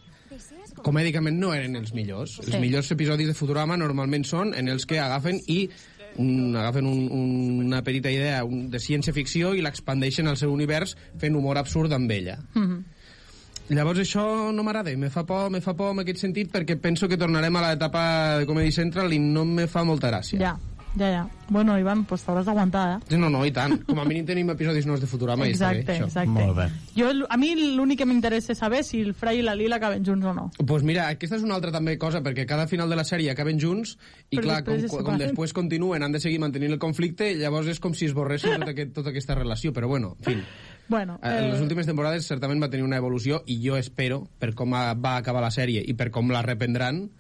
comèdicament 0.82 1.38
no 1.38 1.52
eren 1.54 1.76
els 1.76 1.92
millors. 1.94 2.38
Els 2.40 2.50
Sí. 2.54 2.58
millors 2.58 2.90
episodis 2.90 3.28
de 3.28 3.34
Futurama 3.34 3.76
normalment 3.76 4.24
són 4.24 4.54
en 4.54 4.68
els 4.68 4.86
que 4.86 4.98
agafen 4.98 5.40
i 5.46 5.68
un, 6.16 6.54
agafen 6.56 6.86
un, 6.86 7.06
un, 7.10 7.60
una 7.66 7.82
petita 7.82 8.10
idea 8.10 8.42
un, 8.44 8.66
de 8.70 8.78
ciència-ficció 8.78 9.54
i 9.56 9.62
l'expandeixen 9.64 10.28
al 10.28 10.36
seu 10.36 10.52
univers 10.52 10.96
fent 11.18 11.36
humor 11.36 11.58
absurd 11.58 11.92
amb 11.92 12.10
ella. 12.10 12.38
Mhm. 12.54 12.82
Llavors 13.72 14.00
això 14.02 14.52
no 14.52 14.64
m'agrada, 14.66 14.90
me 14.98 15.08
fa 15.08 15.22
por, 15.24 15.48
me 15.48 15.60
fa 15.62 15.72
por 15.72 15.92
en 15.94 16.00
aquest 16.02 16.18
sentit 16.18 16.50
perquè 16.52 16.74
penso 16.82 17.08
que 17.08 17.16
tornarem 17.16 17.54
a 17.56 17.62
l'etapa 17.70 18.38
de 18.40 18.46
Comedy 18.46 18.72
Central 18.72 19.12
i 19.14 19.18
no 19.22 19.44
me 19.46 19.66
fa 19.70 19.84
molta 19.84 20.10
gràcia. 20.10 20.38
Ja, 20.42 20.58
ja, 20.96 21.08
ja. 21.10 21.22
Bueno, 21.52 21.74
Ivan, 21.78 22.04
pues 22.08 22.22
t'hauràs 22.24 22.46
d'aguantar, 22.48 22.98
eh? 23.10 23.16
No, 23.18 23.28
no, 23.28 23.42
i 23.44 23.50
tant. 23.52 23.74
Com 23.84 23.98
a 24.00 24.04
mínim 24.08 24.24
tenim 24.24 24.48
episodis 24.54 24.86
nous 24.88 25.00
de 25.02 25.06
Futurama 25.06 25.44
i 25.46 25.52
està 25.52 25.68
Exacte, 25.74 25.84
bé, 25.86 25.96
això. 25.98 26.06
exacte. 26.06 26.30
Molt 26.32 26.56
bé. 26.56 26.66
Jo, 26.96 27.10
a 27.28 27.36
mi 27.36 27.50
l'únic 27.76 27.98
que 28.00 28.06
m'interessa 28.08 28.52
és 28.54 28.58
saber 28.62 28.80
si 28.84 29.02
el 29.04 29.12
Fray 29.14 29.40
i 29.40 29.42
la 29.44 29.54
Lila 29.54 29.76
acaben 29.76 30.04
junts 30.04 30.24
o 30.26 30.32
no. 30.32 30.50
pues 30.66 30.82
mira, 30.82 31.08
aquesta 31.08 31.36
és 31.36 31.42
una 31.44 31.54
altra 31.54 31.70
també 31.72 31.98
cosa, 31.98 32.22
perquè 32.22 32.46
cada 32.46 32.66
final 32.66 32.88
de 32.88 32.96
la 32.96 33.04
sèrie 33.04 33.30
acaben 33.30 33.60
junts 33.60 33.98
i 34.30 34.36
Però 34.38 34.42
clar, 34.46 34.64
com, 34.64 34.72
després 34.74 34.84
es 34.84 34.90
com 34.90 35.00
separen. 35.04 35.18
després 35.26 35.52
continuen, 35.52 36.02
han 36.02 36.12
de 36.12 36.20
seguir 36.20 36.38
mantenint 36.40 36.72
el 36.72 36.78
conflicte, 36.78 37.34
llavors 37.36 37.68
és 37.68 37.80
com 37.80 37.92
si 37.92 38.06
esborressin 38.06 38.56
tota, 38.60 38.70
aquest, 38.72 38.92
tota 38.94 39.10
aquesta 39.10 39.34
relació, 39.34 39.72
però 39.72 39.88
bueno, 39.88 40.16
en 40.20 40.24
fi. 40.24 40.42
Bueno, 40.88 41.18
Eh... 41.22 41.38
En 41.38 41.50
les 41.52 41.60
últimes 41.60 41.86
temporades 41.86 42.26
certament 42.26 42.62
va 42.62 42.68
tenir 42.70 42.84
una 42.84 42.96
evolució 42.96 43.42
i 43.46 43.60
jo 43.66 43.76
espero, 43.76 44.26
per 44.38 44.54
com 44.54 44.72
a- 44.74 44.94
va 44.94 45.16
acabar 45.16 45.42
la 45.42 45.50
sèrie 45.50 45.82
i 45.86 45.92
per 45.94 46.10
com 46.10 46.30
la 46.30 46.42
reprendran, 46.42 47.10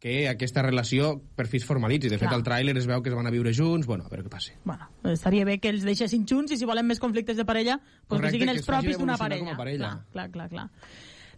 que 0.00 0.28
aquesta 0.28 0.62
relació 0.62 1.14
per 1.36 1.46
fi 1.48 1.58
es 1.60 1.66
formalitzi. 1.66 2.08
De 2.08 2.18
fet, 2.18 2.28
Clar. 2.28 2.38
al 2.38 2.44
tràiler 2.46 2.76
es 2.76 2.86
veu 2.86 3.02
que 3.02 3.10
es 3.10 3.16
van 3.16 3.26
a 3.26 3.32
viure 3.34 3.52
junts, 3.54 3.86
bueno, 3.86 4.04
a 4.06 4.08
veure 4.12 4.24
què 4.26 4.32
passa. 4.32 4.52
Bueno, 4.64 4.88
estaria 5.12 5.44
bé 5.44 5.58
que 5.58 5.70
els 5.72 5.84
deixessin 5.86 6.26
junts 6.28 6.52
i 6.52 6.60
si 6.60 6.68
volen 6.68 6.86
més 6.86 7.00
conflictes 7.00 7.36
de 7.36 7.44
parella, 7.44 7.78
pues 8.06 8.20
Correcte, 8.20 8.26
que 8.26 8.32
siguin 8.38 8.52
que 8.52 8.58
els 8.58 8.66
facin 8.66 8.90
propis 8.90 8.98
d'una 8.98 9.16
parella. 9.18 9.44
com 9.44 9.52
a 9.54 9.56
parella. 9.56 9.92
Clar, 10.12 10.30
clar, 10.30 10.30
clar, 10.30 10.48
clar. 10.48 10.70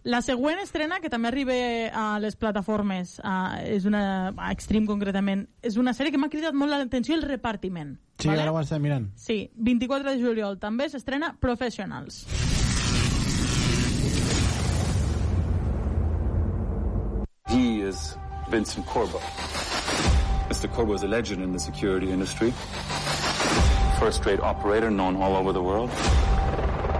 La 0.03 0.21
següent 0.23 0.59
estrena, 0.63 1.01
que 1.03 1.09
també 1.11 1.27
arriba 1.27 1.53
a 1.91 2.19
les 2.23 2.37
plataformes, 2.39 3.17
a, 3.21 3.59
és 3.67 3.83
una, 3.83 4.29
a 4.31 4.51
Extreme 4.53 4.87
concretament, 4.87 5.41
és 5.61 5.75
una 5.75 5.91
sèrie 5.91 6.13
que 6.13 6.17
m'ha 6.21 6.29
cridat 6.31 6.55
molt 6.55 6.71
l'atenció 6.71 7.17
el 7.17 7.25
repartiment. 7.27 7.97
Sí, 8.17 8.29
vale? 8.29 8.45
ara 8.45 8.53
ho 8.53 8.59
estem 8.61 8.81
mirant. 8.81 9.09
Sí, 9.19 9.51
24 9.55 10.13
de 10.13 10.21
juliol 10.23 10.55
també 10.59 10.87
s'estrena 10.87 11.33
Professionals. 11.39 12.23
He 17.49 17.81
is 17.89 18.15
Vincent 18.49 18.85
Corbo. 18.85 19.19
Mr. 20.49 20.67
Corbo 20.71 20.93
is 20.93 21.03
a 21.03 21.07
legend 21.07 21.43
in 21.43 21.51
the 21.53 21.59
security 21.59 22.11
industry. 22.11 22.51
First-rate 23.99 24.39
operator 24.41 24.89
known 24.89 25.15
all 25.21 25.35
over 25.35 25.53
the 25.53 25.61
world. 25.61 25.89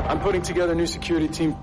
I'm 0.09 0.19
putting 0.19 0.41
together 0.41 0.73
a 0.73 0.75
new 0.75 0.85
security 0.87 1.27
team. 1.27 1.55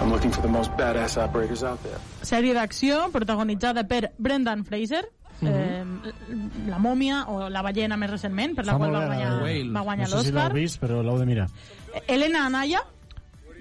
I'm 0.00 0.10
looking 0.10 0.30
for 0.32 0.40
the 0.40 0.48
most 0.48 0.70
badass 0.72 1.16
operators 1.22 1.62
out 1.62 1.82
there. 1.84 1.98
Sèrie 2.22 2.54
d'acció 2.56 3.10
protagonitzada 3.12 3.84
per 3.86 4.12
Brendan 4.18 4.64
Fraser, 4.64 5.04
eh, 5.42 5.84
la 6.66 6.78
mòmia 6.78 7.26
o 7.28 7.48
la 7.50 7.62
ballena 7.62 7.96
més 8.00 8.10
recentment, 8.10 8.54
per 8.56 8.64
la 8.64 8.72
Fa 8.72 8.78
qual 8.78 8.90
va 8.96 9.04
guanyar, 9.06 9.30
la- 9.42 9.74
va 9.78 9.84
guanyar 9.84 10.08
no 10.08 10.16
sé 10.16 10.24
si 10.24 10.32
l'heu 10.32 10.52
vist, 10.54 10.80
però 10.80 11.02
l'heu 11.02 11.18
de 11.18 11.26
mirar. 11.26 11.48
Elena 12.08 12.46
Anaya, 12.46 12.80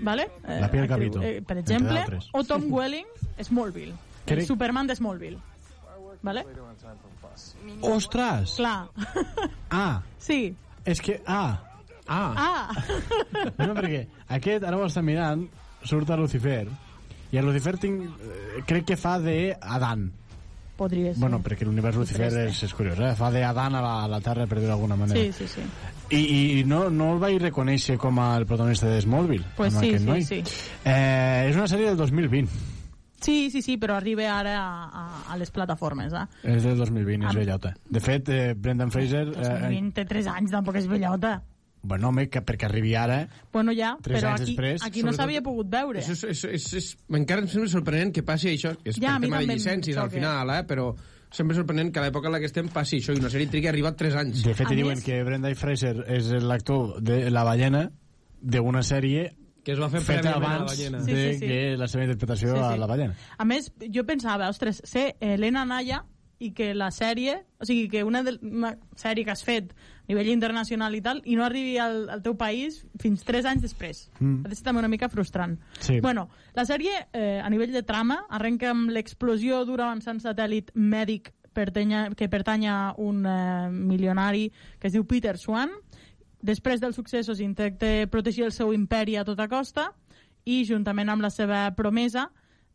vale? 0.01 0.29
Eh, 0.47 0.59
La 0.61 0.69
Capito, 0.87 1.21
eh, 1.21 1.41
per 1.45 1.57
exemple, 1.57 2.03
o 2.31 2.43
Tom 2.43 2.65
Welling, 2.73 3.05
Smallville, 3.41 3.93
el 4.25 4.37
Crec- 4.37 4.45
Superman 4.47 4.87
de 4.87 4.95
Smallville. 4.95 5.37
Vale? 6.21 6.43
Ostres! 7.81 8.55
Clar. 8.57 8.87
Ah, 9.69 10.01
Sí. 10.17 10.55
és 10.85 11.01
que... 11.01 11.21
Ah, 11.25 11.59
ah. 12.07 12.33
Ah. 12.35 12.73
No, 13.67 13.73
perquè 13.75 14.07
aquest, 14.27 14.63
ara 14.65 14.77
ho 14.77 14.85
està 14.87 15.01
mirant, 15.05 15.45
surt 15.85 16.09
a 16.09 16.17
Lucifer, 16.17 16.67
i 17.31 17.37
a 17.37 17.43
Lucifer 17.45 17.77
tinc, 17.77 18.03
eh, 18.19 18.63
crec 18.67 18.85
que 18.89 18.97
fa 18.97 19.17
de 19.19 19.55
Adán. 19.61 20.09
Podria 20.79 21.11
ser. 21.13 21.19
Bueno, 21.19 21.41
perquè 21.43 21.65
l'univers 21.67 21.97
Lucifer 21.99 22.29
és, 22.47 22.63
és 22.63 22.73
curiós, 22.73 22.97
eh? 23.03 23.11
Fa 23.19 23.27
de 23.35 23.43
Adán 23.43 23.75
a 23.75 23.81
la, 23.83 23.93
a 24.05 24.07
la 24.07 24.21
Terra, 24.23 24.47
per 24.47 24.61
dir-ho 24.61 24.71
d'alguna 24.71 24.95
manera. 24.95 25.19
Sí, 25.19 25.33
sí, 25.35 25.47
sí. 25.51 25.65
I, 26.15 26.23
i 26.61 26.63
no, 26.63 26.85
no 26.89 27.11
el 27.17 27.19
vaig 27.21 27.37
reconèixer 27.43 27.97
com 28.01 28.17
a 28.23 28.31
el 28.39 28.47
protagonista 28.49 28.87
de 28.87 29.01
Smallville, 29.03 29.45
Pues 29.57 29.73
sí, 29.75 29.89
aquest 29.91 30.05
sí, 30.05 30.09
noi. 30.09 30.23
sí. 30.23 30.39
Eh, 30.85 31.49
és 31.51 31.55
una 31.59 31.67
sèrie 31.67 31.91
del 31.91 31.97
2020. 31.99 32.49
Sí, 33.19 33.49
sí, 33.51 33.59
sí, 33.61 33.75
però 33.75 33.97
arriba 33.99 34.29
ara 34.31 34.53
a, 34.63 34.85
a, 34.87 35.03
a 35.33 35.37
les 35.37 35.51
plataformes, 35.51 36.13
eh? 36.15 36.23
És 36.55 36.63
del 36.63 36.77
2020, 36.79 37.25
és 37.25 37.33
Amb- 37.33 37.41
vellota. 37.43 37.73
De 37.91 37.99
fet, 37.99 38.29
eh, 38.31 38.53
Brendan 38.55 38.93
Fraser... 38.95 39.25
Eh, 39.35 39.67
23 39.75 40.29
anys 40.31 40.53
tampoc 40.55 40.79
és 40.79 40.87
bellota. 40.87 41.41
Bueno, 41.81 42.09
home, 42.09 42.27
que 42.29 42.41
perquè 42.45 42.67
arribi 42.67 42.95
ara... 42.95 43.21
Bueno, 43.53 43.71
ja, 43.75 43.93
Tres 44.03 44.19
però 44.19 44.33
anys 44.33 44.41
aquí, 44.41 44.51
després, 44.55 44.83
aquí 44.83 45.03
no 45.03 45.13
s'havia 45.15 45.41
pogut 45.45 45.69
veure. 45.71 46.01
Això 46.01 46.11
és, 46.17 46.23
és, 46.23 46.43
és, 46.59 46.67
és, 46.81 46.89
Encara 47.21 47.41
em 47.45 47.47
sembla 47.47 47.69
sorprenent 47.71 48.11
que 48.15 48.23
passi 48.27 48.51
això, 48.51 48.73
que 48.81 48.91
és 48.93 48.99
Ja, 48.99 49.15
a 49.15 49.19
per 49.19 49.29
tema 49.29 49.39
de 49.45 49.53
llicències 49.55 49.97
al 49.97 50.11
final, 50.11 50.49
eh? 50.57 50.63
però 50.67 50.89
sempre 51.31 51.55
sorprenent 51.55 51.91
que 51.93 51.99
a 52.01 52.07
l'època 52.07 52.27
en 52.27 52.33
la 52.35 52.39
que 52.41 52.49
estem 52.49 52.67
passi 52.73 52.97
això 52.99 53.13
i 53.13 53.19
una 53.21 53.29
sèrie 53.29 53.47
trigui 53.51 53.69
ha 53.69 53.73
arribat 53.73 53.97
3 53.99 54.15
anys. 54.23 54.43
De 54.47 54.55
fet, 54.57 54.71
diuen 54.75 55.01
que 55.05 55.21
Brendan 55.23 55.55
Fraser 55.55 55.95
és 56.07 56.31
l'actor 56.41 56.97
de 57.05 57.29
La 57.29 57.43
ballena 57.45 57.85
d'una 58.41 58.81
sèrie 58.83 59.29
que 59.63 59.73
es 59.75 59.79
va 59.79 59.89
fer 59.91 59.99
feta 60.01 60.31
a 60.31 60.37
abans 60.39 60.71
ballena. 60.71 61.01
de 61.03 61.13
Sí, 61.13 61.17
sí, 61.33 61.39
sí. 61.39 61.47
que 61.47 61.77
la 61.77 61.87
seva 61.91 62.05
interpretació 62.07 62.55
Sí, 62.55 62.59
a 62.63 62.71
sí. 62.73 62.79
La 62.79 62.87
ballena. 62.87 63.13
A 63.37 63.45
més, 63.45 63.71
jo 63.93 64.05
pensava, 64.07 64.47
ostres, 64.49 64.81
ser 64.87 65.15
Helena 65.19 65.65
Naya 65.67 66.03
i 66.39 66.53
que 66.55 66.71
la 66.73 66.87
sèrie, 66.95 67.35
o 67.59 67.67
sigui, 67.67 67.89
que 67.91 68.01
una, 68.07 68.23
de, 68.23 68.37
una 68.41 68.71
sèrie 68.95 69.25
que 69.27 69.31
has 69.35 69.43
fet 69.43 69.73
a 69.75 69.77
nivell 70.09 70.31
internacional 70.33 70.95
i 70.97 71.01
tal, 71.05 71.21
i 71.29 71.37
no 71.37 71.45
arribi 71.45 71.77
al, 71.81 72.07
al 72.09 72.23
teu 72.25 72.35
país 72.37 72.81
fins 73.01 73.23
3 73.27 73.45
anys 73.51 73.65
després. 73.67 74.07
Mm. 74.19 74.41
Ha 74.43 74.51
de 74.51 74.57
ser 74.57 74.65
també 74.65 74.81
una 74.81 74.91
mica 74.91 75.09
frustrant. 75.09 75.57
Sí. 75.79 75.99
Bueno, 76.01 76.27
la 76.57 76.65
sèrie, 76.65 77.05
eh, 77.13 77.39
a 77.43 77.49
nivell 77.53 77.73
de 77.75 77.85
trama, 77.85 78.23
arrenca 78.29 78.71
amb 78.73 78.89
l'explosió 78.93 79.61
d'un 79.69 79.85
avançant 79.85 80.21
satèl·lit 80.23 80.73
mèdic 80.73 81.31
pertanya, 81.53 82.09
que 82.15 82.29
pertany 82.29 82.67
a 82.67 82.79
un 82.97 83.25
eh, 83.25 83.69
milionari 83.69 84.49
que 84.79 84.89
es 84.89 84.95
diu 84.97 85.05
Peter 85.05 85.37
Swan. 85.37 85.71
Després 86.41 86.81
dels 86.81 86.95
successos 86.95 87.41
intenta 87.43 88.07
protegir 88.09 88.45
el 88.47 88.55
seu 88.55 88.73
imperi 88.73 89.17
a 89.19 89.25
tota 89.27 89.49
costa 89.51 89.89
i, 90.45 90.63
juntament 90.65 91.09
amb 91.11 91.25
la 91.25 91.29
seva 91.33 91.67
promesa, 91.75 92.29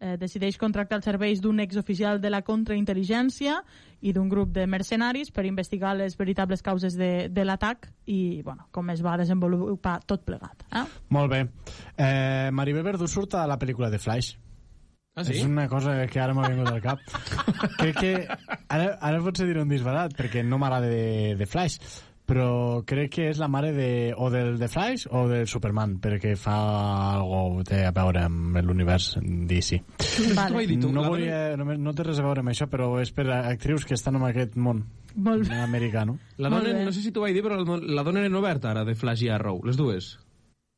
eh, 0.04 0.16
decideix 0.20 0.58
contractar 0.60 0.98
els 1.00 1.08
serveis 1.08 1.40
d'un 1.40 1.62
exoficial 1.64 2.20
de 2.20 2.30
la 2.32 2.42
contraintel·ligència 2.44 3.56
i 4.04 4.12
d'un 4.12 4.28
grup 4.28 4.52
de 4.52 4.66
mercenaris 4.68 5.32
per 5.32 5.46
investigar 5.48 5.94
les 5.96 6.18
veritables 6.20 6.62
causes 6.62 6.98
de, 7.00 7.30
de 7.32 7.44
l'atac 7.44 7.88
i, 8.04 8.42
bueno, 8.44 8.68
com 8.70 8.92
es 8.92 9.02
va 9.04 9.16
desenvolupar 9.20 10.00
tot 10.04 10.24
plegat. 10.28 10.66
Eh? 10.70 10.84
Molt 11.16 11.32
bé. 11.32 11.44
Eh, 11.96 12.50
Maribel 12.52 12.84
Verdú 12.84 13.08
surt 13.08 13.38
a 13.40 13.46
la 13.48 13.58
pel·lícula 13.60 13.90
de 13.90 14.02
Flash. 14.02 14.34
Ah, 15.14 15.22
sí? 15.22 15.38
És 15.38 15.44
una 15.46 15.68
cosa 15.70 15.94
que 16.10 16.18
ara 16.20 16.34
m'ha 16.34 16.48
vingut 16.50 16.72
al 16.72 16.82
cap. 16.82 17.00
crec 17.80 18.00
que... 18.00 18.14
Ara, 18.66 18.96
ara 18.98 19.22
potser 19.22 19.46
diré 19.46 19.62
un 19.62 19.70
disbarat, 19.70 20.12
perquè 20.18 20.42
no 20.44 20.58
m'agrada 20.58 20.90
de, 20.90 21.36
de 21.38 21.46
Flash, 21.46 21.78
però 22.24 22.82
crec 22.88 23.10
que 23.18 23.26
és 23.30 23.38
la 23.38 23.48
mare 23.52 23.72
de, 23.76 23.88
o 24.16 24.30
del 24.32 24.56
de 24.58 24.68
Flash 24.72 25.06
o 25.12 25.26
del 25.28 25.46
Superman, 25.50 25.98
perquè 26.00 26.34
fa 26.40 26.54
algo 27.18 27.62
té 27.68 27.82
a 27.84 27.92
veure 27.92 28.22
amb 28.24 28.56
l'univers 28.64 29.14
DC. 29.20 29.80
Vale. 30.34 30.66
dit 30.66 30.80
No, 30.84 31.02
la 31.02 31.08
volia, 31.08 31.40
no, 31.60 31.66
no 31.76 31.92
té 31.94 32.06
res 32.06 32.20
a 32.22 32.26
veure 32.26 32.40
amb 32.40 32.52
això, 32.54 32.68
però 32.72 32.94
és 33.02 33.12
per 33.12 33.28
actrius 33.34 33.84
que 33.84 33.94
estan 33.98 34.16
en 34.16 34.24
aquest 34.30 34.56
món 34.56 34.84
Molt 35.14 35.46
americano. 35.52 36.16
La 36.38 36.50
Molt 36.50 36.64
dona, 36.66 36.78
bé. 36.80 36.84
no 36.88 36.92
sé 36.92 37.04
si 37.04 37.12
t'ho 37.14 37.20
vaig 37.22 37.36
dir, 37.36 37.42
però 37.44 37.60
la, 37.60 37.76
la 37.78 38.02
dona 38.02 38.24
era 38.24 38.38
oberta 38.38 38.72
ara, 38.72 38.82
de 38.84 38.96
Flash 38.98 39.22
i 39.22 39.28
Arrow, 39.30 39.60
les 39.64 39.76
dues. 39.78 40.14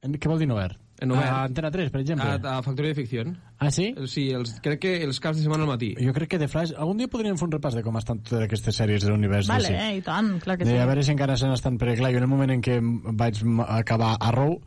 En- 0.05 0.19
Què 0.19 0.29
vol 0.29 0.39
dir 0.43 0.49
no 0.51 0.59
obert? 0.59 0.77
En 1.01 1.13
obert. 1.13 1.29
A 1.31 1.45
Antena 1.45 1.71
3, 1.71 1.91
per 1.93 2.01
exemple. 2.03 2.27
A, 2.27 2.59
a 2.59 2.63
Factoria 2.65 2.93
de 2.93 2.99
Ficció. 2.99 3.25
Ah, 3.59 3.71
sí? 3.73 3.95
Sí, 4.11 4.27
els, 4.37 4.59
crec 4.65 4.83
que 4.83 4.91
els 5.07 5.21
caps 5.23 5.39
de 5.39 5.47
setmana 5.47 5.65
al 5.65 5.71
matí. 5.71 5.95
Jo 5.97 6.13
crec 6.17 6.35
que 6.35 6.41
de 6.41 6.49
Flash... 6.53 6.75
Algun 6.77 6.99
dia 7.01 7.09
podríem 7.09 7.39
fer 7.41 7.47
un 7.47 7.55
repàs 7.55 7.79
de 7.79 7.83
com 7.87 7.97
estan 7.97 8.21
totes 8.21 8.45
aquestes 8.45 8.77
sèries 8.77 9.07
de 9.07 9.13
l'univers 9.13 9.49
Vale, 9.49 9.71
DC. 9.73 9.85
eh, 9.87 9.95
i 9.97 10.03
tant, 10.05 10.35
clar 10.45 10.59
que 10.61 10.69
de 10.69 10.75
sí. 10.75 10.83
a 10.83 10.89
veure 10.89 11.05
si 11.07 11.15
encara 11.15 11.39
se 11.41 11.49
n'estan... 11.49 11.79
Perquè, 11.81 11.97
clar, 12.03 12.13
jo 12.13 12.21
en 12.21 12.29
el 12.29 12.33
moment 12.33 12.53
en 12.53 12.65
què 12.65 12.77
vaig 13.17 13.41
acabar 13.67 14.17
Arrow 14.21 14.59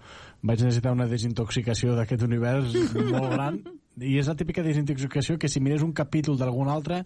vaig 0.42 0.64
necessitar 0.64 0.96
una 0.96 1.06
desintoxicació 1.12 1.98
d'aquest 1.98 2.24
univers 2.26 2.74
molt 2.96 3.30
gran 3.34 3.60
i 4.10 4.16
és 4.20 4.30
la 4.32 4.38
típica 4.40 4.64
desintoxicació 4.64 5.36
que 5.38 5.50
si 5.52 5.60
mires 5.60 5.84
un 5.84 5.92
capítol 5.94 6.38
d'algun 6.40 6.70
altre 6.72 7.04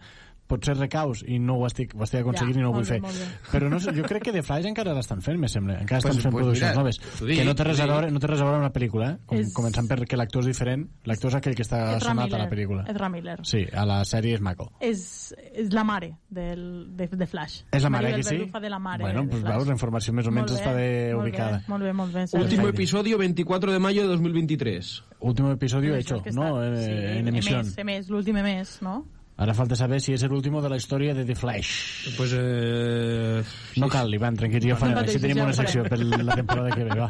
potser 0.47 0.75
recaus 0.77 1.23
i 1.27 1.39
no 1.39 1.55
ho 1.57 1.65
estic, 1.67 1.93
ho 1.95 2.03
estic 2.03 2.21
aconseguint 2.21 2.57
Ja, 2.57 2.61
i 2.61 2.63
no 2.63 2.69
ho 2.69 2.73
vull 2.75 2.85
bé, 2.85 2.99
fer. 2.99 3.29
Però 3.51 3.69
no, 3.71 3.79
jo 3.79 4.03
crec 4.05 4.23
que 4.27 4.33
The 4.35 4.43
Flash 4.43 4.67
encara 4.69 4.93
l'estan 4.93 5.21
fent, 5.23 5.39
me 5.39 5.47
sembla. 5.49 5.79
Encara 5.81 5.99
estan 5.99 6.13
Pues- 6.13 6.23
fent 6.23 6.33
pues 6.33 6.43
produccions 6.43 6.71
mira, 6.71 6.81
noves. 6.81 6.99
dic, 7.21 7.37
que 7.39 7.45
no 7.45 7.55
té 7.55 7.63
res 7.63 7.79
a 7.79 7.85
veure, 7.87 8.11
no 8.11 8.19
té 8.19 8.27
res 8.27 8.41
a 8.41 8.43
veure 8.43 8.57
amb 8.57 8.67
la 8.67 8.73
pel·lícula, 8.73 9.11
eh? 9.13 9.17
Com, 9.25 9.37
És- 9.37 9.53
Començant 9.53 9.87
perquè 9.89 10.17
l'actor 10.17 10.41
és 10.41 10.47
diferent. 10.47 10.87
L'actor 11.05 11.29
és 11.31 11.35
aquell 11.35 11.55
que 11.55 11.63
està 11.63 11.95
Ezra 11.95 12.09
sonat 12.09 12.23
a 12.23 12.25
Miller, 12.25 12.39
la 12.39 12.49
pel·lícula. 12.49 12.85
Ezra 12.89 13.09
Miller. 13.09 13.39
Sí, 13.43 13.65
a 13.73 13.85
la 13.85 14.01
sèrie 14.03 14.33
és 14.35 14.41
maco. 14.41 14.71
És, 14.79 15.33
és 15.53 15.71
la 15.73 15.83
mare 15.83 16.17
del, 16.29 16.95
de, 16.95 17.07
de 17.07 17.25
Flash. 17.27 17.63
És 17.71 17.83
la 17.83 17.89
mare, 17.89 18.11
Maribel 18.11 18.23
que 18.23 18.45
sí? 18.45 18.49
Fa 18.51 18.59
de 18.59 18.69
la 18.69 18.79
mare 18.79 19.03
bueno, 19.03 19.23
de 19.23 19.27
pues 19.29 19.43
veus, 19.43 19.67
la 19.67 19.73
informació 19.73 20.13
més 20.13 20.27
o 20.27 20.31
menys 20.31 20.51
està 20.51 20.73
molt 20.73 21.23
ubicada. 21.23 21.57
Bé, 21.59 21.63
molt 21.67 21.83
bé, 21.83 21.93
molt 21.93 22.13
bé. 22.13 22.25
Último 22.33 22.67
episodio, 22.67 23.17
24 23.17 23.71
de 23.71 23.79
mayo 23.79 24.01
de 24.03 24.07
2023. 24.09 25.03
Último 25.19 25.51
episodio 25.51 25.95
hecho, 25.95 26.21
¿no? 26.33 26.63
Eh, 26.63 26.83
sí, 26.83 27.17
en 27.19 27.27
emisión. 27.27 27.61
Emès, 27.61 27.77
emès, 27.77 28.09
l'últim 28.09 28.35
mes, 28.35 28.81
no? 28.81 29.05
Ara 29.35 29.53
falta 29.57 29.75
saber 29.75 29.97
si 30.01 30.13
és 30.13 30.23
l'último 30.29 30.61
de 30.61 30.69
la 30.69 30.77
història 30.77 31.15
de 31.17 31.25
The 31.25 31.35
Flash. 31.35 32.15
Pues, 32.17 32.35
eh... 32.37 33.41
No 33.81 33.89
cal, 33.89 34.13
Ivan, 34.13 34.37
tranquil, 34.37 34.67
jo 34.69 34.77
faré. 34.77 34.93
No 34.93 35.01
Així 35.01 35.19
tenim 35.19 35.41
una 35.41 35.55
secció 35.57 35.83
per 35.87 35.97
farem. 35.97 36.25
la 36.27 36.37
temporada 36.37 36.71
que 36.75 36.83
ve, 36.85 36.99
va. 36.99 37.09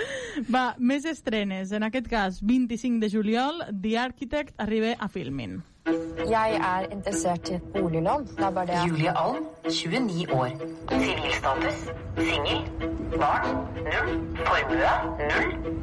Va, 0.52 0.66
més 0.78 1.06
estrenes. 1.08 1.72
En 1.72 1.86
aquest 1.86 2.10
cas, 2.12 2.42
25 2.44 3.00
de 3.00 3.08
juliol, 3.10 3.64
The 3.72 3.96
Architect 3.98 4.54
arriba 4.60 4.92
a 5.00 5.08
Filmin. 5.08 5.62
Jeg 6.26 6.58
er 6.58 6.88
interessert 6.90 7.50
i 7.50 7.56
et 7.56 7.66
boliglån. 7.72 8.26
Det 8.36 8.44
er 8.44 8.50
bare 8.50 8.66
det 8.66 8.82
Julie 8.90 9.12
Alm, 9.16 9.44
29 9.68 10.32
år. 10.32 10.50
Sivilstatus, 10.90 11.78
singel. 12.16 12.62
Barn, 13.18 13.56
null. 13.86 14.18
Formue, 14.44 14.92
null. 15.30 15.74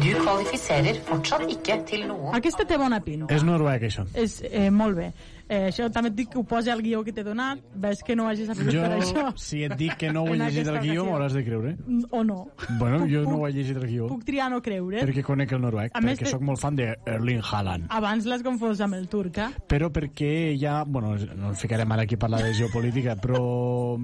Du 0.00 0.12
kvalifiserer 0.22 0.96
fortsatt 1.04 1.44
ikke 1.50 1.80
til 1.88 2.06
noe. 2.08 2.30
Aquesta 2.36 2.64
té 2.68 2.78
bona 2.80 3.00
pinta. 3.04 3.28
És 3.34 3.44
noruec, 3.44 3.82
això. 3.90 4.06
És 4.16 4.40
eh, 4.48 4.70
molt 4.72 4.96
bé. 4.96 5.10
Eh, 5.50 5.64
això 5.66 5.88
també 5.90 6.12
et 6.12 6.14
dic 6.14 6.28
que 6.30 6.38
ho 6.38 6.44
posi 6.46 6.70
al 6.70 6.78
guió 6.84 7.00
que 7.04 7.10
t'he 7.12 7.24
donat. 7.26 7.58
Ves 7.82 8.04
que 8.06 8.14
no 8.14 8.28
hagis 8.30 8.48
après 8.52 8.70
Jo, 8.70 8.84
per 8.84 9.00
això. 9.00 9.24
si 9.36 9.64
et 9.66 9.72
dic 9.76 9.96
que 9.98 10.12
no 10.14 10.22
ho 10.22 10.28
he 10.30 10.36
llegit 10.38 10.62
el 10.68 10.76
aquesta 10.76 10.84
guió, 10.84 11.04
m'hauràs 11.08 11.34
de 11.34 11.42
creure. 11.44 11.72
O 12.14 12.22
no. 12.24 12.36
Bueno, 12.78 13.00
jo 13.10 13.24
Puc- 13.24 13.28
no 13.32 13.38
ho 13.40 13.48
he 13.48 13.52
llegit 13.56 13.76
el 13.80 13.86
guió. 13.88 14.06
Puc 14.12 14.22
triar 14.28 14.46
no 14.52 14.60
creure. 14.62 15.02
Perquè 15.02 15.24
conec 15.26 15.50
el 15.56 15.60
noruec, 15.64 15.90
A 15.92 16.00
perquè 16.00 16.22
de- 16.24 16.30
sóc 16.36 16.40
molt 16.46 16.60
fan 16.62 16.76
de 16.78 16.86
Erling 17.04 17.42
Haaland. 17.42 17.88
Abans 17.90 18.26
l'has 18.30 18.44
confós 18.46 18.80
amb 18.80 18.94
el 18.94 19.08
turc, 19.08 19.38
eh? 19.42 19.48
Però 19.66 19.90
perquè 19.90 20.54
ha... 20.68 20.84
Bueno, 20.84 21.16
no 21.34 21.48
ens 21.50 21.60
ficarem 21.66 21.92
ara 21.92 22.02
aquí 22.06 22.14
a 22.14 22.18
parlar 22.18 22.44
de 22.44 22.54
geopolítica, 22.54 23.09
però 23.16 23.96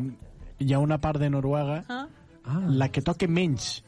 hi 0.59 0.73
ha 0.73 0.79
una 0.81 0.99
part 0.99 1.21
de 1.21 1.31
Noruega, 1.31 1.85
Ah. 1.89 2.61
la 2.69 2.89
que 2.91 3.03
toca 3.03 3.27
menys 3.27 3.83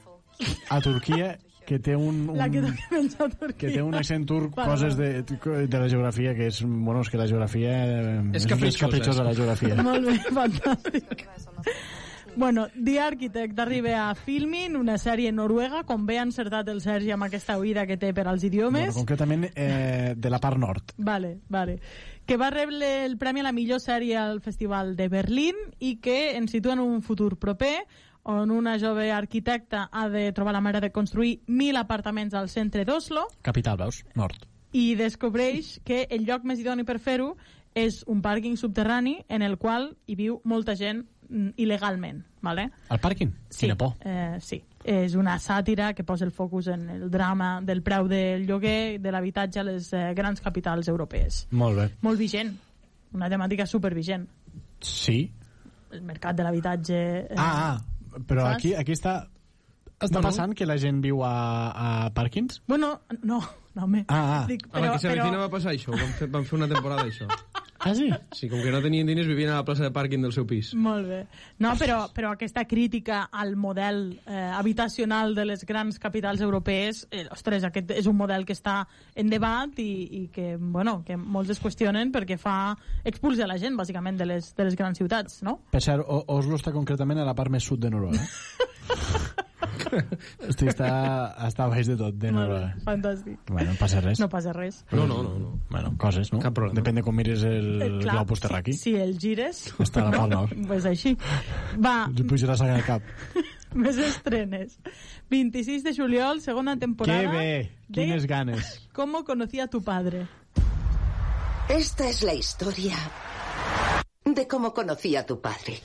a 0.68 0.80
Turquia, 0.80 1.38
que 1.64 1.78
té 1.78 1.94
un... 1.94 2.28
un 2.30 2.36
La 2.38 2.48
que 2.50 2.60
toca 2.62 2.88
menys 2.90 3.14
a 3.20 3.28
Turquia. 3.28 3.56
que 3.68 3.70
té 3.74 3.82
un 3.82 3.94
accent 3.94 4.24
turc, 4.26 4.54
Vale, 4.56 4.70
coses 4.70 4.96
de, 4.96 5.22
de 5.22 5.78
la 5.78 5.88
geografia, 5.88 6.34
que 6.34 6.46
és... 6.48 6.62
Bueno, 6.64 7.00
és 7.02 7.10
que 7.10 7.18
la 7.20 7.26
geografia... 7.28 7.74
eh, 7.84 8.22
És 8.32 8.42
és 8.42 8.46
capritxosa, 8.50 8.86
capritxosa, 8.86 9.24
la 9.24 9.34
geografia. 9.34 9.76
Molt 9.88 10.06
bé, 10.06 10.16
fantàstic. 10.32 11.26
Bueno, 12.36 12.68
The 12.72 13.00
Architect 13.00 13.58
arriba 13.58 14.10
a 14.10 14.14
Filmin, 14.14 14.76
una 14.76 14.94
sèrie 14.98 15.32
noruega, 15.34 15.82
com 15.84 16.04
bé 16.06 16.18
ha 16.20 16.26
encertat 16.26 16.68
el 16.70 16.80
Sergi 16.80 17.10
amb 17.10 17.26
aquesta 17.26 17.56
oïda 17.58 17.82
que 17.88 17.96
té 17.98 18.12
per 18.14 18.28
als 18.30 18.44
idiomes. 18.46 18.92
Bueno, 18.92 19.00
concretament 19.00 19.48
eh, 19.54 20.14
de 20.16 20.30
la 20.30 20.38
part 20.38 20.56
nord. 20.58 20.92
Vale, 20.98 21.38
vale. 21.48 21.80
Que 22.28 22.36
va 22.36 22.50
rebre 22.52 23.06
el 23.06 23.16
premi 23.16 23.40
a 23.40 23.46
la 23.46 23.54
millor 23.56 23.80
sèrie 23.80 24.18
al 24.20 24.42
Festival 24.44 24.96
de 24.98 25.06
Berlín 25.08 25.56
i 25.80 25.94
que 26.04 26.34
ens 26.36 26.52
situa 26.52 26.74
en 26.76 26.82
un 26.84 27.00
futur 27.02 27.38
proper 27.40 27.86
on 28.28 28.50
una 28.52 28.74
jove 28.78 29.06
arquitecta 29.16 29.86
ha 29.90 30.08
de 30.12 30.26
trobar 30.36 30.52
la 30.52 30.60
manera 30.60 30.82
de 30.84 30.92
construir 30.92 31.38
mil 31.46 31.76
apartaments 31.80 32.34
al 32.36 32.50
centre 32.52 32.84
d'Oslo 32.84 33.24
Capital, 33.40 33.78
veus? 33.80 34.02
Nord. 34.14 34.44
i 34.76 34.94
descobreix 34.94 35.78
que 35.88 36.02
el 36.10 36.26
lloc 36.28 36.44
més 36.44 36.60
idoni 36.60 36.84
per 36.84 36.98
fer-ho 37.00 37.30
és 37.74 38.02
un 38.06 38.20
pàrquing 38.20 38.58
subterrani 38.60 39.22
en 39.32 39.40
el 39.40 39.56
qual 39.56 39.94
hi 40.06 40.14
viu 40.18 40.42
molta 40.44 40.74
gent 40.76 41.06
mm, 41.30 41.54
il·legalment. 41.56 42.20
Vale? 42.44 42.68
Al 42.92 43.00
pàrquing? 43.00 43.32
Sí, 43.48 43.64
Quina 43.64 43.76
por. 43.80 43.94
eh, 44.04 44.36
sí. 44.40 44.60
És 44.88 45.14
una 45.20 45.34
sàtira 45.42 45.90
que 45.92 46.04
posa 46.06 46.24
el 46.24 46.30
focus 46.32 46.70
en 46.72 46.86
el 46.94 47.10
drama 47.12 47.58
del 47.60 47.82
preu 47.84 48.06
del 48.08 48.46
lloguer 48.48 48.98
de 49.02 49.12
l'habitatge 49.12 49.60
a 49.60 49.64
les 49.68 49.90
eh, 49.92 50.14
grans 50.16 50.40
capitals 50.40 50.88
europees. 50.88 51.42
Molt 51.50 51.76
bé. 51.76 51.88
Molt 52.06 52.18
vigent. 52.20 52.54
Una 53.12 53.28
temàtica 53.28 53.66
supervigent. 53.68 54.24
Sí. 54.80 55.18
El 55.92 56.02
mercat 56.08 56.36
de 56.36 56.46
l'habitatge... 56.46 56.98
Eh, 57.26 57.36
Ah, 57.36 57.74
ah, 57.74 58.20
però 58.20 58.46
saps? 58.46 58.56
aquí, 58.56 58.74
aquí 58.74 58.96
està... 58.96 59.18
Està 59.98 60.20
Bueno. 60.20 60.28
passant 60.28 60.54
que 60.54 60.66
la 60.66 60.76
gent 60.78 61.00
viu 61.02 61.24
a, 61.26 61.32
a 62.06 62.10
pàrquings? 62.14 62.62
Bueno, 62.68 63.00
no, 63.22 63.40
no, 63.74 63.82
home. 63.82 64.04
Ah, 64.08 64.42
ah. 64.42 64.44
Dic, 64.46 64.68
A 64.72 64.80
la 64.80 64.92
que 64.92 64.98
s'avecina 65.02 65.38
va 65.40 65.48
passar 65.50 65.72
això. 65.74 65.90
Vam 65.90 66.12
fer, 66.18 66.28
vam 66.30 66.44
fer 66.46 66.58
una 66.60 66.68
temporada 66.70 67.02
d'això. 67.02 67.26
Ah, 67.80 67.92
sí? 67.94 68.08
Sí, 68.34 68.48
com 68.50 68.58
que 68.62 68.72
no 68.74 68.80
tenien 68.82 69.06
diners, 69.06 69.26
vivien 69.30 69.50
a 69.52 69.56
la 69.60 69.64
plaça 69.64 69.84
de 69.84 69.90
pàrquing 69.94 70.22
del 70.22 70.32
seu 70.34 70.44
pis. 70.46 70.72
Molt 70.74 71.06
bé. 71.06 71.18
No, 71.62 71.72
però, 71.78 71.98
però 72.14 72.32
aquesta 72.34 72.64
crítica 72.66 73.28
al 73.30 73.54
model 73.56 74.20
eh, 74.26 74.34
habitacional 74.54 75.34
de 75.34 75.44
les 75.46 75.64
grans 75.64 75.98
capitals 76.02 76.40
europees, 76.42 77.04
eh, 77.10 77.24
ostres, 77.30 77.62
aquest 77.64 77.90
és 77.94 78.06
un 78.10 78.16
model 78.18 78.44
que 78.46 78.52
està 78.54 78.80
en 79.14 79.30
debat 79.30 79.78
i, 79.78 79.88
i 80.10 80.22
que, 80.34 80.56
bueno, 80.58 81.02
que 81.06 81.16
molts 81.16 81.54
es 81.54 81.62
qüestionen 81.62 82.10
perquè 82.14 82.36
fa 82.38 82.76
expulsa 83.04 83.46
la 83.46 83.58
gent, 83.58 83.78
bàsicament, 83.78 84.18
de 84.18 84.26
les, 84.26 84.50
de 84.58 84.64
les 84.66 84.74
grans 84.78 84.98
ciutats, 84.98 85.40
no? 85.46 85.60
Per 85.70 85.80
cert, 85.82 86.02
Oslo 86.06 86.58
està 86.58 86.74
concretament 86.74 87.18
a 87.22 87.26
la 87.30 87.34
part 87.38 87.50
més 87.50 87.62
sud 87.66 87.78
de 87.82 87.90
Noruega. 87.94 88.26
Hosti, 89.58 90.68
està, 90.70 90.88
està 91.46 91.66
baix 91.70 91.88
de 91.90 91.96
tot, 91.98 92.14
de 92.14 92.30
Noruega. 92.34 92.70
Fantàstic. 92.86 93.38
Bueno, 93.50 93.72
no 93.72 93.80
passa 93.80 94.02
res. 94.04 94.20
No 94.22 94.28
passa 94.30 94.52
res. 94.54 94.80
No, 94.92 95.06
no, 95.10 95.22
no. 95.26 95.34
no. 95.38 95.52
Bueno, 95.70 95.94
coses, 95.98 96.32
no? 96.32 96.40
Cap 96.42 96.54
problema. 96.56 96.78
Depèn 96.78 97.00
de 97.00 97.04
com 97.06 97.16
mires 97.16 97.42
el 97.48 97.82
Eh, 97.82 97.90
clar, 98.02 98.18
globus 98.20 98.42
terraqui. 98.44 98.74
Si, 98.76 98.92
si 98.92 98.96
el 99.00 99.16
gires... 99.18 99.64
Està 99.82 100.04
a 100.04 100.10
la 100.10 100.16
part 100.16 100.32
nord. 100.32 100.56
Pues 100.68 100.86
així. 100.88 101.14
Va, 101.82 102.08
Li 102.14 102.26
puja 102.28 102.50
la 102.50 102.58
saga 102.60 102.76
al 102.78 102.84
cap. 102.86 103.02
més 103.82 103.98
estrenes. 104.00 104.78
26 105.32 105.84
de 105.84 105.94
juliol, 105.96 106.42
segona 106.44 106.76
temporada. 106.78 107.20
Que 107.20 107.36
bé! 107.36 107.70
de 107.88 108.02
Quines 108.02 108.26
ganes. 108.26 108.88
¿Cómo 108.92 109.24
conocí 109.24 109.60
a 109.60 109.66
tu 109.66 109.82
padre? 109.82 110.26
Esta 111.68 112.08
es 112.08 112.22
la 112.22 112.34
historia 112.34 112.96
de 114.24 114.46
cómo 114.46 114.72
conocí 114.72 115.16
a 115.16 115.26
tu 115.26 115.40
padre. 115.40 115.80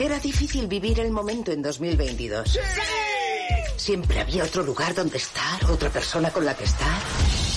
Era 0.00 0.18
difícil 0.20 0.66
vivir 0.68 1.00
el 1.00 1.10
momento 1.10 1.50
en 1.52 1.62
2022. 1.62 2.58
Siempre 3.76 4.20
había 4.20 4.44
otro 4.44 4.62
lugar 4.62 4.94
donde 4.94 5.16
estar, 5.16 5.64
otra 5.70 5.90
persona 5.90 6.30
con 6.30 6.44
la 6.44 6.54
que 6.56 6.64
estar. 6.64 7.00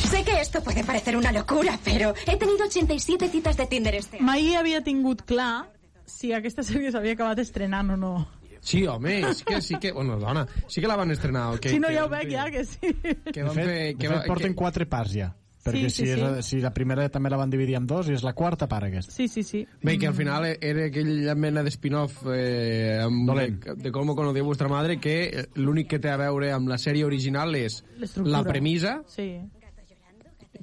Sé 0.10 0.24
que 0.24 0.42
esto 0.42 0.62
puede 0.64 0.84
parecer 0.84 1.16
una 1.16 1.32
locura, 1.32 1.78
pero 1.84 2.14
he 2.28 2.38
tenido 2.38 2.66
87 2.66 3.30
citas 3.30 3.58
de 3.58 3.66
Tinder 3.68 3.96
este 3.96 4.18
año. 4.18 4.26
Mai 4.26 4.56
havia 4.56 4.82
tingut 4.84 5.22
clar 5.24 5.70
si 6.06 6.34
aquesta 6.36 6.64
sèrie 6.68 6.92
s'havia 6.92 7.14
acabat 7.16 7.40
estrenant 7.40 7.94
o 7.94 7.98
no. 7.98 8.14
Sí, 8.62 8.84
home, 8.86 9.34
sí 9.34 9.44
que, 9.46 9.62
sí 9.62 9.76
que... 9.82 9.92
Bueno, 9.92 10.18
dona, 10.20 10.46
sí 10.68 10.82
que 10.82 10.88
la 10.88 10.96
van 10.96 11.10
estrenar. 11.12 11.60
Que, 11.60 11.70
si 11.70 11.80
no, 11.80 11.88
que 11.88 11.96
ja 11.96 12.06
ho 12.06 12.10
veig, 12.10 12.30
ja, 12.36 12.50
que 12.52 12.66
sí. 12.66 12.78
Que 13.32 13.42
De 13.44 13.50
fet, 13.50 13.54
fer... 13.56 13.66
de 13.68 13.96
Que, 13.98 14.08
fet 14.10 14.18
va- 14.18 14.26
porten 14.28 14.52
que, 14.54 14.56
quatre 14.60 14.86
parts 14.86 15.14
ja. 15.16 15.32
Perquè 15.62 15.90
Sí, 15.92 16.02
si, 16.02 16.06
sí, 16.08 16.12
és, 16.16 16.20
sí. 16.46 16.56
si 16.56 16.60
la 16.64 16.72
primera 16.74 17.04
també 17.14 17.30
la 17.30 17.38
van 17.38 17.52
dividir 17.54 17.76
en 17.78 17.86
dos 17.86 18.08
i 18.10 18.16
és 18.16 18.24
la 18.26 18.34
quarta 18.34 18.66
part 18.68 18.88
aquesta. 18.88 19.12
Sí, 19.14 19.28
sí, 19.30 19.44
sí. 19.46 19.62
Bé, 19.84 19.98
que 20.02 20.08
al 20.10 20.16
final 20.18 20.48
era 20.60 20.86
aquella 20.88 21.36
mena 21.36 21.62
de 21.62 21.70
spin-off 21.70 22.24
eh, 22.34 22.98
amb, 23.04 23.28
Dolent. 23.30 23.60
de, 23.66 23.76
de 23.84 23.92
Com 23.94 24.16
conocí 24.16 24.42
vuestra 24.42 24.68
madre 24.68 24.98
que 25.00 25.16
eh, 25.30 25.46
l'únic 25.62 25.88
que 25.94 26.00
té 26.02 26.10
a 26.10 26.18
veure 26.18 26.50
amb 26.52 26.68
la 26.72 26.80
sèrie 26.82 27.06
original 27.06 27.54
és 27.56 27.84
la 28.26 28.42
premissa, 28.44 29.04
Sí. 29.08 29.36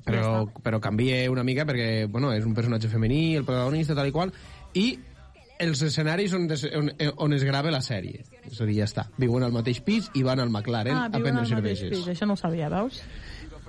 però, 0.04 0.46
però 0.62 0.80
canvia 0.80 1.30
una 1.30 1.44
mica 1.44 1.64
perquè 1.66 2.06
bueno, 2.10 2.32
és 2.32 2.44
un 2.46 2.54
personatge 2.54 2.88
femení, 2.88 3.36
el 3.36 3.44
protagonista, 3.44 3.94
tal 3.94 4.08
i 4.08 4.12
qual, 4.14 4.32
i 4.78 4.88
els 5.58 5.80
escenaris 5.82 6.34
on, 6.38 6.44
des, 6.46 6.62
on, 6.78 6.90
on 7.18 7.32
es 7.34 7.42
grava 7.44 7.70
la 7.74 7.80
sèrie. 7.82 8.22
És 8.46 8.60
a 8.62 8.66
dir, 8.68 8.76
ja 8.78 8.86
està. 8.86 9.08
Viuen 9.18 9.42
al 9.42 9.52
mateix 9.54 9.80
pis 9.82 10.06
i 10.14 10.22
van 10.22 10.38
al 10.38 10.52
McLaren 10.52 10.94
ah, 10.94 11.08
a 11.10 11.18
prendre 11.18 11.42
cerveses. 11.50 11.90
pis. 11.90 12.06
Això 12.14 12.28
no 12.30 12.36
ho 12.36 12.40
sabia, 12.40 12.68
veus? 12.70 13.00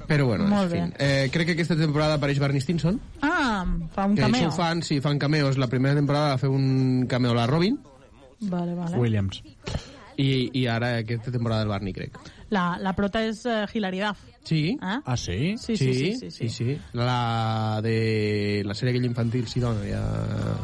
Però 0.09 0.25
bueno, 0.25 0.47
Molt 0.49 0.73
en 0.73 0.89
fi. 0.89 0.95
Eh, 1.05 1.29
crec 1.31 1.51
que 1.51 1.53
aquesta 1.53 1.75
temporada 1.77 2.15
apareix 2.17 2.39
Barney 2.41 2.59
Stinson. 2.63 2.99
Ah, 3.21 3.61
fa 3.93 4.07
un 4.09 4.15
que 4.17 4.23
cameo. 4.25 4.47
ho 4.49 4.51
fan, 4.51 4.81
sí, 4.81 4.99
fan 5.05 5.19
cameos. 5.21 5.59
La 5.61 5.67
primera 5.69 5.93
temporada 5.95 6.31
va 6.33 6.39
fer 6.41 6.49
un 6.49 7.05
cameo 7.07 7.31
a 7.31 7.35
la 7.43 7.47
Robin 7.47 7.77
Vale, 8.41 8.73
vale. 8.73 8.97
Williams. 8.97 9.43
i, 10.17 10.49
i 10.53 10.65
ara 10.67 10.97
aquesta 10.97 11.31
temporada 11.31 11.61
el 11.63 11.69
Barney, 11.69 11.93
crec. 11.93 12.17
La, 12.49 12.77
la 12.81 12.93
prota 12.97 13.21
és 13.25 13.43
uh, 13.45 13.65
Hilary 13.71 13.99
Duff. 14.01 14.23
Sí. 14.43 14.71
Eh? 14.81 14.95
Ah, 15.05 15.15
sí? 15.17 15.55
Sí, 15.61 15.75
sí, 15.77 15.93
sí, 15.93 16.15
sí, 16.15 16.31
sí. 16.31 16.31
sí, 16.31 16.49
sí. 16.49 16.77
La 16.97 17.79
de 17.85 18.63
la 18.65 18.73
sèrie 18.73 18.95
aquella 18.95 19.05
infantil, 19.05 19.45
sí, 19.47 19.59
dona, 19.61 19.83
ja... 19.85 20.01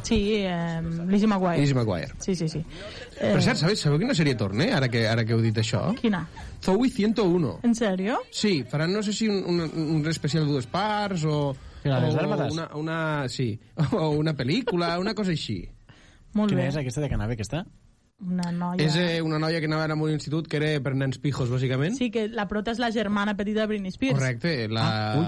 Sí, 0.02 0.18
eh, 0.42 0.82
Lizzie 1.08 1.28
McGuire. 1.28 1.60
Lizzie 1.62 1.76
McGuire. 1.76 2.16
Sí, 2.18 2.34
sí, 2.36 2.50
sí. 2.50 2.64
Eh, 3.20 3.32
Per 3.36 3.44
cert, 3.46 3.60
sabeu, 3.62 3.78
sabeu 3.78 4.02
quina 4.02 4.16
sèrie 4.18 4.34
torna, 4.40 4.66
ara 4.80 4.90
que, 4.90 5.06
ara 5.08 5.28
que 5.28 5.36
heu 5.38 5.44
dit 5.44 5.62
això? 5.62 5.84
Quina? 6.02 6.24
Zoe 6.66 6.90
101. 6.90 7.54
En 7.68 7.78
sèrio? 7.78 8.18
Sí, 8.34 8.64
faran 8.66 8.94
no 8.96 9.04
sé 9.06 9.14
si 9.14 9.30
un, 9.30 9.44
un, 9.46 9.62
un 10.00 10.10
especial 10.10 10.48
de 10.48 10.56
dues 10.56 10.66
parts 10.66 11.28
o... 11.30 11.54
les 11.86 12.16
o 12.18 12.28
una, 12.50 12.70
una, 12.74 13.00
sí, 13.30 13.52
o 13.94 14.10
una 14.18 14.34
pel·lícula, 14.34 14.96
una 14.98 15.14
cosa 15.14 15.36
així. 15.38 15.62
Molt 16.34 16.50
Quina 16.50 16.64
bé. 16.64 16.72
és 16.74 16.78
aquesta 16.82 17.04
de 17.04 17.10
Canave, 17.14 17.38
aquesta? 17.38 17.62
Una 18.24 18.48
noia... 18.48 18.80
És 18.80 18.96
eh, 18.96 19.20
una 19.22 19.38
noia 19.44 19.60
que 19.60 19.68
anava 19.68 19.90
a 19.92 19.96
un 19.96 20.12
institut 20.14 20.48
que 20.48 20.56
era 20.56 20.70
per 20.84 20.94
nens 20.96 21.18
pijos, 21.20 21.50
bàsicament. 21.52 21.98
Sí, 21.98 22.08
que 22.14 22.30
la 22.32 22.46
prota 22.48 22.72
és 22.72 22.80
la 22.80 22.88
germana 22.96 23.34
petita 23.36 23.66
de 23.66 23.68
Britney 23.74 23.92
Spears. 23.92 24.16
Correcte. 24.16 24.54
La... 24.72 24.84
Ah, 24.86 25.18
ui, 25.20 25.26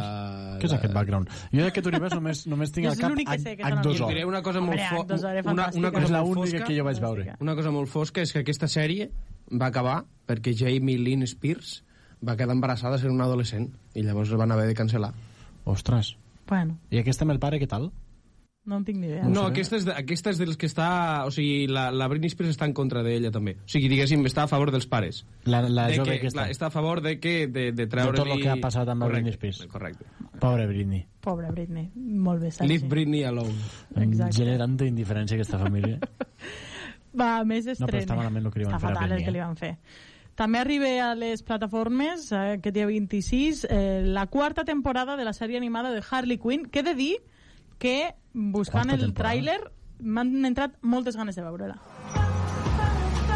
què 0.62 0.70
és 0.70 0.76
aquest 0.78 0.96
background? 0.96 1.34
Jo 1.52 1.66
d'aquest 1.66 1.90
univers 1.92 2.16
només, 2.16 2.46
només 2.48 2.72
tinc 2.72 2.88
al 2.88 2.96
és 2.96 3.02
cap 3.02 3.12
l'únic 3.12 3.28
que 3.28 3.40
sé 3.44 3.58
que 3.58 3.66
H2O. 3.66 3.76
t'analitzo. 3.76 4.08
Diré 4.14 4.24
una 4.30 4.42
cosa 4.46 4.64
Hombre, 4.64 4.80
molt 4.80 4.88
fo- 4.96 5.04
H2O 5.04 5.34
era 5.34 5.44
una, 5.52 5.68
una 5.82 5.92
cosa 5.92 6.06
És 6.08 6.16
la 6.16 6.24
molt 6.24 6.38
única 6.46 6.62
fosca, 6.62 6.70
que 6.72 6.80
jo 6.80 6.88
vaig 6.88 7.04
veure. 7.04 7.28
Una 7.44 7.58
cosa 7.60 7.76
molt 7.76 7.92
fosca 7.92 8.24
és 8.24 8.32
que 8.32 8.46
aquesta 8.46 8.72
sèrie 8.72 9.10
va 9.52 9.68
acabar 9.68 9.98
perquè 10.28 10.56
Jamie 10.56 10.98
Lynn 10.98 11.28
Spears 11.28 11.82
va 12.24 12.38
quedar 12.40 12.56
embarassada 12.56 12.98
sent 13.04 13.12
una 13.12 13.28
adolescent 13.28 13.68
i 14.00 14.08
llavors 14.08 14.32
van 14.40 14.56
haver 14.56 14.72
de 14.72 14.80
cancel·lar. 14.80 15.12
Ostres. 15.68 16.16
Bueno, 16.48 16.80
I 16.90 17.04
aquesta 17.04 17.28
amb 17.28 17.36
el 17.36 17.44
pare, 17.44 17.60
què 17.60 17.68
tal? 17.68 17.92
No 18.68 18.76
en 18.76 18.84
tinc 18.84 18.98
ni 19.00 19.08
idea. 19.08 19.24
No, 19.32 19.46
aquesta 19.48 19.78
és, 19.80 19.86
de, 19.88 19.94
aquesta 19.96 20.34
és 20.34 20.40
dels 20.42 20.58
que 20.60 20.68
està... 20.68 20.88
O 21.24 21.32
sigui, 21.32 21.70
la, 21.72 21.86
la 21.96 22.10
Britney 22.12 22.28
Spears 22.34 22.52
està 22.52 22.68
en 22.68 22.74
contra 22.76 23.00
d'ella, 23.06 23.32
també. 23.32 23.54
O 23.64 23.70
sigui, 23.72 23.88
diguéssim, 23.94 24.26
està 24.28 24.44
a 24.44 24.50
favor 24.52 24.74
dels 24.76 24.90
pares. 24.92 25.22
La, 25.48 25.62
la 25.72 25.86
de 25.88 25.96
jove 26.02 26.10
que, 26.12 26.18
aquesta. 26.20 26.42
la, 26.44 26.52
està 26.52 26.68
a 26.68 26.74
favor 26.74 27.00
de 27.06 27.16
que 27.24 27.48
de, 27.48 27.70
de 27.72 27.86
De 27.86 27.88
treure-li... 27.88 28.20
tot 28.20 28.34
el 28.36 28.42
que 28.44 28.50
ha 28.52 28.58
passat 28.60 28.92
amb 28.92 29.06
Correcte, 29.08 29.24
Britney 29.32 29.38
Spears. 29.38 29.62
Correcte. 29.72 30.10
Pobre 30.44 30.68
Britney. 30.68 31.06
Pobre 31.24 31.52
Britney. 31.56 31.88
Molt 31.96 32.44
bé, 32.44 32.52
Sergi. 32.52 32.68
Leave 32.74 32.92
Britney 32.92 33.24
alone. 33.24 33.56
Exacte. 33.96 34.36
genera 34.42 34.60
tanta 34.66 34.86
indiferència 34.92 35.40
aquesta 35.40 35.62
família. 35.64 36.02
Va, 37.18 37.32
més 37.48 37.66
No, 37.66 37.72
estrenes. 37.72 37.88
però 37.94 38.04
està 38.04 38.20
malament 38.20 38.46
el 38.46 38.52
que 38.54 38.60
li 38.60 38.68
van 38.68 38.76
està 38.76 38.84
fer 38.84 38.92
a 38.92 38.94
fatal 38.98 39.08
el 39.08 39.16
Britney, 39.16 39.26
que 39.26 39.32
li 39.38 39.40
eh? 39.40 39.46
van 39.48 39.58
fer. 39.58 39.72
També 40.38 40.60
arriba 40.60 40.92
a 41.08 41.16
les 41.18 41.42
plataformes, 41.42 42.28
eh, 42.36 42.44
aquest 42.60 42.76
dia 42.76 42.86
26, 42.86 43.64
eh, 43.72 44.04
la 44.06 44.28
quarta 44.28 44.68
temporada 44.68 45.16
de 45.18 45.26
la 45.26 45.34
sèrie 45.34 45.58
animada 45.58 45.90
de 45.96 46.04
Harley 46.04 46.38
Quinn, 46.38 46.68
que 46.70 46.84
he 46.84 46.86
de 46.86 46.94
dir 47.00 47.16
que, 47.80 48.14
buscant 48.34 48.92
el 48.94 49.14
tràiler, 49.18 49.60
m'han 50.00 50.46
entrat 50.50 50.76
moltes 50.82 51.18
ganes 51.18 51.36
de 51.36 51.46
veure-la. 51.46 51.78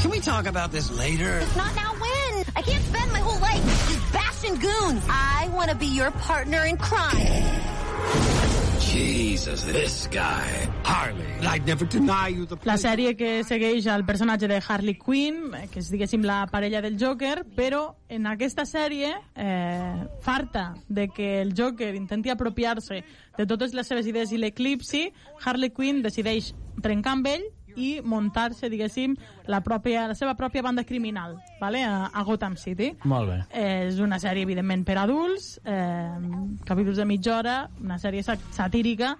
Can 0.01 0.09
we 0.09 0.19
talk 0.19 0.47
about 0.47 0.71
this 0.71 0.89
later? 0.97 1.39
If 1.39 1.55
not 1.55 1.75
now, 1.75 1.93
when? 1.93 2.45
I 2.55 2.61
can't 2.61 2.83
spend 2.83 3.11
my 3.13 3.19
whole 3.19 3.39
life 3.39 3.61
just 3.87 4.13
bashing 4.13 4.55
goons. 4.55 5.03
I 5.09 5.49
want 5.53 5.69
to 5.69 5.75
be 5.75 5.87
your 5.87 6.11
partner 6.11 6.65
in 6.65 6.77
crime. 6.77 8.50
Jesus, 8.91 9.63
this 9.63 10.09
guy. 10.11 10.67
Harley, 10.83 11.25
I'd 11.47 11.65
never 11.65 11.85
deny 11.85 12.27
you 12.27 12.45
the 12.45 12.57
La 12.67 12.75
sèrie 12.75 13.15
que 13.15 13.45
segueix 13.47 13.85
el 13.87 14.03
personatge 14.03 14.49
de 14.51 14.57
Harley 14.59 14.97
Quinn, 14.99 15.53
que 15.71 15.79
és, 15.79 15.87
diguéssim, 15.93 16.25
la 16.27 16.41
parella 16.51 16.81
del 16.83 16.97
Joker, 16.99 17.45
però 17.55 17.95
en 18.11 18.27
aquesta 18.27 18.65
sèrie, 18.67 19.13
eh, 19.35 20.07
farta 20.19 20.73
de 20.89 21.07
que 21.07 21.39
el 21.39 21.53
Joker 21.55 21.93
intenti 21.95 22.33
apropiar-se 22.33 22.99
de 23.37 23.47
totes 23.47 23.71
les 23.73 23.87
seves 23.87 24.11
idees 24.11 24.35
i 24.35 24.41
l'eclipsi, 24.41 25.05
Harley 25.39 25.71
Quinn 25.71 26.03
decideix 26.03 26.51
trencar 26.83 27.15
amb 27.15 27.31
ell 27.31 27.47
i 27.75 28.01
muntar-se, 28.03 28.69
diguéssim, 28.69 29.15
la, 29.47 29.61
pròpia, 29.63 30.07
la 30.07 30.15
seva 30.15 30.35
pròpia 30.35 30.61
banda 30.61 30.83
criminal, 30.83 31.37
vale? 31.59 31.83
a, 31.83 32.09
a 32.13 32.23
Gotham 32.23 32.55
City. 32.57 32.91
Molt 33.03 33.29
bé. 33.29 33.39
Eh, 33.51 33.87
és 33.89 33.99
una 33.99 34.19
sèrie, 34.19 34.43
evidentment, 34.43 34.83
per 34.85 34.97
adults, 34.97 35.59
eh, 35.65 36.17
capítols 36.65 36.97
de 36.97 37.05
mitja 37.05 37.37
hora, 37.37 37.69
una 37.81 37.97
sèrie 37.99 38.23
sa- 38.23 38.37
satírica, 38.51 39.15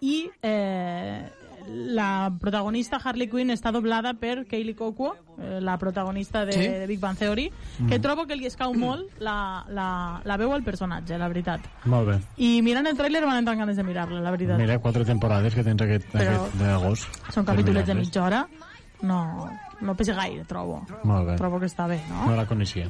i 0.00 0.28
eh, 0.42 1.24
la 1.68 2.32
protagonista 2.40 2.96
Harley 3.02 3.28
Quinn 3.28 3.50
està 3.50 3.70
doblada 3.72 4.14
per 4.14 4.46
Kaylee 4.48 4.74
Cuoco, 4.74 5.14
eh, 5.38 5.58
la 5.60 5.76
protagonista 5.78 6.44
de, 6.46 6.52
Sí? 6.52 6.60
de 6.68 6.86
Big 6.86 6.98
Bang 7.00 7.16
Theory, 7.18 7.50
Mm. 7.78 7.88
que 7.88 7.98
trobo 7.98 8.26
que 8.26 8.36
li 8.36 8.46
escau 8.46 8.74
molt 8.74 9.20
la, 9.20 9.64
la, 9.68 10.20
la 10.24 10.36
veu 10.36 10.52
al 10.54 10.62
personatge, 10.64 11.18
la 11.18 11.28
veritat. 11.28 11.60
Molt 11.84 12.08
bé. 12.08 12.18
I 12.38 12.62
mirant 12.62 12.86
el 12.86 12.96
tràiler 12.96 13.24
van 13.24 13.36
entrar 13.38 13.56
ganes 13.56 13.76
de 13.76 13.84
mirar-la, 13.84 14.20
la 14.20 14.30
veritat. 14.30 14.58
Mira, 14.58 14.78
quatre 14.78 15.04
temporades 15.04 15.54
que 15.54 15.62
tens 15.64 15.80
aquest, 15.82 16.08
Però- 16.12 16.44
aquest 16.46 16.54
d'agost. 16.56 17.08
Són 17.32 17.44
per 17.44 17.54
capítolets 17.54 17.86
de 17.86 17.94
mitja 17.94 18.24
hora, 18.24 18.46
no, 19.02 19.50
no 19.80 19.94
pesa 19.94 20.14
gaire, 20.14 20.44
trobo. 20.44 20.84
Molt 21.04 21.26
bé. 21.28 21.36
Trobo 21.36 21.60
que 21.60 21.66
està 21.66 21.86
bé, 21.86 22.00
no? 22.08 22.26
No 22.30 22.36
la 22.36 22.46
coneixia. 22.46 22.88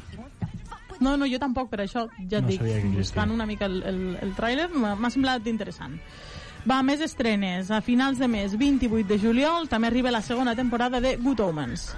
No, 1.00 1.16
no, 1.16 1.26
jo 1.30 1.38
tampoc, 1.38 1.68
per 1.70 1.80
això 1.84 2.08
ja 2.28 2.38
et 2.38 2.42
No 2.42 2.48
dic, 2.48 2.62
buscant 2.96 3.30
una 3.30 3.46
mica 3.46 3.66
el, 3.66 3.82
el, 3.86 4.18
el 4.20 4.32
tràiler, 4.34 4.68
m'ha 4.72 5.10
semblat 5.10 5.46
interessant. 5.46 6.00
Va, 6.66 6.82
més 6.82 7.00
estrenes. 7.04 7.70
A 7.70 7.80
finals 7.84 8.18
de 8.18 8.28
mes, 8.28 8.56
28 8.58 9.06
de 9.08 9.18
juliol, 9.22 9.68
també 9.68 9.88
arriba 9.88 10.10
la 10.10 10.22
segona 10.22 10.56
temporada 10.58 11.00
de 11.00 11.16
Good 11.16 11.40
Omens. 11.40 11.92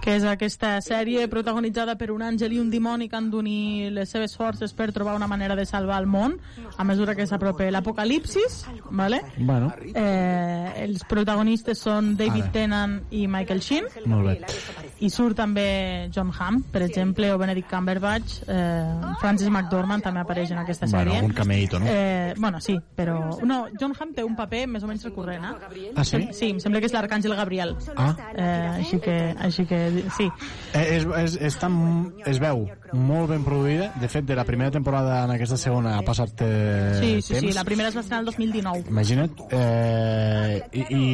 Que 0.00 0.16
és 0.16 0.24
aquesta 0.24 0.78
sèrie 0.84 1.26
protagonitzada 1.28 1.96
per 2.00 2.10
un 2.14 2.22
àngel 2.24 2.54
i 2.56 2.60
un 2.60 2.70
dimoni 2.72 3.08
que 3.08 3.16
han 3.18 3.30
d'unir 3.30 3.90
les 3.92 4.08
seves 4.10 4.36
forces 4.36 4.72
per 4.76 4.90
trobar 4.96 5.14
una 5.16 5.28
manera 5.28 5.56
de 5.56 5.66
salvar 5.66 6.00
el 6.00 6.06
món 6.10 6.38
a 6.76 6.84
mesura 6.84 7.14
que 7.14 7.26
s'apropa 7.26 7.68
l'apocalipsis 7.70 8.64
vale? 8.90 9.20
Bueno, 9.36 9.72
eh, 9.94 10.84
els 10.84 11.04
protagonistes 11.04 11.78
són 11.78 12.14
David 12.16 12.48
Ara. 12.48 12.52
Tennant 12.52 12.96
i 13.10 13.26
Michael 13.28 13.60
Sheen 13.60 13.88
molt 14.06 14.28
bé. 14.28 14.38
i 15.00 15.10
surt 15.10 15.36
també 15.36 16.08
John 16.14 16.32
Hamm 16.36 16.62
per 16.72 16.82
exemple, 16.82 17.32
o 17.32 17.38
Benedict 17.38 17.68
Cumberbatch 17.70 18.42
eh, 18.48 19.14
Francis 19.20 19.48
McDormand 19.48 20.02
també 20.04 20.20
apareix 20.24 20.50
en 20.52 20.58
aquesta 20.64 20.86
Bueno, 20.86 21.10
sèrie 21.10 21.18
algun 21.20 21.34
cameíto, 21.36 21.78
no? 21.78 21.86
Eh, 21.88 22.34
bueno, 22.38 22.60
sí, 22.60 22.78
però... 22.96 23.38
No, 23.44 23.66
John 23.78 23.94
Hamm 23.98 24.14
té 24.16 24.24
un 24.24 24.36
paper 24.36 24.66
més 24.66 24.82
o 24.82 24.88
menys 24.88 25.04
recurrent, 25.04 25.44
eh? 25.44 25.90
Ah, 25.94 26.04
sí? 26.04 26.22
Sí, 26.32 26.50
em 26.54 26.60
sembla 26.62 26.80
que 26.80 26.88
és 26.88 26.94
l'Arcàngel 26.94 27.34
Gabriel. 27.36 27.76
Ah. 27.96 28.14
Eh, 28.34 28.80
així 28.80 29.00
que, 29.02 29.16
així 29.38 29.66
que 29.68 29.80
sí. 30.16 30.26
Eh, 30.74 30.84
és, 30.98 31.06
és, 31.22 31.36
està, 31.50 31.68
es 32.30 32.38
veu 32.42 32.64
molt 32.92 33.30
ben 33.30 33.44
produïda. 33.46 33.90
De 34.00 34.08
fet, 34.10 34.24
de 34.26 34.34
la 34.38 34.44
primera 34.48 34.70
temporada 34.74 35.22
en 35.24 35.34
aquesta 35.36 35.56
segona 35.60 35.96
ha 35.98 36.02
passat 36.06 36.42
eh, 36.46 36.96
Sí, 37.00 37.10
sí, 37.22 37.34
temps. 37.34 37.46
sí, 37.48 37.52
la 37.56 37.64
primera 37.64 37.88
es 37.92 37.96
va 37.96 38.00
estrenar 38.04 38.20
el 38.24 38.30
2019. 38.32 38.90
Imagina't. 38.90 39.44
Eh, 39.50 40.60
i, 40.72 40.86
I 40.90 41.04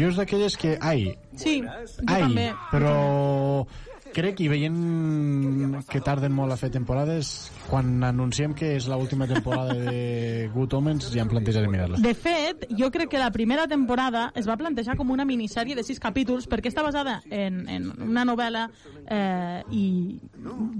jo 0.00 0.10
és 0.12 0.18
d'aquelles 0.22 0.56
que... 0.60 0.76
Ai, 0.80 1.10
Sí, 1.40 1.60
ai, 2.06 2.20
també. 2.26 2.48
però 2.72 3.64
crec 4.12 4.40
i 4.42 4.48
veient 4.50 5.84
que 5.88 6.00
tarden 6.02 6.34
molt 6.34 6.52
a 6.52 6.56
fer 6.58 6.68
temporades 6.74 7.50
quan 7.70 8.02
anunciem 8.04 8.54
que 8.56 8.74
és 8.76 8.88
l'última 8.90 9.28
temporada 9.30 9.76
de 9.78 10.50
Good 10.54 10.74
Omens 10.74 11.10
ja 11.14 11.22
em 11.22 11.30
plantejaré 11.30 11.70
mirar-la 11.70 12.00
De 12.02 12.14
fet, 12.18 12.66
jo 12.76 12.90
crec 12.90 13.12
que 13.14 13.20
la 13.22 13.30
primera 13.30 13.68
temporada 13.70 14.30
es 14.34 14.48
va 14.48 14.58
plantejar 14.58 14.96
com 14.98 15.10
una 15.14 15.24
minissèrie 15.24 15.76
de 15.78 15.84
sis 15.86 16.02
capítols 16.02 16.48
perquè 16.50 16.72
està 16.72 16.82
basada 16.82 17.20
en, 17.30 17.62
en 17.70 17.90
una 18.08 18.24
novel·la 18.26 18.66
eh, 19.06 19.62
i 19.70 19.84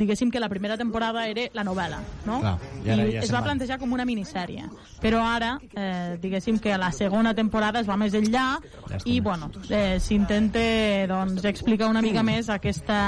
diguéssim 0.01 0.31
que 0.31 0.43
la 0.43 0.49
primera 0.49 0.77
temporada 0.81 1.27
era 1.29 1.47
la 1.55 1.65
novel·la, 1.67 2.01
no? 2.27 2.41
Clar, 2.43 2.57
i 2.85 2.91
ara 2.91 3.07
I 3.07 3.15
ja 3.15 3.23
es 3.25 3.33
va 3.35 3.43
plantejar 3.45 3.79
com 3.81 3.93
una 3.93 4.07
minissèrie. 4.09 4.67
Però 5.03 5.23
ara, 5.25 5.55
eh, 5.75 6.17
diguéssim 6.23 6.59
que 6.62 6.77
la 6.79 6.91
segona 6.97 7.35
temporada 7.35 7.83
es 7.83 7.89
va 7.89 7.99
més 8.01 8.17
enllà 8.19 8.47
i, 9.05 9.21
bueno, 9.21 9.51
eh, 9.69 9.99
s'intenta 10.03 10.67
doncs, 11.11 11.45
explicar 11.45 11.91
una 11.91 12.03
mica 12.03 12.25
més 12.27 12.51
aquesta 12.53 13.01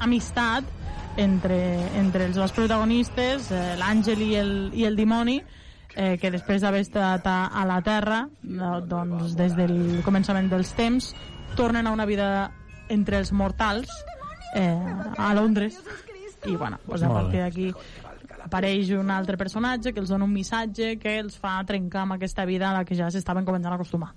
amistat 0.00 0.79
entre, 1.16 1.58
entre 1.98 2.26
els 2.28 2.36
dos 2.36 2.52
protagonistes, 2.52 3.50
eh, 3.50 3.74
l'àngel 3.80 4.22
i, 4.22 4.30
el, 4.40 4.54
i 4.74 4.86
el 4.88 4.96
dimoni, 4.98 5.40
eh, 5.96 6.16
que 6.20 6.30
després 6.30 6.62
d'haver 6.62 6.84
estat 6.86 7.26
a, 7.26 7.38
a 7.50 7.64
la 7.68 7.80
Terra, 7.86 8.22
no, 8.42 8.78
doncs 8.86 9.34
des 9.38 9.56
del 9.58 10.02
començament 10.06 10.50
dels 10.52 10.74
temps, 10.78 11.12
tornen 11.56 11.86
a 11.86 11.92
una 11.92 12.06
vida 12.06 12.50
entre 12.90 13.18
els 13.18 13.32
mortals 13.32 13.90
eh, 14.54 14.78
a 15.18 15.34
Londres 15.34 15.78
i 16.46 16.56
bueno, 16.56 16.78
doncs 16.86 17.02
a 17.04 17.10
partir 17.12 17.42
d'aquí 17.42 17.68
apareix 18.40 18.90
un 18.96 19.10
altre 19.12 19.36
personatge 19.36 19.92
que 19.92 20.00
els 20.00 20.10
dona 20.10 20.24
un 20.24 20.32
missatge 20.32 20.94
que 20.98 21.18
els 21.20 21.36
fa 21.38 21.58
trencar 21.68 22.06
amb 22.06 22.16
aquesta 22.16 22.46
vida 22.48 22.70
a 22.70 22.78
la 22.78 22.84
que 22.88 22.96
ja 22.96 23.10
s'estaven 23.12 23.44
començant 23.44 23.74
a 23.74 23.76
acostumar. 23.76 24.14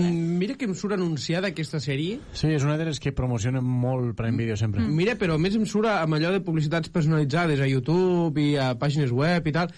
Mm, 0.00 0.36
mira 0.40 0.54
que 0.56 0.64
em 0.68 0.74
surt 0.78 0.94
anunciada 0.96 1.50
aquesta 1.52 1.80
sèrie. 1.82 2.20
Sí, 2.32 2.48
és 2.54 2.64
una 2.64 2.76
de 2.80 2.86
les 2.88 3.00
que 3.02 3.12
promocionen 3.12 3.64
molt 3.64 4.14
Prime 4.16 4.38
Video 4.40 4.56
sempre. 4.56 4.80
Mm. 4.84 4.96
Mira, 4.96 5.16
però 5.20 5.36
a 5.36 5.42
més 5.42 5.56
em 5.58 5.66
surt 5.68 5.90
amb 5.90 6.16
allò 6.18 6.30
de 6.32 6.40
publicitats 6.44 6.88
personalitzades 6.92 7.60
a 7.60 7.68
YouTube 7.68 8.40
i 8.40 8.54
a 8.56 8.72
pàgines 8.78 9.12
web 9.12 9.46
i 9.48 9.52
tal. 9.58 9.72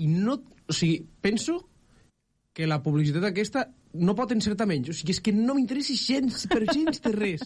I 0.00 0.08
no... 0.08 0.38
O 0.70 0.72
sigui, 0.76 1.00
penso 1.20 1.58
que 2.54 2.66
la 2.66 2.80
publicitat 2.82 3.24
aquesta 3.26 3.66
no 3.98 4.14
pot 4.14 4.30
encertar 4.32 4.66
menys. 4.70 4.92
O 4.92 4.94
sigui, 4.94 5.12
és 5.16 5.20
que 5.20 5.32
no 5.34 5.56
m'interessa 5.58 5.96
gens, 5.98 6.44
per 6.50 6.62
gens 6.70 7.00
de 7.02 7.12
res. 7.16 7.42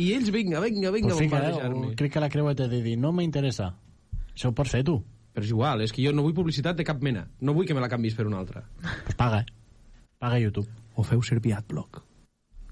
I 0.00 0.12
ells, 0.14 0.30
vinga, 0.32 0.60
vinga, 0.62 0.90
vinga, 0.94 1.10
pues 1.12 1.18
fica, 1.26 1.36
bombardejar-me. 1.36 1.88
eh? 1.90 1.96
crec 1.98 2.12
que 2.14 2.20
la 2.22 2.28
creueta 2.32 2.68
de 2.70 2.78
dir 2.84 2.94
no 2.96 3.10
m'interessa. 3.12 3.74
Això 4.32 4.48
ho 4.48 4.54
pots 4.56 4.72
fer 4.72 4.84
tu. 4.86 5.00
Però 5.34 5.44
és 5.44 5.50
igual, 5.52 5.82
és 5.84 5.92
que 5.92 6.02
jo 6.02 6.14
no 6.16 6.22
vull 6.24 6.32
publicitat 6.34 6.78
de 6.78 6.86
cap 6.86 7.02
mena. 7.02 7.26
No 7.40 7.52
vull 7.54 7.66
que 7.68 7.74
me 7.76 7.82
la 7.82 7.90
canvis 7.92 8.14
per 8.16 8.24
una 8.26 8.38
altra. 8.40 8.62
Pues 9.04 9.18
paga. 9.18 9.42
Paga 10.18 10.38
YouTube. 10.40 10.66
O 11.00 11.04
feu 11.06 11.22
servir 11.24 11.54
AdBlock. 11.56 12.02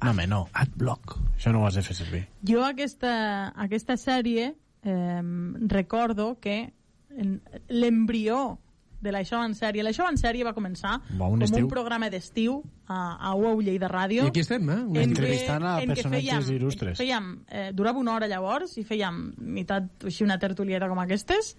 No, 0.05 0.11
home, 0.13 0.27
no. 0.31 0.45
AdBlock. 0.53 1.17
Això 1.39 1.51
no 1.55 1.63
ho 1.65 1.67
has 1.67 1.75
de 1.81 1.83
fer 1.83 1.97
servir. 1.97 2.23
Jo 2.47 2.61
aquesta, 2.67 3.49
aquesta 3.57 3.97
sèrie 3.99 4.53
eh, 4.85 5.23
recordo 5.67 6.37
que 6.41 6.59
en- 7.11 7.41
l'embrió 7.69 8.59
de 9.01 9.13
l'Això 9.15 9.39
en 9.47 9.53
sèrie, 9.55 9.83
l'Això 9.87 10.09
en 10.11 10.17
sèrie 10.19 10.43
va 10.47 10.53
començar 10.57 10.97
Va, 11.15 11.29
un 11.31 11.39
com 11.39 11.43
estiu. 11.47 11.65
un 11.67 11.71
programa 11.71 12.09
d'estiu 12.11 12.57
a, 12.91 13.15
a 13.31 13.35
UAU 13.39 13.61
Lleida 13.63 13.87
Ràdio. 13.91 14.25
I 14.27 14.33
aquí 14.33 14.41
estem, 14.43 14.69
eh? 14.75 14.79
Un 14.91 14.97
en 14.99 15.11
Entrevistant 15.13 15.63
a 15.63 15.77
en 15.83 15.93
personatges 15.95 16.51
il·lustres. 16.51 16.99
Fèiem, 16.99 17.29
eh, 17.49 17.69
durava 17.73 17.99
una 18.03 18.17
hora 18.17 18.27
llavors 18.31 18.75
i 18.79 18.83
fèiem 18.85 19.21
meitat 19.39 20.03
així 20.11 20.27
una 20.27 20.39
tertulieta 20.43 20.89
com 20.91 20.99
aquestes 20.99 21.55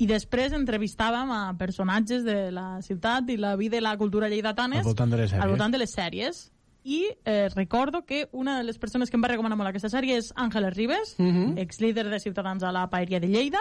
i 0.00 0.06
després 0.08 0.54
entrevistàvem 0.56 1.30
a 1.34 1.40
personatges 1.60 2.24
de 2.24 2.50
la 2.54 2.80
ciutat 2.82 3.28
i 3.30 3.36
la 3.36 3.54
vida 3.60 3.76
i 3.76 3.84
la 3.84 3.96
cultura 4.00 4.28
lleidatanes 4.32 4.80
Al 4.80 4.88
voltant 4.94 5.10
de 5.12 5.18
les 5.20 5.30
sèries. 5.30 5.44
al 5.44 5.50
voltant 5.52 5.72
de 5.74 5.78
les 5.82 5.92
sèries 5.92 6.40
i 6.84 7.02
eh, 7.28 7.48
recordo 7.54 8.06
que 8.08 8.28
una 8.32 8.56
de 8.58 8.64
les 8.64 8.78
persones 8.80 9.10
que 9.10 9.18
em 9.18 9.22
va 9.22 9.28
recomanar 9.28 9.58
molt 9.60 9.68
aquesta 9.68 9.90
sèrie 9.92 10.16
és 10.16 10.32
Àngeles 10.36 10.72
Ribes, 10.76 11.14
Mhm. 11.18 11.58
ex-líder 11.58 12.08
de 12.08 12.20
Ciutadans 12.20 12.62
a 12.62 12.72
la 12.72 12.88
Paeria 12.88 13.20
de 13.20 13.28
Lleida 13.28 13.60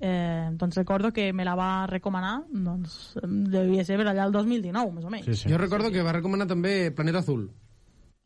eh, 0.00 0.50
doncs 0.52 0.74
recordo 0.76 1.12
que 1.12 1.32
me 1.32 1.44
la 1.44 1.54
va 1.54 1.86
recomanar 1.86 2.42
doncs 2.50 3.14
devia 3.22 3.84
ser 3.84 3.96
per 3.96 4.06
allà 4.08 4.26
el 4.26 4.32
2019 4.32 4.92
més 4.92 5.04
o 5.04 5.10
menys 5.10 5.44
Jo 5.46 5.56
recordo 5.56 5.90
que 5.92 6.02
va 6.02 6.12
recomanar 6.12 6.46
també 6.48 6.90
Planeta 6.90 7.18
Azul. 7.22 7.50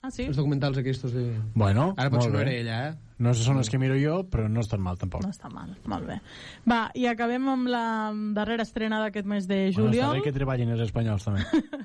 Ah, 0.03 0.11
sí? 0.11 0.23
Els 0.25 0.37
documentals 0.39 0.79
aquests 0.79 1.13
de... 1.13 1.39
Bueno, 1.55 1.93
Ara 1.99 2.09
potser 2.09 2.31
molt 2.31 2.41
no 2.41 2.45
bé. 2.47 2.57
era 2.57 2.61
ella, 2.63 2.89
eh? 2.89 2.95
No 3.21 3.35
són 3.37 3.59
els 3.61 3.69
que 3.69 3.77
miro 3.79 3.97
jo, 4.01 4.23
però 4.33 4.47
no 4.49 4.63
estan 4.65 4.81
mal, 4.81 4.97
tampoc. 4.97 5.21
No 5.27 5.31
està 5.35 5.51
mal, 5.53 5.75
molt 5.93 6.07
bé. 6.09 6.17
Va, 6.71 6.87
i 6.97 7.05
acabem 7.11 7.49
amb 7.53 7.69
la 7.69 7.85
darrera 8.37 8.65
estrena 8.65 9.01
d'aquest 9.05 9.29
mes 9.29 9.47
de 9.51 9.59
Bueno, 9.67 9.73
està 9.75 9.83
juliol. 9.83 10.17
bé 10.17 10.25
que 10.25 10.33
treballin 10.33 10.73
els 10.73 10.87
espanyols, 10.89 11.29
també. 11.29 11.45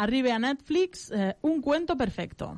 Arriba 0.00 0.32
a 0.32 0.38
Netflix 0.40 1.10
eh, 1.12 1.34
Un 1.42 1.60
cuento 1.60 1.96
perfecto. 2.00 2.54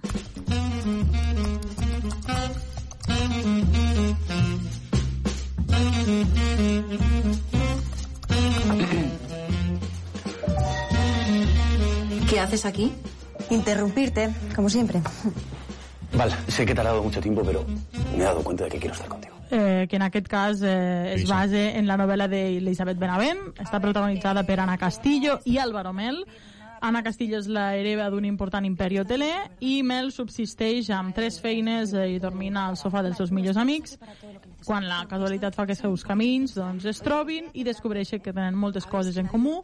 ¿Qué 12.29 12.41
haces 12.41 12.65
aquí? 12.65 12.93
Interrumpirte, 13.51 14.31
como 14.55 14.69
siempre. 14.69 15.03
Vale, 16.15 16.33
sé 16.49 16.67
que 16.67 16.75
te 16.75 16.81
ha 16.81 16.85
dado 16.85 17.03
mucho 17.03 17.21
tiempo, 17.21 17.43
pero 17.45 17.65
me 18.17 18.19
he 18.23 18.25
dado 18.25 18.43
cuenta 18.43 18.65
de 18.65 18.71
que 18.71 18.79
quiero 18.79 18.95
estar 18.95 19.09
contigo. 19.09 19.35
eh, 19.51 19.87
que 19.89 19.97
en 19.97 20.03
aquest 20.03 20.29
cas 20.29 20.63
eh, 20.63 21.13
es 21.15 21.29
base 21.29 21.77
en 21.79 21.87
la 21.87 21.97
novel·la 22.01 22.29
d'Elisabet 22.29 22.97
Benavent. 22.99 23.53
Està 23.61 23.81
protagonitzada 23.81 24.45
per 24.49 24.61
Ana 24.61 24.79
Castillo 24.79 25.41
i 25.45 25.59
Álvaro 25.59 25.93
Mel. 25.93 26.23
Ana 26.83 27.03
Castillo 27.05 27.39
és 27.39 27.47
la 27.47 27.77
hereva 27.77 28.09
d'un 28.11 28.25
important 28.25 28.65
imperi 28.67 28.99
hoteler 28.99 29.35
i 29.61 29.83
Mel 29.87 30.09
subsisteix 30.11 30.89
amb 30.91 31.15
tres 31.15 31.37
feines 31.41 31.93
eh, 31.95 32.09
i 32.17 32.19
dormint 32.19 32.57
al 32.57 32.77
sofà 32.81 33.03
dels 33.05 33.17
seus 33.21 33.31
millors 33.31 33.57
amics. 33.61 33.99
Quan 34.67 34.87
la 34.89 35.03
casualitat 35.11 35.57
fa 35.57 35.67
que 35.69 35.77
seus 35.79 36.05
camins 36.07 36.55
doncs, 36.57 36.87
es 36.91 37.01
trobin 37.03 37.49
i 37.55 37.65
descobreixen 37.67 38.23
que 38.23 38.33
tenen 38.33 38.57
moltes 38.59 38.87
coses 38.91 39.17
en 39.21 39.29
comú 39.31 39.59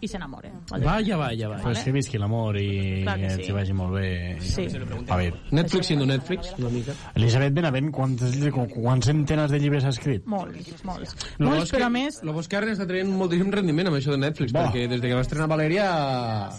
i 0.00 0.10
s'enamoren. 0.10 0.62
Vaya, 0.70 1.16
vaya, 1.16 1.48
vaya. 1.48 1.62
Pues 1.62 1.82
que 1.84 1.94
visqui 1.94 2.20
l'amor 2.20 2.58
i 2.60 3.02
Clar 3.02 3.16
que 3.20 3.30
sí. 3.30 3.40
els 3.40 3.50
hi 3.50 3.56
vagi 3.56 3.76
molt 3.76 3.96
bé. 3.98 4.10
Sí. 4.40 4.66
A 5.08 5.18
veure. 5.20 5.42
Netflix 5.50 5.90
siendo 5.90 6.06
Netflix, 6.06 6.54
una 6.58 6.70
mica. 6.72 6.96
Elisabet 7.14 7.54
Benavent, 7.54 7.90
quants, 7.94 8.24
quants 8.74 9.10
centenes 9.10 9.50
de 9.50 9.60
llibres 9.62 9.84
ha 9.84 9.92
escrit? 9.94 10.26
Molts, 10.30 10.84
molts. 10.84 11.16
Lo 11.38 11.50
bo 11.50 11.56
Molts, 11.56 11.72
però 11.74 11.88
a 11.88 11.94
més... 11.94 12.20
Lo 12.26 12.34
bo 12.34 12.42
és 12.44 12.50
que 12.50 12.58
ara 12.58 12.70
està 12.72 12.86
traient 12.88 13.10
moltíssim 13.10 13.50
rendiment 13.54 13.90
amb 13.90 13.98
això 14.00 14.14
de 14.14 14.20
Netflix, 14.20 14.54
Bo. 14.54 14.64
perquè 14.64 14.86
des 14.90 15.00
de 15.00 15.10
que 15.10 15.16
va 15.16 15.24
estrenar 15.24 15.48
Valeria 15.50 15.88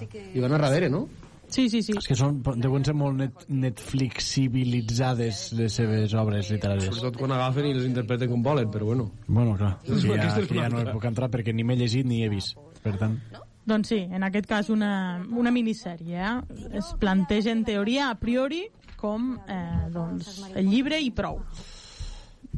hi 0.01 0.43
van 0.43 0.55
a 0.55 0.61
darrere, 0.65 0.89
no? 0.89 1.05
Sí, 1.47 1.69
sí, 1.69 1.81
sí. 1.85 1.93
És 1.97 2.07
que 2.09 2.17
són, 2.17 2.39
deuen 2.61 2.85
ser 2.87 2.95
molt 2.97 3.17
net, 3.19 3.45
Netflixibilitzades 3.47 5.47
les 5.55 5.77
seves 5.77 6.15
obres 6.17 6.49
literàries. 6.51 6.89
Sobretot 6.89 7.19
quan 7.21 7.35
agafen 7.35 7.69
i 7.69 7.75
les 7.77 7.87
interpreten 7.87 8.31
com 8.31 8.43
volen, 8.45 8.71
però 8.73 8.89
bueno. 8.91 9.09
Bueno, 9.27 9.55
clar, 9.59 9.75
sí, 9.85 10.09
ja, 10.09 10.31
aquí 10.33 10.59
ja 10.59 10.69
no 10.73 10.81
hi 10.81 10.91
puc 10.91 11.09
entrar 11.11 11.29
perquè 11.33 11.55
ni 11.55 11.67
m'he 11.67 11.77
llegit 11.79 12.07
ni 12.07 12.23
he 12.25 12.31
vist. 12.33 12.57
Per 12.85 12.93
tant, 13.01 13.17
Doncs 13.65 13.89
sí, 13.89 13.97
en 14.13 14.21
aquest 14.21 14.45
cas 14.45 14.67
una, 14.69 15.17
una 15.33 15.49
minissèrie. 15.51 16.21
Eh? 16.21 16.67
Es 16.77 16.91
planteja 17.01 17.49
en 17.49 17.63
teoria 17.65 18.11
a 18.11 18.17
priori 18.21 18.67
com 18.99 19.31
eh, 19.49 19.87
doncs, 19.93 20.43
el 20.53 20.69
llibre 20.69 20.99
i 21.01 21.09
prou. 21.13 21.41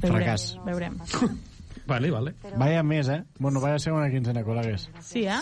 Fracàs. 0.03 0.57
Veurem. 0.67 0.99
Vale, 1.87 2.09
vale. 2.11 2.33
vaya 2.59 2.81
més, 2.83 3.07
eh? 3.07 3.21
Bueno, 3.39 3.61
vaya 3.63 3.79
segona 3.79 4.09
quinzena, 4.11 4.41
col·legues. 4.43 4.89
Sí, 5.07 5.21
eh? 5.23 5.39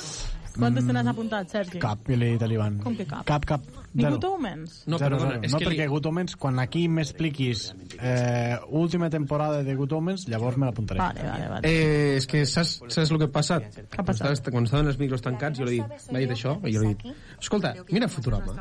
Quantes 0.58 0.86
te 0.88 0.94
n'has 0.94 1.08
apuntat, 1.08 1.50
Sergi? 1.52 1.80
Cap, 1.80 2.10
i 2.10 2.16
l'he 2.16 2.32
dit 2.36 2.42
a 2.42 2.48
l'Ivan. 2.48 2.78
Com 2.84 2.96
que 2.96 3.06
cap? 3.06 3.26
Cap, 3.28 3.46
cap. 3.46 3.62
Ni 3.94 4.04
Zero. 4.04 4.16
Good 4.18 4.26
Omens? 4.30 4.84
No, 4.88 4.98
Zero, 4.98 5.16
perdona, 5.18 5.32
zero. 5.36 5.44
és 5.46 5.52
no 5.54 5.58
que 5.60 5.66
li- 5.66 5.72
perquè 5.78 5.88
Good 5.90 6.06
Omens, 6.10 6.36
quan 6.36 6.60
aquí 6.60 6.88
m'expliquis 6.92 7.74
eh, 8.00 8.58
última 8.70 9.10
temporada 9.10 9.64
de 9.64 9.76
Good 9.76 9.94
Omens, 9.94 10.28
llavors 10.28 10.58
me 10.58 10.66
l'apuntaré. 10.66 11.00
Vale, 11.00 11.24
vale, 11.24 11.48
vale. 11.50 11.68
Eh, 11.68 12.16
és 12.18 12.28
que 12.28 12.46
saps, 12.46 12.82
saps 12.88 13.12
el 13.12 13.18
que 13.18 13.30
ha 13.30 13.32
passat? 13.32 13.64
ha 13.68 14.04
Quan 14.04 14.10
estaven, 14.16 14.52
quan 14.52 14.64
estaven 14.70 14.88
els 14.88 15.00
micros 15.00 15.22
tancats, 15.22 15.60
jo 15.60 15.66
l'he 15.66 15.78
dit, 15.80 16.10
m'ha 16.12 16.20
dit 16.20 16.32
això, 16.36 16.58
i 16.68 16.74
jo 16.76 16.82
l'he 16.84 16.94
dit, 16.96 17.16
escolta, 17.40 17.74
mira 17.92 18.08
Futurama, 18.12 18.56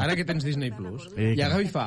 ara 0.00 0.14
que 0.16 0.24
tens 0.24 0.44
Disney+, 0.44 0.70
Plus, 0.72 1.08
i 1.16 1.34
clar. 1.34 1.46
agafa 1.50 1.62
i 1.62 1.68
fa, 1.68 1.86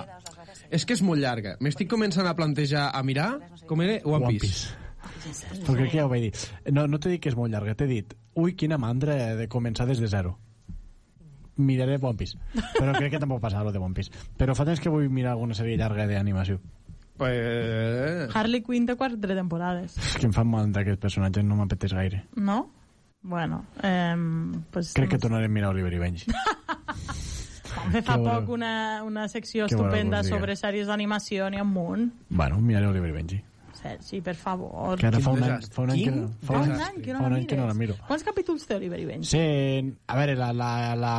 és 0.69 0.85
que 0.85 0.93
és 0.93 1.01
molt 1.01 1.19
llarga, 1.21 1.55
m'estic 1.59 1.89
començant 1.89 2.27
a 2.27 2.33
plantejar 2.35 2.89
a 2.93 3.03
mirar 3.03 3.39
com 3.67 3.81
era 3.81 3.99
One 4.03 4.37
Piece. 4.39 4.73
Però 5.65 5.75
crec 5.77 5.91
que 5.91 5.97
ja 5.97 6.05
ho 6.05 6.09
vaig 6.11 6.27
dir. 6.27 6.33
No, 6.73 6.87
no 6.87 6.99
t'he 6.99 7.15
dit 7.15 7.21
que 7.23 7.29
és 7.31 7.37
molt 7.37 7.51
llarga, 7.53 7.75
t'he 7.75 7.87
dit, 7.89 8.13
ui, 8.35 8.55
quina 8.55 8.77
mandra 8.81 9.35
de 9.35 9.47
començar 9.51 9.87
des 9.89 9.99
de 10.01 10.07
zero. 10.11 10.37
Miraré 11.57 11.97
One 12.01 12.17
Piece. 12.19 12.37
Però 12.75 12.91
crec 12.97 13.13
que 13.13 13.19
tampoc 13.21 13.39
passarà 13.43 13.63
lo 13.63 13.71
de 13.71 13.79
One 13.79 13.95
Piece. 13.95 14.11
Però 14.37 14.55
fa 14.57 14.65
temps 14.67 14.81
que 14.83 14.91
vull 14.91 15.07
mirar 15.09 15.31
alguna 15.37 15.55
sèrie 15.55 15.77
llarga 15.79 16.07
d'animació. 16.09 16.59
Pues... 17.15 18.33
Harley 18.35 18.59
Quinn 18.61 18.85
té 18.85 18.97
quatre 18.99 19.35
temporades, 19.37 19.95
És 20.09 20.17
que 20.19 20.27
em 20.27 20.33
fan 20.35 20.49
mal 20.51 20.71
d'aquest 20.75 20.99
personatge, 20.99 21.43
no 21.47 21.55
m'apeteix 21.61 21.93
gaire. 21.95 22.25
no? 22.35 22.65
Bueno, 23.25 23.63
eh, 23.81 24.13
pues, 24.69 24.91
Crec 24.93 25.09
que 25.15 25.17
tornaré 25.17 25.45
a 25.47 25.49
mirar 25.49 25.71
Oliver 25.71 25.93
i 25.95 25.97
Benji. 25.97 26.27
vam 26.29 27.87
fer 27.95 28.03
fa 28.05 28.19
poc 28.27 28.51
una, 28.53 29.01
una 29.03 29.23
secció 29.31 29.65
estupenda 29.65 30.19
sobre 30.27 30.53
sèries 30.59 30.85
d'animació 30.91 31.47
n'hi 31.49 31.57
ha 31.57 31.63
un 31.65 31.71
munt. 31.73 32.11
bueno, 32.29 32.59
miraré 32.61 32.91
Oliver 32.91 33.09
i 33.09 33.15
Benji. 33.15 33.39
Sergi, 33.85 34.19
per 34.25 34.33
favor. 34.35 34.97
Que 34.97 35.07
ara 35.11 35.19
fa 35.21 35.31
un 35.35 35.43
any, 35.45 35.61
fa 35.71 35.83
un 35.85 35.91
any, 35.93 36.01
que, 36.03 36.11
no- 36.15 36.29
fa 36.41 36.57
un 36.57 36.71
any, 36.71 36.95
que 37.05 37.13
no 37.13 37.19
fa 37.19 37.25
un 37.27 37.33
la 37.35 37.37
any 37.37 37.45
que 37.51 37.57
no 37.59 37.67
la 37.69 37.73
miro. 37.77 37.95
Quants 38.07 38.23
capítols 38.25 38.65
té 38.65 38.77
Oliver 38.79 38.99
i 38.99 39.05
Benji? 39.05 39.29
Sí, 39.29 39.93
a 40.07 40.17
veure, 40.17 40.35
la, 40.39 40.47
la, 40.57 40.69
la, 40.97 41.11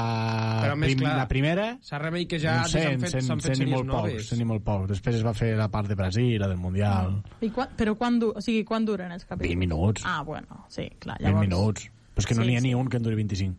Però 0.64 0.76
més 0.80 0.90
prim, 0.94 1.04
clar, 1.04 1.14
la 1.20 1.28
primera... 1.30 1.66
S'ha 1.86 2.00
remei 2.02 2.26
que 2.26 2.40
ja 2.42 2.56
no 2.62 2.68
sé, 2.72 2.82
s'han 2.82 3.04
fet, 3.06 3.16
s'han 3.28 3.40
fet 3.44 3.54
sèries 3.56 3.70
molt 3.74 3.90
pocs, 3.92 4.10
noves. 4.16 4.32
ni 4.40 4.48
molt 4.50 4.64
pocs. 4.66 4.88
Després 4.96 5.20
es 5.20 5.24
va 5.26 5.34
fer 5.38 5.52
la 5.56 5.68
part 5.70 5.88
de 5.88 5.94
Brasil, 5.98 6.34
la 6.42 6.48
del 6.50 6.58
Mundial. 6.58 7.20
I 7.40 7.50
quan, 7.54 7.70
però 7.78 7.94
quan, 7.96 8.18
du, 8.18 8.32
o 8.34 8.42
sigui, 8.42 8.64
quan 8.66 8.84
duren 8.88 9.12
els 9.14 9.24
capítols? 9.24 9.52
20 9.54 9.62
minuts. 9.62 10.02
Ah, 10.04 10.22
bueno, 10.26 10.64
sí, 10.68 10.88
clar. 10.98 11.20
20 11.22 11.30
Llavors... 11.30 11.46
minuts. 11.48 11.90
Però 12.16 12.24
és 12.24 12.26
que 12.26 12.34
no 12.34 12.42
Sí, 12.42 12.48
n'hi 12.50 12.56
ha 12.56 12.60
sí. 12.64 12.68
ni 12.70 12.74
un 12.74 12.88
que 12.88 12.96
en 12.98 13.02
duri 13.06 13.16
25. 13.22 13.56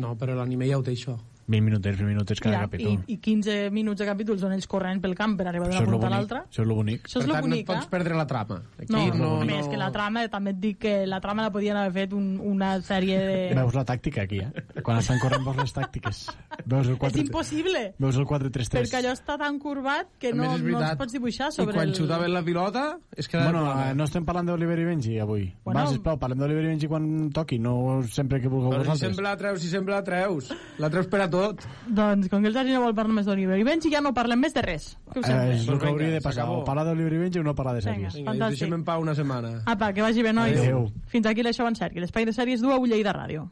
No, 0.00 0.14
però 0.16 0.34
l'anime 0.38 0.66
ja 0.70 0.78
ho 0.78 0.82
té 0.82 0.92
això. 0.96 1.16
20 1.50 1.64
minutets, 1.66 1.98
20 1.98 2.08
minutets 2.14 2.40
cada 2.40 2.56
Mira, 2.56 2.68
capítol. 2.68 2.92
i, 3.08 3.14
I 3.14 3.18
15 3.18 3.70
minuts 3.74 3.98
de 4.00 4.06
capítols 4.06 4.42
on 4.46 4.52
ells 4.54 4.68
corrent 4.70 5.00
pel 5.02 5.16
camp 5.18 5.34
per 5.38 5.48
arribar 5.50 5.66
d'una 5.68 5.80
és 5.82 5.88
punta 5.90 6.06
a 6.06 6.10
l'altra. 6.14 6.42
Això 6.46 6.62
és 6.62 6.68
lo 6.70 6.76
bonic. 6.78 7.04
Això 7.08 7.18
és 7.18 7.24
per 7.24 7.28
lo 7.28 7.34
tant, 7.34 7.44
bonic, 7.48 7.56
no 7.56 7.60
et 7.60 7.66
pots 7.72 7.86
eh? 7.86 7.90
perdre 7.90 8.14
la 8.20 8.26
trama. 8.30 8.60
Aquí 8.78 8.92
No, 8.94 9.00
no, 9.18 9.30
no, 9.40 9.46
més 9.48 9.66
que 9.68 9.76
la 9.80 9.90
trama, 9.94 10.22
també 10.30 10.54
et 10.54 10.60
dic 10.62 10.78
que 10.86 10.94
la 11.10 11.18
trama 11.20 11.42
la 11.48 11.50
podien 11.54 11.76
haver 11.76 11.92
fet 12.06 12.14
un, 12.16 12.28
una 12.40 12.70
sèrie 12.86 13.18
de... 13.26 13.38
Veus 13.58 13.74
la 13.74 13.84
tàctica 13.84 14.22
aquí, 14.28 14.38
eh? 14.46 14.64
Quan 14.86 15.00
estan 15.02 15.18
corrent 15.18 15.42
veus 15.44 15.58
les 15.58 15.74
tàctiques. 15.74 16.22
Veus 16.64 16.86
el 16.86 16.94
És 16.94 17.00
4... 17.02 17.24
impossible, 17.26 17.82
Veus 17.98 18.16
el 18.20 18.26
4-3-3. 18.30 18.70
perquè 18.78 19.00
allò 19.02 19.12
està 19.16 19.36
tan 19.40 19.58
curvat 19.58 20.14
que 20.22 20.32
no, 20.32 20.46
és 20.54 20.62
no 20.62 20.78
els 20.84 20.96
pots 21.00 21.12
dibuixar 21.18 21.48
I 21.50 21.56
sobre 21.58 21.74
quan 21.74 21.88
el... 21.88 21.94
xutaven 21.98 22.32
la 22.32 22.44
pilota, 22.46 22.84
és 23.16 23.26
que... 23.28 23.40
Bueno, 23.42 23.64
eh, 23.74 23.94
no 23.98 24.06
estem 24.06 24.24
parlant 24.28 24.46
d'Oliver 24.52 24.78
i 24.78 24.86
Benji 24.92 25.18
avui. 25.18 25.48
Bueno. 25.64 25.80
Va, 25.80 25.86
sisplau, 25.90 26.18
parlem 26.22 26.38
d'Oliver 26.44 26.64
i 26.64 26.70
Benji 26.74 26.88
quan 26.90 27.08
toqui, 27.34 27.58
no 27.58 27.74
sempre 28.06 28.40
que 28.40 28.48
vulgueu 28.52 28.70
Però 28.76 28.82
si 28.84 28.88
vosaltres. 28.92 29.08
sempre 29.16 29.24
la 29.26 29.36
treus, 29.40 29.60
si 29.64 29.68
sempre 29.72 29.94
la 29.96 30.02
treus. 30.06 30.50
La 30.78 30.90
treus 30.92 31.08
per 31.10 31.20
a 31.24 31.28
tot. 31.30 31.39
Doncs 31.88 32.28
com 32.28 32.42
que 32.42 32.48
el 32.48 32.54
Sergi 32.54 32.72
no 32.76 32.82
vol 32.84 32.94
parlar 32.94 33.14
més 33.14 33.26
d'Oliver 33.26 33.58
i 33.60 33.64
Benji, 33.64 33.90
ja 33.92 34.00
no 34.00 34.12
parlem 34.14 34.40
més 34.40 34.54
de 34.54 34.62
res. 34.62 34.96
Què 35.12 35.20
us 35.20 35.24
Eh, 35.24 35.28
sembla? 35.28 35.54
és 35.54 35.60
el 35.60 35.66
que 35.66 35.86
vinga, 35.86 35.88
hauria 35.90 36.10
de 36.10 36.20
passar, 36.20 36.48
o 36.50 36.64
parlar 36.64 36.84
d'Oliver 36.86 37.12
i 37.12 37.18
Benji 37.24 37.38
o 37.38 37.42
no 37.42 37.54
parlar 37.54 37.74
de 37.74 37.80
Vinga. 37.80 37.94
sèries. 38.10 38.14
Vinga, 38.14 38.32
ens 38.32 38.58
deixem 38.58 38.74
en 38.74 38.84
pau 38.84 39.00
una 39.02 39.14
setmana. 39.14 39.62
Apa, 39.66 39.92
que 39.92 40.02
vagi 40.02 40.22
bé, 40.22 40.32
nois. 40.32 40.58
Adéu. 40.58 40.90
Fins 41.06 41.26
aquí 41.26 41.42
l'això 41.42 41.66
en 41.68 41.74
Sergi. 41.76 42.00
L'espai 42.00 42.24
de 42.26 42.32
sèries 42.32 42.60
du 42.60 42.70
a 42.72 42.78
Lleida 42.78 43.12
Ràdio. 43.12 43.48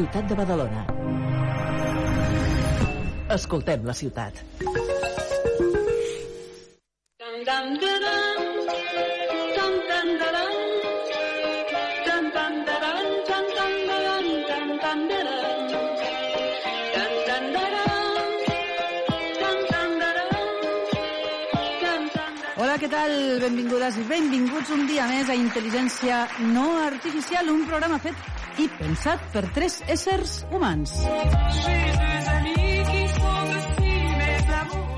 Ciutat 0.00 0.30
de 0.30 0.36
Badalona. 0.38 0.82
Escoltem 3.34 3.82
la 3.84 3.92
ciutat. 3.92 4.38
Hola, 22.56 22.78
què 22.80 22.88
tal? 22.88 23.12
Benvingudes 23.44 24.00
i 24.00 24.08
benvinguts 24.08 24.72
un 24.72 24.88
dia 24.88 25.12
més 25.12 25.28
a 25.28 25.36
Intel·ligència 25.36 26.26
no 26.56 26.70
artificial, 26.88 27.52
un 27.52 27.66
programa 27.68 28.00
fet 28.00 28.39
i 28.58 28.66
pensat 28.78 29.20
per 29.32 29.44
tres 29.54 29.80
éssers 29.88 30.40
humans. 30.50 30.92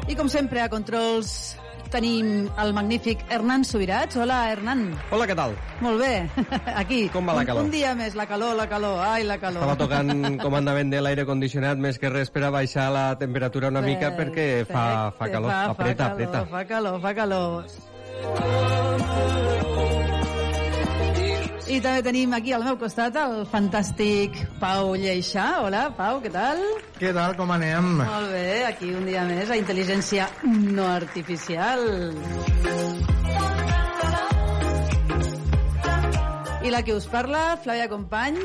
I 0.08 0.14
com 0.18 0.28
sempre, 0.28 0.60
a 0.62 0.68
controls 0.72 1.56
tenim 1.92 2.48
el 2.56 2.70
magnífic 2.72 3.20
Hernán 3.28 3.64
Subirats. 3.68 4.16
Hola, 4.16 4.38
Hernán. 4.50 4.86
Hola, 5.12 5.26
què 5.28 5.34
tal? 5.36 5.52
Molt 5.84 6.00
bé. 6.00 6.24
Aquí. 6.82 7.02
Com 7.12 7.28
va 7.28 7.34
la 7.36 7.40
un- 7.44 7.46
calor? 7.50 7.64
Un, 7.66 7.70
dia 7.74 7.94
més, 7.98 8.14
la 8.16 8.24
calor, 8.26 8.54
la 8.56 8.66
calor. 8.68 8.96
Ai, 9.04 9.24
la 9.28 9.36
calor. 9.42 9.60
Estava 9.62 9.76
tocant 9.84 10.38
comandament 10.40 10.88
de 10.92 11.00
l'aire 11.04 11.26
condicionat 11.28 11.76
més 11.80 11.98
que 12.00 12.08
res 12.12 12.32
per 12.32 12.44
a 12.48 12.50
baixar 12.54 12.88
la 12.96 13.06
temperatura 13.20 13.68
una 13.72 13.84
mica 13.84 14.12
perquè 14.16 14.64
fa, 14.68 15.12
fa 15.18 15.28
calor, 15.32 15.50
Fa, 15.52 15.64
apreta, 15.76 16.04
fa 16.08 16.12
apreta. 16.16 16.44
calor, 16.48 17.00
fa 17.04 17.14
calor, 17.20 17.66
fa 17.68 17.70
calor. 18.40 19.61
I 21.70 21.78
també 21.78 22.02
tenim 22.02 22.32
aquí 22.34 22.50
al 22.52 22.64
meu 22.66 22.74
costat 22.74 23.14
el 23.20 23.44
fantàstic 23.46 24.34
Pau 24.58 24.96
Lleixà. 24.98 25.60
Hola, 25.62 25.84
Pau, 25.94 26.18
què 26.24 26.32
tal? 26.34 26.58
Què 26.98 27.12
tal, 27.14 27.36
com 27.38 27.52
anem? 27.54 28.00
Molt 28.00 28.32
bé, 28.34 28.64
aquí 28.66 28.90
un 28.90 29.06
dia 29.06 29.22
més 29.28 29.50
a 29.50 29.58
Intel·ligència 29.60 30.26
no 30.42 30.88
artificial. 30.90 31.84
I 36.62 36.70
la 36.74 36.82
que 36.86 36.96
us 36.98 37.06
parla, 37.10 37.56
Flàvia 37.62 37.86
Company, 37.90 38.36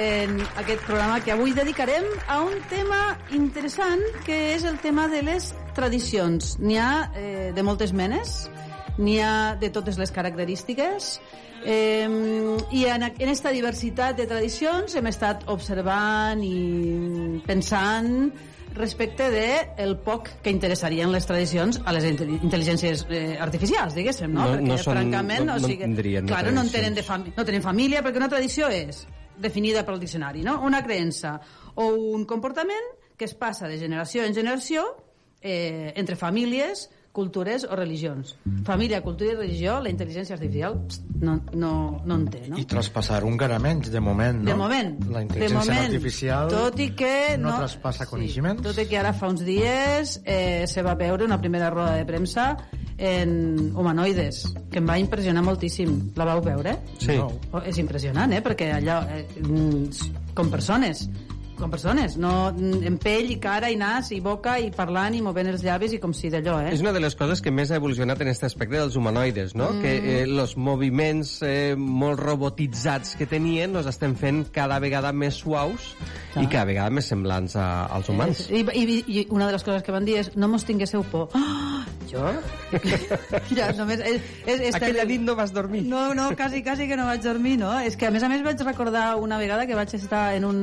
en 0.00 0.40
aquest 0.60 0.82
programa 0.88 1.20
que 1.24 1.32
avui 1.36 1.52
dedicarem 1.56 2.08
a 2.28 2.40
un 2.44 2.56
tema 2.72 3.18
interessant, 3.36 4.00
que 4.24 4.40
és 4.56 4.64
el 4.68 4.80
tema 4.80 5.10
de 5.12 5.22
les 5.28 5.52
tradicions. 5.76 6.56
N'hi 6.60 6.80
ha 6.80 6.90
eh, 7.12 7.52
de 7.52 7.64
moltes 7.64 7.92
menes, 7.96 8.46
n'hi 8.96 9.20
ha 9.20 9.56
de 9.60 9.72
totes 9.72 10.00
les 10.00 10.12
característiques, 10.12 11.18
Eh, 11.64 12.08
I 12.72 12.84
en, 12.86 13.02
en 13.04 13.28
esta 13.28 13.50
diversitat 13.54 14.16
de 14.18 14.26
tradicions 14.26 14.94
hem 14.98 15.06
estat 15.10 15.44
observant 15.52 16.40
i 16.42 17.40
pensant 17.46 18.32
respecte 18.74 19.26
de 19.30 19.46
el 19.84 19.98
poc 20.00 20.30
que 20.42 20.50
interessarien 20.50 21.12
les 21.12 21.26
tradicions 21.28 21.80
a 21.84 21.92
les 21.92 22.06
inte- 22.08 22.24
intel·ligències 22.24 23.04
eh, 23.10 23.36
artificials, 23.38 23.94
diguéssim, 23.94 24.32
no? 24.32 24.46
No- 24.46 24.54
perquè 24.56 24.68
no 24.70 24.78
són- 24.78 24.96
francament, 24.96 25.44
no- 25.44 25.56
o 25.56 25.60
no 25.60 25.68
sigui, 25.68 25.84
de 25.84 26.22
claro, 26.26 26.50
no 26.50 26.62
en 26.62 26.70
tradicions. 26.70 26.72
tenen, 26.72 26.94
de 26.94 27.02
fami 27.02 27.32
no 27.36 27.44
tenen 27.44 27.62
família, 27.62 28.02
perquè 28.02 28.16
una 28.16 28.30
tradició 28.32 28.68
és 28.72 29.06
definida 29.36 29.84
pel 29.84 30.00
diccionari, 30.00 30.42
no? 30.42 30.60
Una 30.64 30.82
creença 30.82 31.38
o 31.74 31.86
un 32.16 32.24
comportament 32.24 32.88
que 33.16 33.26
es 33.26 33.34
passa 33.34 33.68
de 33.68 33.78
generació 33.78 34.24
en 34.24 34.34
generació 34.34 34.86
eh, 35.42 35.92
entre 35.96 36.16
famílies, 36.16 36.88
cultures 37.12 37.66
o 37.68 37.76
religions. 37.76 38.34
Família, 38.64 39.02
cultura 39.04 39.34
i 39.34 39.36
religió, 39.36 39.76
la 39.84 39.90
intel·ligència 39.92 40.34
artificial 40.36 40.78
pst, 40.88 41.04
no, 41.22 41.36
no, 41.52 41.72
no 42.08 42.16
en 42.16 42.26
té, 42.32 42.42
no? 42.48 42.58
I 42.58 42.64
traspassar 42.68 43.20
un 43.28 43.36
encara 43.36 43.58
menys, 43.62 43.90
de 43.92 44.00
moment, 44.00 44.40
no? 44.40 44.50
De 44.50 44.56
moment. 44.58 44.94
La 45.12 45.22
intel·ligència 45.24 45.58
moment, 45.60 45.84
artificial 45.90 46.52
tot 46.52 46.80
i 46.82 46.88
que 46.96 47.14
no, 47.36 47.50
no, 47.50 47.58
traspassa 47.60 48.08
coneixements. 48.10 48.64
tot 48.64 48.80
i 48.80 48.86
que 48.88 48.98
ara 48.98 49.12
fa 49.16 49.30
uns 49.32 49.44
dies 49.46 50.18
eh, 50.24 50.64
se 50.68 50.84
va 50.84 50.96
veure 50.98 51.28
una 51.28 51.38
primera 51.40 51.70
roda 51.70 51.98
de 52.00 52.06
premsa 52.08 52.54
en 53.02 53.72
humanoides, 53.76 54.44
que 54.70 54.80
em 54.80 54.88
va 54.88 54.98
impressionar 55.00 55.42
moltíssim. 55.44 56.12
La 56.16 56.26
vau 56.28 56.42
veure? 56.44 56.76
Sí. 57.02 57.16
Oh, 57.18 57.62
és 57.66 57.80
impressionant, 57.82 58.32
eh? 58.32 58.40
Perquè 58.44 58.70
allò, 58.76 59.00
eh, 59.10 59.26
mm, 59.42 60.32
com 60.36 60.50
persones, 60.52 61.08
com 61.62 61.70
persones, 61.72 62.16
no 62.20 62.50
en 62.52 62.98
pell 63.02 63.30
i 63.32 63.38
cara 63.42 63.70
i 63.72 63.78
nas 63.78 64.10
i 64.14 64.18
boca 64.24 64.56
i 64.60 64.70
parlant 64.74 65.14
i 65.14 65.22
movent 65.24 65.52
els 65.52 65.62
llavis 65.64 65.94
i 65.96 66.00
com 66.02 66.14
si 66.16 66.30
d'allò, 66.32 66.58
eh? 66.64 66.72
És 66.74 66.82
una 66.84 66.92
de 66.94 67.02
les 67.02 67.14
coses 67.18 67.42
que 67.44 67.52
més 67.54 67.70
ha 67.70 67.78
evolucionat 67.80 68.20
en 68.20 68.32
aquest 68.32 68.48
aspecte 68.50 68.80
dels 68.80 68.98
humanoides, 68.98 69.54
no? 69.58 69.70
Mm. 69.76 69.82
Que 69.84 70.22
eh, 70.22 70.46
moviments 70.56 71.36
eh, 71.46 71.74
molt 71.78 72.20
robotitzats 72.20 73.16
que 73.18 73.28
tenien 73.30 73.76
els 73.78 73.88
estem 73.90 74.16
fent 74.18 74.44
cada 74.54 74.80
vegada 74.82 75.12
més 75.14 75.38
suaus 75.42 75.92
i 76.40 76.46
cada 76.46 76.66
vegada 76.68 76.90
més 76.90 77.08
semblants 77.12 77.56
a, 77.60 77.68
als 77.92 78.08
humans. 78.10 78.46
I, 78.50 78.64
i, 78.64 78.98
I 79.06 79.26
una 79.30 79.46
de 79.48 79.56
les 79.56 79.64
coses 79.66 79.84
que 79.84 79.94
van 79.94 80.06
dir 80.08 80.18
és 80.22 80.32
no 80.36 80.48
mos 80.50 80.66
tinguéssiu 80.66 81.04
por. 81.12 81.28
Ah, 81.38 81.84
jo? 82.12 82.24
ja, 83.58 83.70
només... 83.76 84.00
És, 84.00 84.30
és, 84.46 84.64
és 84.70 84.78
Aquella 84.78 85.04
nit 85.08 85.22
no 85.24 85.36
vas 85.38 85.52
dormir. 85.54 85.84
No, 85.88 86.10
no, 86.16 86.30
quasi, 86.38 86.62
quasi 86.64 86.88
que 86.90 86.98
no 86.98 87.06
vaig 87.08 87.22
dormir, 87.24 87.56
no? 87.60 87.72
És 87.80 87.96
que 88.00 88.08
a 88.08 88.12
més 88.14 88.24
a 88.24 88.30
més 88.32 88.44
vaig 88.44 88.60
recordar 88.66 89.12
una 89.20 89.38
vegada 89.40 89.66
que 89.68 89.78
vaig 89.78 89.92
estar 89.98 90.24
en 90.36 90.48
un 90.48 90.60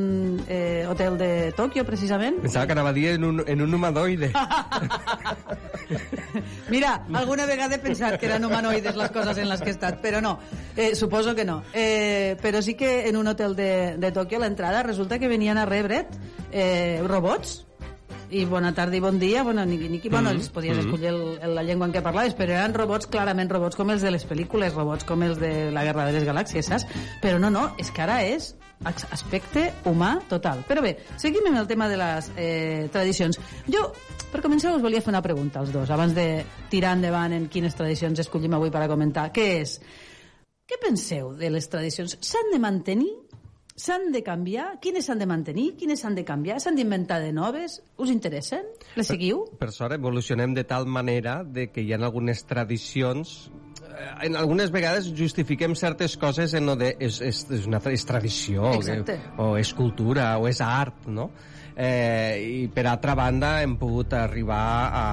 eh, 0.48 0.86
hotel 0.90 1.18
de 1.18 1.30
Tòquio, 1.58 1.86
precisament. 1.88 2.42
Pensava 2.44 2.68
que 2.68 2.76
anava 2.76 2.92
a 2.92 2.98
dir 2.98 3.08
en 3.16 3.24
un, 3.24 3.44
en 3.46 3.62
un 3.62 3.74
humanoide. 3.74 4.32
Mira, 6.74 7.06
alguna 7.14 7.46
vegada 7.50 7.78
he 7.78 7.84
pensat 7.84 8.20
que 8.20 8.30
eren 8.30 8.46
humanoides 8.46 8.98
les 8.98 9.14
coses 9.16 9.38
en 9.38 9.50
les 9.50 9.62
que 9.62 9.72
he 9.72 9.78
estat, 9.78 10.02
però 10.04 10.22
no, 10.22 10.38
eh, 10.76 10.96
suposo 10.96 11.36
que 11.36 11.46
no. 11.46 11.64
Eh, 11.74 12.36
però 12.42 12.62
sí 12.62 12.76
que 12.76 13.08
en 13.10 13.18
un 13.18 13.28
hotel 13.28 13.56
de, 13.56 13.98
de 13.98 14.12
Tòquio 14.12 14.40
a 14.40 14.46
l'entrada 14.46 14.84
resulta 14.84 15.20
que 15.20 15.32
venien 15.32 15.58
a 15.58 15.66
rebre't 15.70 16.20
eh, 16.52 17.02
robots 17.08 17.66
i 18.30 18.44
bona 18.46 18.74
tarda 18.78 18.98
i 18.98 19.02
bon 19.02 19.18
dia, 19.20 19.44
bueno, 19.44 19.66
ni, 19.66 19.78
ni, 19.78 20.00
bueno, 20.10 20.30
Mhm, 20.30 20.38
els 20.38 20.50
podies 20.50 20.78
mhm. 20.78 20.86
escollir 20.86 21.08
el, 21.08 21.40
el, 21.42 21.56
la 21.56 21.64
llengua 21.64 21.88
en 21.88 21.94
què 21.94 22.02
parlaves, 22.06 22.36
però 22.38 22.54
eren 22.54 22.74
robots, 22.74 23.08
clarament 23.08 23.50
robots 23.50 23.76
com 23.76 23.90
els 23.90 24.04
de 24.06 24.12
les 24.12 24.26
pel·lícules, 24.28 24.76
robots 24.76 25.04
com 25.04 25.24
els 25.24 25.40
de 25.40 25.72
la 25.72 25.84
Guerra 25.84 26.06
de 26.06 26.14
les 26.14 26.28
Galàxies, 26.28 26.70
saps? 26.70 26.86
Però 27.24 27.40
no, 27.40 27.50
no, 27.50 27.72
és 27.78 27.90
que 27.92 28.04
ara 28.06 28.22
és 28.24 28.54
aspecte 28.86 29.66
humà 29.90 30.14
total. 30.30 30.64
Però 30.68 30.84
bé, 30.84 30.96
seguim 31.20 31.50
amb 31.50 31.62
el 31.62 31.68
tema 31.68 31.90
de 31.92 31.98
les 32.00 32.30
eh, 32.36 32.88
tradicions. 32.94 33.40
Jo, 33.68 33.90
per 34.32 34.44
començar, 34.46 34.74
us 34.76 34.84
volia 34.84 35.02
fer 35.04 35.12
una 35.12 35.24
pregunta 35.26 35.60
als 35.60 35.74
dos, 35.76 35.90
abans 35.92 36.16
de 36.16 36.44
tirar 36.72 36.96
endavant 36.98 37.36
en 37.36 37.50
quines 37.52 37.76
tradicions 37.76 38.20
escollim 38.24 38.56
avui 38.56 38.72
per 38.72 38.84
a 38.86 38.92
comentar, 38.92 39.30
que 39.36 39.48
és, 39.62 39.80
què 40.70 40.78
penseu 40.82 41.34
de 41.34 41.50
les 41.50 41.68
tradicions? 41.68 42.16
S'han 42.22 42.54
de 42.54 42.62
mantenir? 42.62 43.12
S'han 43.80 44.10
de 44.12 44.20
canviar? 44.26 44.74
Quines 44.84 45.06
s'han 45.08 45.22
de 45.22 45.26
mantenir? 45.30 45.70
Quines 45.80 46.02
s'han 46.04 46.18
de 46.18 46.26
canviar? 46.28 46.58
S'han 46.60 46.76
d'inventar 46.76 47.22
de 47.24 47.32
noves? 47.32 47.80
Us 47.98 48.12
interessen? 48.12 48.68
Les 49.00 49.08
seguiu? 49.08 49.46
Per 49.60 49.72
sort, 49.72 49.96
evolucionem 49.96 50.54
de 50.54 50.66
tal 50.68 50.86
manera 50.86 51.40
de 51.44 51.70
que 51.72 51.86
hi 51.86 51.94
ha 51.96 52.00
algunes 52.04 52.44
tradicions 52.44 53.50
en 54.22 54.36
algunes 54.40 54.72
vegades 54.72 55.12
justifiquem 55.16 55.76
certes 55.76 56.18
coses 56.18 56.54
en 56.54 56.66
lo 56.70 56.76
de 56.80 56.96
és, 57.00 57.22
és, 57.22 57.46
és 57.60 57.70
una 57.70 57.82
és 57.92 58.06
tradició 58.06 58.74
o, 58.74 58.82
que, 58.82 59.20
o 59.38 59.54
és 59.60 59.74
cultura 59.74 60.32
o 60.40 60.48
és 60.50 60.62
art 60.66 61.08
no? 61.08 61.30
eh, 61.80 62.36
i 62.44 62.68
per 62.74 62.86
altra 62.92 63.16
banda 63.16 63.62
hem 63.64 63.78
pogut 63.80 64.14
arribar 64.18 64.64
a 64.92 65.06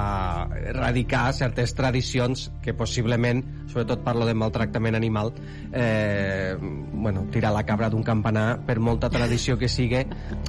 erradicar 0.72 1.30
certes 1.36 1.74
tradicions 1.78 2.48
que 2.62 2.74
possiblement, 2.74 3.42
sobretot 3.70 4.02
parlo 4.02 4.26
de 4.26 4.34
maltractament 4.34 4.98
animal 4.98 5.32
eh, 5.72 6.56
bueno, 6.58 7.26
tirar 7.30 7.52
la 7.54 7.64
cabra 7.66 7.90
d'un 7.90 8.02
campanar 8.02 8.64
per 8.66 8.80
molta 8.80 9.10
tradició 9.10 9.56
que 9.58 9.70
sigui 9.70 10.02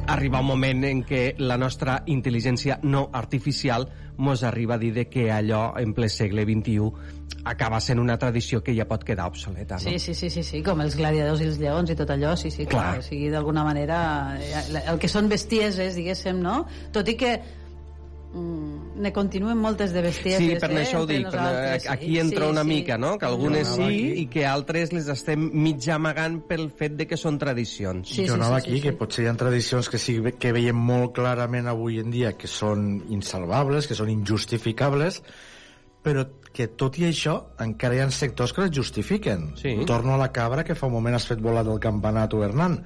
arriba 0.07 0.41
un 0.41 0.49
moment 0.49 0.83
en 0.89 1.05
què 1.05 1.35
la 1.37 1.57
nostra 1.61 2.01
intel·ligència 2.07 2.79
no 2.83 3.07
artificial 3.13 3.87
mos 4.17 4.41
arriba 4.43 4.75
a 4.75 4.81
dir 4.81 4.93
de 4.95 5.05
que 5.05 5.29
allò 5.31 5.77
en 5.77 5.93
ple 5.93 6.09
segle 6.09 6.47
XXI 6.47 7.16
acaba 7.49 7.79
sent 7.83 7.99
una 7.99 8.17
tradició 8.19 8.61
que 8.63 8.75
ja 8.77 8.85
pot 8.87 9.03
quedar 9.07 9.27
obsoleta 9.31 9.75
no? 9.75 9.85
Sí, 9.85 9.97
sí, 9.99 10.13
sí, 10.13 10.29
sí, 10.29 10.43
sí, 10.43 10.63
com 10.63 10.81
els 10.85 10.95
gladiadors 10.99 11.41
i 11.41 11.47
els 11.49 11.57
lleons 11.61 11.89
i 11.89 11.95
tot 11.95 12.09
allò, 12.13 12.35
sí, 12.37 12.51
sí, 12.51 12.65
clar. 12.65 12.93
Clar. 12.93 12.99
O 12.99 13.07
sigui, 13.07 13.29
d'alguna 13.33 13.63
manera, 13.67 13.99
eh, 14.39 14.83
el 14.87 14.99
que 14.99 15.07
són 15.11 15.29
bestieses, 15.31 15.95
diguéssim, 15.95 16.39
no? 16.43 16.65
Tot 16.93 17.07
i 17.09 17.15
que 17.19 17.31
mm, 18.33 18.99
ne 19.01 19.11
continuen 19.13 19.57
moltes 19.57 19.93
de 19.93 20.01
bestieses, 20.01 20.43
Sí, 20.43 20.55
per 20.59 20.69
eh, 20.71 20.81
això 20.83 21.01
ho 21.03 21.07
dic. 21.09 21.23
nosaltres, 21.25 21.83
sí, 21.83 21.89
Aquí 21.93 22.19
entra 22.19 22.45
sí, 22.45 22.51
una 22.51 22.61
sí. 22.63 22.67
mica, 22.67 22.97
no? 22.97 23.17
Que 23.17 23.25
algunes 23.25 23.67
sí 23.67 23.81
aquí. 23.83 24.07
i 24.21 24.25
que 24.33 24.45
altres 24.45 24.93
les 24.93 25.07
estem 25.13 25.49
mig 25.53 25.87
amagant 25.93 26.39
pel 26.47 26.69
fet 26.71 26.97
de 26.99 27.07
que 27.07 27.17
són 27.17 27.37
tradicions. 27.39 28.09
jo 28.17 28.33
anava 28.35 28.57
aquí, 28.57 28.81
que 28.81 28.93
potser 28.93 29.25
hi 29.25 29.29
ha 29.31 29.35
tradicions 29.39 29.89
que, 29.89 29.97
sí, 30.01 30.19
que 30.39 30.51
veiem 30.51 30.75
molt 30.77 31.13
clarament 31.15 31.67
avui 31.67 31.99
en 32.03 32.11
dia 32.11 32.33
que 32.37 32.47
són 32.47 33.03
insalvables, 33.09 33.87
que 33.87 33.95
són 33.95 34.09
injustificables, 34.09 35.21
però 36.07 36.23
que 36.55 36.69
tot 36.79 36.95
i 36.97 37.05
això 37.09 37.35
encara 37.63 37.97
hi 37.97 37.99
ha 38.01 38.07
sectors 38.15 38.53
que 38.55 38.63
les 38.63 38.73
justifiquen. 38.79 39.51
Sí. 39.59 39.75
Torno 39.89 40.15
a 40.15 40.21
la 40.21 40.31
cabra 40.33 40.63
que 40.65 40.77
fa 40.77 40.87
un 40.87 40.95
moment 40.95 41.17
has 41.17 41.27
fet 41.29 41.43
volar 41.43 41.65
del 41.67 41.81
campanar 41.83 42.29
tu, 42.31 42.41
Hernán. 42.45 42.79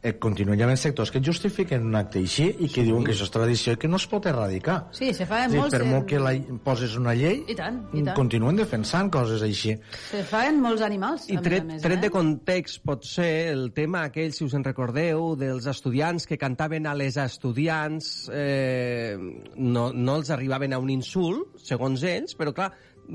Eh, 0.00 0.14
continuen 0.16 0.56
hi 0.56 0.62
havent 0.64 0.78
sectors 0.80 1.10
que 1.12 1.20
justifiquen 1.20 1.82
un 1.84 1.96
acte 1.98 2.22
així 2.22 2.46
i 2.64 2.70
que 2.72 2.80
diuen 2.86 3.04
que 3.04 3.12
això 3.12 3.26
és 3.26 3.32
tradició 3.34 3.74
i 3.76 3.78
que 3.82 3.88
no 3.90 3.98
es 4.00 4.06
pot 4.08 4.24
erradicar. 4.30 4.76
Sí, 4.96 5.10
se 5.12 5.26
fa 5.28 5.42
en 5.44 5.52
molts... 5.58 5.74
per 5.74 5.84
molt 5.84 6.06
que 6.08 6.20
la, 6.22 6.30
poses 6.64 6.94
una 6.96 7.12
llei, 7.18 7.42
I 7.52 7.56
tant, 7.58 7.82
i 7.92 8.00
tant. 8.06 8.14
continuen 8.16 8.56
defensant 8.56 9.10
coses 9.12 9.44
així. 9.44 9.74
Se 10.08 10.22
fa 10.24 10.46
en 10.48 10.62
molts 10.64 10.80
animals, 10.86 11.26
I 11.28 11.36
a 11.36 11.42
tret, 11.44 11.66
més 11.68 11.74
a 11.74 11.74
més, 11.74 11.82
tret 11.84 11.98
eh? 11.98 12.04
de 12.06 12.10
context, 12.14 12.80
pot 12.88 13.04
ser 13.04 13.28
el 13.50 13.66
tema 13.76 14.06
aquell, 14.08 14.32
si 14.32 14.46
us 14.46 14.56
en 14.56 14.64
recordeu, 14.64 15.34
dels 15.40 15.68
estudiants 15.68 16.24
que 16.30 16.40
cantaven 16.40 16.88
a 16.88 16.96
les 16.96 17.20
estudiants, 17.20 18.08
eh, 18.32 19.18
no, 19.60 19.90
no 19.92 20.16
els 20.16 20.32
arribaven 20.32 20.72
a 20.72 20.80
un 20.80 20.88
insult, 20.96 21.60
segons 21.60 22.08
ells, 22.08 22.38
però 22.40 22.56
clar, 22.56 22.70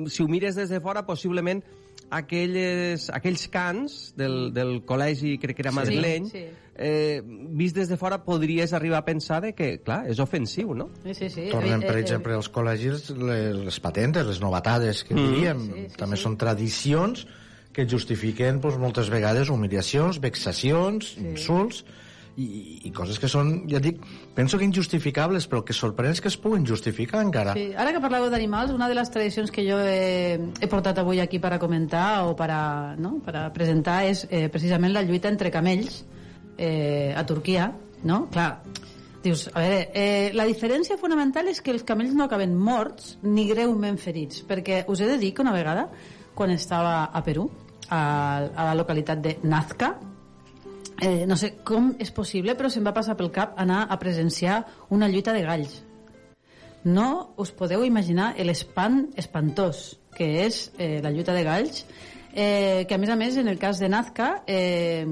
si 0.05 0.21
ho 0.21 0.29
mires 0.29 0.53
des 0.61 0.69
de 0.69 0.83
fora, 0.85 1.01
possiblement 1.09 1.65
aquelles, 2.11 3.09
aquells 3.13 3.47
cants 3.51 4.13
del, 4.17 4.51
del 4.53 4.81
col·legi, 4.87 5.37
crec 5.41 5.57
que 5.57 5.63
era 5.65 5.71
Sí, 5.73 5.77
madrileny, 5.79 6.27
sí. 6.29 6.43
eh, 6.75 7.21
vist 7.23 7.75
des 7.75 7.89
de 7.89 7.97
fora 7.97 8.21
podries 8.25 8.73
arribar 8.73 8.99
a 9.01 9.05
pensar 9.05 9.41
de 9.43 9.53
que, 9.57 9.79
clar, 9.83 10.03
és 10.11 10.19
ofensiu, 10.19 10.73
no? 10.75 10.89
Sí, 11.03 11.13
sí, 11.13 11.29
sí. 11.29 11.47
Tornem, 11.51 11.81
Eh, 11.81 11.87
per 11.87 11.95
eh, 11.97 12.01
exemple, 12.03 12.33
als 12.35 12.49
col·legis 12.51 13.09
les, 13.15 13.55
les 13.65 13.79
patentes, 13.79 14.25
les 14.27 14.41
novatades, 14.41 15.03
que 15.03 15.15
Mm. 15.15 15.25
diríem. 15.31 15.87
També 15.97 16.17
són 16.17 16.37
tradicions 16.37 17.25
que 17.73 17.85
justifiquen 17.89 18.61
doncs, 18.61 18.77
moltes 18.79 19.09
vegades 19.09 19.49
humiliacions, 19.49 20.19
vexacions, 20.21 21.17
insults, 21.17 21.83
i, 22.37 22.45
i 22.87 22.91
coses 22.95 23.19
que 23.21 23.29
són, 23.31 23.51
ja 23.71 23.79
dic, 23.83 24.01
penso 24.35 24.59
que 24.59 24.67
injustificables, 24.67 25.47
però 25.51 25.61
que 25.65 25.75
sorprèn 25.75 26.15
és 26.15 26.21
que 26.23 26.29
es 26.31 26.37
puguen 26.41 26.65
justificar 26.67 27.21
encara. 27.23 27.55
Sí. 27.55 27.69
Ara 27.77 27.93
que 27.95 28.01
parlàveu 28.03 28.29
d'animals, 28.33 28.73
una 28.75 28.89
de 28.91 28.97
les 28.97 29.11
tradicions 29.11 29.53
que 29.55 29.63
jo 29.67 29.79
he, 29.79 30.35
he 30.59 30.69
portat 30.71 30.99
avui 30.99 31.21
aquí 31.23 31.39
per 31.39 31.53
a 31.55 31.59
comentar 31.61 32.25
o 32.27 32.35
per 32.37 32.49
a, 32.51 32.63
no? 32.99 33.17
per 33.25 33.37
a 33.39 33.45
presentar 33.55 34.01
és 34.09 34.25
eh, 34.29 34.47
precisament 34.51 34.93
la 34.95 35.05
lluita 35.05 35.31
entre 35.31 35.51
camells 35.53 36.03
eh, 36.57 37.13
a 37.15 37.23
Turquia, 37.27 37.69
no? 38.03 38.25
Clar, 38.33 38.49
dius, 39.23 39.47
a 39.53 39.61
veure, 39.63 39.85
eh, 39.95 40.31
la 40.35 40.47
diferència 40.47 40.99
fonamental 40.99 41.47
és 41.51 41.61
que 41.63 41.71
els 41.73 41.85
camells 41.87 42.15
no 42.17 42.27
acaben 42.27 42.55
morts 42.55 43.15
ni 43.23 43.47
greument 43.49 43.99
ferits, 44.01 44.43
perquè 44.47 44.83
us 44.91 44.99
he 44.99 45.07
de 45.09 45.19
dir 45.21 45.31
que 45.33 45.45
una 45.45 45.55
vegada, 45.55 45.87
quan 46.35 46.51
estava 46.51 47.05
a 47.05 47.23
Perú, 47.23 47.47
a, 47.87 48.01
a 48.43 48.67
la 48.71 48.75
localitat 48.75 49.23
de 49.23 49.37
Nazca, 49.43 49.93
eh, 51.01 51.25
no 51.27 51.37
sé 51.37 51.55
com 51.63 51.93
és 51.99 52.11
possible, 52.15 52.55
però 52.55 52.69
se'm 52.71 52.85
va 52.85 52.95
passar 52.95 53.17
pel 53.19 53.31
cap 53.35 53.55
anar 53.61 53.85
a 53.89 53.99
presenciar 53.99 54.63
una 54.89 55.09
lluita 55.11 55.33
de 55.33 55.43
galls. 55.45 55.81
No 56.85 57.33
us 57.41 57.51
podeu 57.51 57.83
imaginar 57.85 58.35
l'espant 58.45 59.07
espantós 59.17 59.95
que 60.15 60.45
és 60.45 60.69
eh, 60.77 61.01
la 61.03 61.11
lluita 61.11 61.33
de 61.33 61.43
galls, 61.43 61.85
eh, 62.35 62.85
que 62.87 62.95
a 62.95 62.99
més 62.99 63.09
a 63.09 63.15
més 63.15 63.37
en 63.37 63.47
el 63.47 63.57
cas 63.57 63.79
de 63.79 63.89
Nazca 63.89 64.43
eh, 64.47 65.05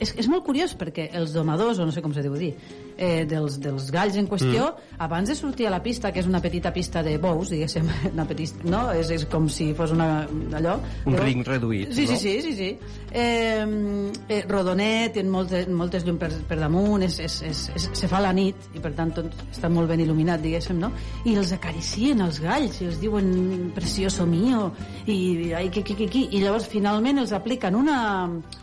és, 0.00 0.14
és 0.16 0.28
molt 0.28 0.44
curiós 0.44 0.74
perquè 0.76 1.10
els 1.14 1.32
domadors, 1.36 1.78
o 1.78 1.86
no 1.86 1.94
sé 1.94 2.02
com 2.02 2.12
se 2.16 2.24
diu 2.24 2.34
dir 2.40 2.54
eh, 2.96 3.24
dels, 3.28 3.58
dels 3.62 3.90
galls 3.92 4.16
en 4.20 4.28
qüestió 4.30 4.68
mm. 4.72 5.00
abans 5.06 5.28
de 5.28 5.36
sortir 5.38 5.66
a 5.68 5.70
la 5.74 5.82
pista, 5.82 6.12
que 6.12 6.20
és 6.20 6.28
una 6.28 6.40
petita 6.42 6.72
pista 6.72 7.02
de 7.02 7.16
bous, 7.18 7.50
diguéssim, 7.52 7.88
una 8.12 8.26
petita, 8.28 8.64
no? 8.68 8.82
és, 8.96 9.10
és 9.14 9.26
com 9.30 9.48
si 9.52 9.72
fos 9.78 9.92
una, 9.94 10.26
allò 10.58 10.78
Un 11.06 11.14
però- 11.16 11.24
ring 11.26 11.46
reduït, 11.46 11.92
Sí, 11.92 12.06
no? 12.08 12.16
sí, 12.16 12.18
sí, 12.18 12.42
sí, 12.42 12.52
sí. 12.56 12.70
Eh, 13.12 14.12
eh, 14.28 14.42
rodonet, 14.48 15.12
té 15.14 15.24
moltes, 15.24 15.68
moltes 15.68 16.06
llums 16.06 16.20
per, 16.20 16.30
per 16.48 16.58
damunt, 16.60 17.02
és, 17.06 17.18
és, 17.20 17.38
és, 17.48 17.62
és, 17.76 17.88
se 17.98 18.08
fa 18.08 18.20
la 18.24 18.32
nit 18.32 18.70
i 18.76 18.80
per 18.82 18.94
tant 18.96 19.12
tot 19.16 19.32
està 19.50 19.68
molt 19.72 19.90
ben 19.90 20.00
il·luminat, 20.00 20.40
diguéssim, 20.42 20.78
no? 20.80 20.92
I 21.28 21.36
els 21.36 21.52
acaricien 21.56 22.20
els 22.24 22.40
galls 22.42 22.80
i 22.80 22.88
els 22.88 23.00
diuen 23.02 23.70
precioso 23.74 24.26
mío 24.26 24.70
i 25.06 25.52
ai, 25.56 25.68
que, 25.72 25.82
que, 25.82 25.96
que, 25.98 26.08
que, 26.08 26.26
i 26.32 26.40
llavors 26.42 26.66
finalment 26.70 27.20
els 27.22 27.32
apliquen 27.36 27.76
una, 27.76 27.98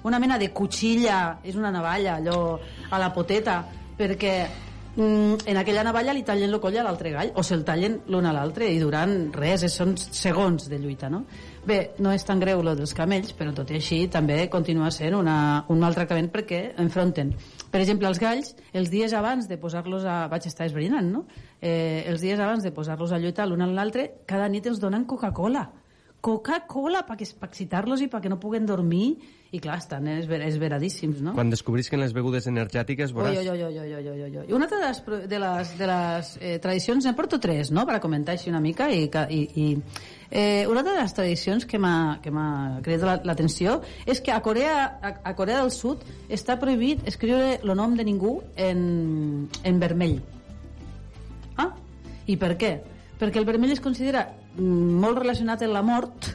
una 0.03 0.19
mena 0.19 0.37
de 0.41 0.49
cuchilla, 0.55 1.39
és 1.43 1.55
una 1.59 1.71
navalla, 1.71 2.17
allò 2.17 2.57
a 2.89 2.99
la 3.01 3.11
poteta, 3.13 3.61
perquè 3.99 4.33
mm, 4.95 5.45
en 5.51 5.61
aquella 5.61 5.83
navalla 5.83 6.15
li 6.15 6.23
tallen 6.23 6.49
el 6.49 6.61
coll 6.63 6.79
a 6.79 6.87
l'altre 6.87 7.11
gall 7.13 7.33
o 7.35 7.43
se'l 7.43 7.65
tallen 7.67 7.99
l'un 8.07 8.25
a 8.25 8.33
l'altre 8.35 8.71
i 8.71 8.79
durant 8.79 9.33
res, 9.35 9.67
són 9.73 9.95
segons 9.99 10.69
de 10.71 10.79
lluita 10.79 11.11
no? 11.11 11.25
bé, 11.67 11.95
no 11.99 12.15
és 12.15 12.23
tan 12.25 12.39
greu 12.39 12.63
lo 12.63 12.75
dels 12.79 12.95
camells 12.95 13.35
però 13.37 13.53
tot 13.55 13.71
i 13.71 13.79
així 13.81 14.05
també 14.07 14.45
continua 14.49 14.91
sent 14.95 15.19
una, 15.19 15.65
un 15.69 15.83
maltractament 15.83 16.31
perquè 16.31 16.63
enfronten 16.79 17.35
per 17.69 17.81
exemple, 17.83 18.07
els 18.09 18.17
galls, 18.17 18.55
els 18.73 18.89
dies 18.89 19.13
abans 19.13 19.47
de 19.49 19.57
posar-los 19.61 20.05
a... 20.05 20.23
vaig 20.31 20.47
estar 20.49 20.65
esbrinant, 20.65 21.11
no? 21.13 21.25
Eh, 21.61 22.01
els 22.09 22.23
dies 22.23 22.39
abans 22.41 22.65
de 22.65 22.71
posar-los 22.73 23.13
a 23.13 23.19
lluitar 23.21 23.45
l'un 23.45 23.61
a 23.61 23.67
l'altre, 23.69 24.07
cada 24.25 24.47
nit 24.49 24.65
els 24.65 24.81
donen 24.81 25.05
Coca-Cola. 25.05 25.67
Coca-Cola 26.21 27.05
per 27.07 27.15
excitar-los 27.21 28.01
i 28.03 28.09
perquè 28.11 28.27
no 28.31 28.39
puguen 28.39 28.65
dormir 28.67 29.13
i 29.51 29.57
clar, 29.63 29.79
estan 29.81 30.05
esver 30.11 30.41
esveradíssims, 30.45 31.23
no? 31.25 31.31
Quan 31.33 31.49
descobrisquen 31.49 31.97
les 32.03 32.11
begudes 32.13 32.45
energètiques 32.51 33.13
veuràs... 33.15 33.39
oi, 33.39 33.47
oi, 33.49 33.63
oi, 33.65 33.77
oi, 33.79 33.93
oi, 33.95 34.09
oi, 34.27 34.37
oi. 34.43 34.51
Una 34.53 34.67
altra 34.67 34.77
de 34.77 34.89
les, 34.91 34.99
de 35.31 35.39
les, 35.41 35.71
de 35.79 35.87
les 35.89 36.29
eh, 36.41 36.59
tradicions, 36.61 37.07
en 37.09 37.15
porto 37.17 37.39
tres, 37.41 37.71
no?, 37.73 37.85
per 37.89 37.97
comentar 38.03 38.35
així 38.35 38.51
una 38.51 38.59
mica, 38.61 38.91
i, 38.93 39.07
i, 39.09 39.39
i 39.55 39.65
eh, 40.29 40.67
una 40.69 40.83
de 40.85 40.93
les 40.99 41.15
tradicions 41.17 41.65
que 41.65 41.79
m'ha 41.81 42.19
cridat 42.85 43.07
la- 43.07 43.17
l'atenció 43.31 43.79
és 44.05 44.21
que 44.21 44.35
a 44.35 44.41
Corea, 44.45 44.75
a, 45.01 45.15
a 45.31 45.33
Corea 45.39 45.63
del 45.63 45.71
Sud 45.73 46.03
està 46.29 46.59
prohibit 46.61 47.07
escriure 47.09 47.55
el 47.63 47.73
nom 47.79 47.95
de 47.97 48.05
ningú 48.05 48.35
en, 48.55 49.47
en 49.63 49.79
vermell. 49.81 50.19
Ah? 51.57 51.71
I 52.29 52.37
per 52.37 52.53
què? 52.59 52.75
Perquè 53.19 53.41
el 53.41 53.49
vermell 53.49 53.73
es 53.73 53.81
considera 53.81 54.27
molt 54.61 55.19
relacionat 55.21 55.63
amb 55.65 55.73
la 55.73 55.83
mort, 55.85 56.29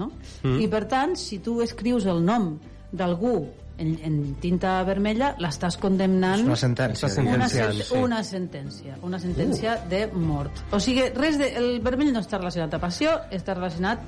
no? 0.00 0.10
Mm. 0.42 0.60
I 0.64 0.68
per 0.72 0.84
tant, 0.90 1.16
si 1.18 1.40
tu 1.44 1.60
escrius 1.64 2.06
el 2.10 2.22
nom 2.24 2.54
d'algú 2.92 3.34
en, 3.80 3.94
en 4.04 4.16
tinta 4.42 4.74
vermella, 4.84 5.34
l'estàs 5.40 5.78
condemnant... 5.80 6.42
És 6.42 6.46
una 6.46 6.58
sentència. 6.60 7.08
Una, 7.08 7.14
sentenciant, 7.14 7.76
sen- 7.78 7.86
sí. 7.88 8.00
una 8.04 8.22
sentència, 8.24 8.96
una 9.08 9.20
sentència 9.22 9.76
de 9.88 10.02
mort. 10.12 10.64
O 10.76 10.80
sigui, 10.82 11.08
res 11.16 11.38
de, 11.40 11.48
el 11.56 11.78
vermell 11.84 12.12
no 12.12 12.20
està 12.20 12.40
relacionat 12.40 12.76
a 12.76 12.82
passió, 12.82 13.14
està 13.32 13.56
relacionat 13.56 14.04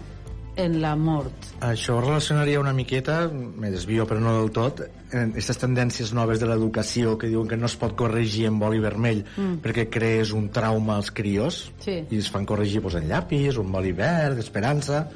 en 0.61 0.81
la 0.83 0.93
mort. 1.01 1.47
Això 1.65 1.97
relacionaria 2.03 2.61
una 2.61 2.75
miqueta, 2.77 3.23
me 3.33 3.71
desvio 3.73 4.05
però 4.05 4.21
no 4.21 4.35
del 4.43 4.53
tot, 4.53 4.83
aquestes 5.13 5.59
tendències 5.61 6.13
noves 6.17 6.41
de 6.41 6.47
l'educació 6.49 7.17
que 7.19 7.29
diuen 7.29 7.49
que 7.49 7.57
no 7.57 7.67
es 7.67 7.77
pot 7.77 7.95
corregir 7.97 8.47
amb 8.49 8.63
boli 8.63 8.81
vermell 8.81 9.25
Mm. 9.37 9.61
perquè 9.63 9.89
crees 9.91 10.33
un 10.33 10.49
trauma 10.51 10.97
als 10.97 11.11
crios 11.13 11.71
Sí. 11.85 12.05
i 12.11 12.19
es 12.19 12.31
fan 12.31 12.47
corregir 12.47 12.81
pues, 12.83 12.95
en 12.95 13.09
llapis, 13.09 13.57
un 13.59 13.71
boli 13.73 13.93
verd, 13.93 14.39
esperança 14.39 15.09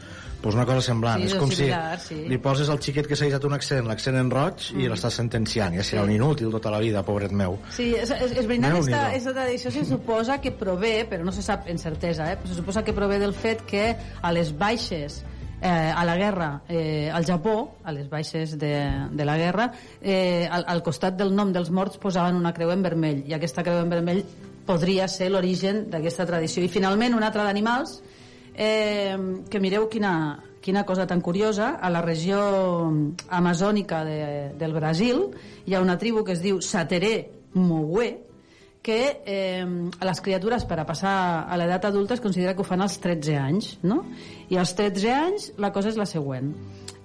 pues 0.42 0.54
una 0.54 0.66
cosa 0.66 0.80
semblant. 0.82 1.22
Sí, 1.22 1.26
és 1.26 1.34
com 1.34 1.50
similar, 1.50 1.98
si 1.98 2.14
sí. 2.14 2.28
li 2.28 2.36
poses 2.38 2.68
al 2.68 2.78
xiquet 2.78 3.06
que 3.08 3.16
s'ha 3.16 3.24
deixat 3.24 3.42
un 3.48 3.54
accent, 3.54 3.86
l'accent 3.88 4.16
en 4.20 4.30
roig, 4.30 4.60
i 4.76 4.84
Mm. 4.84 4.90
l'estàs 4.92 5.10
sentenciant. 5.16 5.74
Ja 5.74 5.80
serà 5.82 6.02
Sí. 6.02 6.04
un 6.04 6.12
inútil 6.12 6.50
tota 6.52 6.70
la 6.70 6.78
vida, 6.78 7.02
pobret 7.02 7.32
meu. 7.32 7.58
Sí, 7.70 7.94
és, 7.94 8.10
és, 8.10 8.30
és 8.32 8.46
veritat, 8.46 8.70
Déu-n'hi-do. 8.72 8.94
esta, 8.96 9.14
esta 9.16 9.32
tradició 9.32 9.70
se 9.72 9.84
suposa 9.84 10.40
que 10.40 10.52
prové, 10.52 11.08
però 11.10 11.24
no 11.24 11.32
se 11.32 11.42
sap 11.42 11.66
en 11.68 11.78
certesa, 11.78 12.30
eh? 12.32 12.36
però 12.36 12.46
se 12.48 12.54
suposa 12.54 12.84
que 12.84 12.92
prové 12.92 13.18
del 13.18 13.32
fet 13.34 13.62
que 13.62 13.96
a 14.22 14.30
les 14.30 14.56
baixes 14.56 15.24
eh, 15.66 15.92
a 15.94 16.04
la 16.04 16.16
guerra 16.16 16.62
eh, 16.68 17.10
al 17.12 17.26
Japó, 17.26 17.76
a 17.84 17.92
les 17.92 18.08
baixes 18.08 18.56
de, 18.58 18.74
de 19.10 19.24
la 19.24 19.36
guerra, 19.36 19.72
eh, 20.00 20.46
al, 20.50 20.64
al 20.66 20.82
costat 20.86 21.16
del 21.18 21.34
nom 21.34 21.52
dels 21.52 21.72
morts 21.74 21.98
posaven 21.98 22.38
una 22.38 22.54
creu 22.54 22.70
en 22.70 22.84
vermell, 22.86 23.24
i 23.26 23.34
aquesta 23.34 23.64
creu 23.66 23.82
en 23.82 23.90
vermell 23.90 24.22
podria 24.66 25.08
ser 25.10 25.30
l'origen 25.30 25.86
d'aquesta 25.90 26.26
tradició. 26.26 26.62
I 26.62 26.70
finalment, 26.70 27.14
un 27.18 27.26
altre 27.26 27.44
d'animals, 27.46 28.00
eh, 28.54 29.16
que 29.50 29.62
mireu 29.62 29.88
quina, 29.90 30.12
quina 30.62 30.84
cosa 30.86 31.06
tan 31.06 31.20
curiosa, 31.20 31.74
a 31.80 31.90
la 31.90 32.02
regió 32.02 32.38
amazònica 33.28 34.04
de, 34.06 34.20
del 34.58 34.74
Brasil 34.74 35.26
hi 35.66 35.74
ha 35.74 35.82
una 35.82 35.98
tribu 35.98 36.24
que 36.24 36.34
es 36.34 36.42
diu 36.42 36.62
Sateré 36.62 37.30
Moué, 37.54 38.25
que 38.86 39.20
eh, 39.26 39.66
les 40.06 40.20
criatures 40.22 40.62
per 40.70 40.76
a 40.78 40.86
passar 40.86 41.12
a 41.50 41.56
l'edat 41.58 41.88
adulta 41.88 42.14
es 42.14 42.22
considera 42.22 42.54
que 42.54 42.62
ho 42.62 42.66
fan 42.68 42.84
als 42.84 43.00
13 43.02 43.34
anys, 43.40 43.72
no? 43.82 44.04
I 44.48 44.60
als 44.62 44.76
13 44.78 45.10
anys 45.12 45.48
la 45.58 45.72
cosa 45.74 45.90
és 45.90 45.98
la 45.98 46.06
següent. 46.06 46.52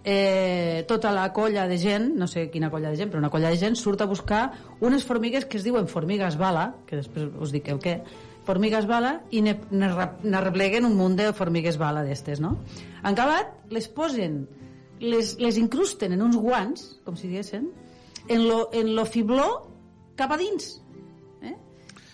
Eh, 0.03 0.83
tota 0.89 1.11
la 1.13 1.27
colla 1.33 1.67
de 1.69 1.77
gent, 1.77 2.07
no 2.17 2.25
sé 2.27 2.47
quina 2.53 2.71
colla 2.73 2.89
de 2.89 2.97
gent, 2.97 3.09
però 3.13 3.19
una 3.21 3.29
colla 3.33 3.49
de 3.53 3.57
gent 3.61 3.75
surt 3.77 4.01
a 4.01 4.07
buscar 4.09 4.51
unes 4.81 5.03
formigues 5.05 5.45
que 5.45 5.57
es 5.59 5.63
diuen 5.65 5.87
formigues 5.89 6.37
bala, 6.41 6.71
que 6.89 6.97
després 7.01 7.29
us 7.41 7.51
dic 7.53 7.67
el 7.69 7.77
què, 7.81 7.99
formigues 8.45 8.87
bala, 8.89 9.19
i 9.29 9.41
ne, 9.45 9.53
ne, 9.69 9.89
rep- 9.93 10.23
ne 10.25 10.41
repleguen 10.41 10.85
un 10.89 10.95
munt 10.97 11.17
de 11.19 11.27
formigues 11.37 11.77
bala 11.77 12.01
d'estes, 12.05 12.41
no? 12.41 12.55
En 13.03 13.11
acabat, 13.13 13.51
les 13.69 13.87
posen, 13.93 14.47
les, 14.99 15.35
les 15.41 15.57
incrusten 15.61 16.13
en 16.17 16.21
uns 16.25 16.37
guants, 16.37 16.87
com 17.05 17.17
si 17.17 17.29
diguessin, 17.29 17.69
en 18.27 18.47
lo, 18.47 18.67
en 18.73 18.95
lo 18.97 19.05
fibló 19.05 19.47
cap 20.17 20.33
a 20.33 20.37
dins. 20.41 20.79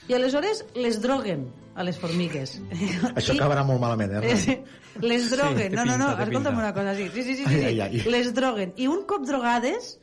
I 0.07 0.13
aleshores 0.15 0.63
les 0.75 1.01
droguen 1.03 1.47
a 1.75 1.83
les 1.83 1.97
formigues. 1.99 2.57
Això 3.19 3.33
I- 3.35 3.39
acabarà 3.39 3.63
molt 3.67 3.81
malament, 3.83 4.13
eh? 4.23 4.57
Les 5.03 5.27
droguen, 5.29 5.69
Sí, 5.71 5.75
no, 5.75 5.83
no, 5.85 5.97
no, 5.99 6.07
pinta, 6.15 6.23
escolta'm 6.29 6.57
una 6.57 6.73
cosa, 6.73 6.95
sí, 6.97 7.09
sí, 7.13 7.23
sí, 7.23 7.35
sí, 7.35 7.43
sí, 7.45 7.53
Ai, 7.53 7.59
sí. 7.59 7.65
ai, 7.67 7.81
ai. 8.01 8.03
les 8.11 8.31
droguen. 8.33 8.71
I 8.81 8.87
un 8.89 9.03
cop 9.05 9.25
drogades, 9.27 9.99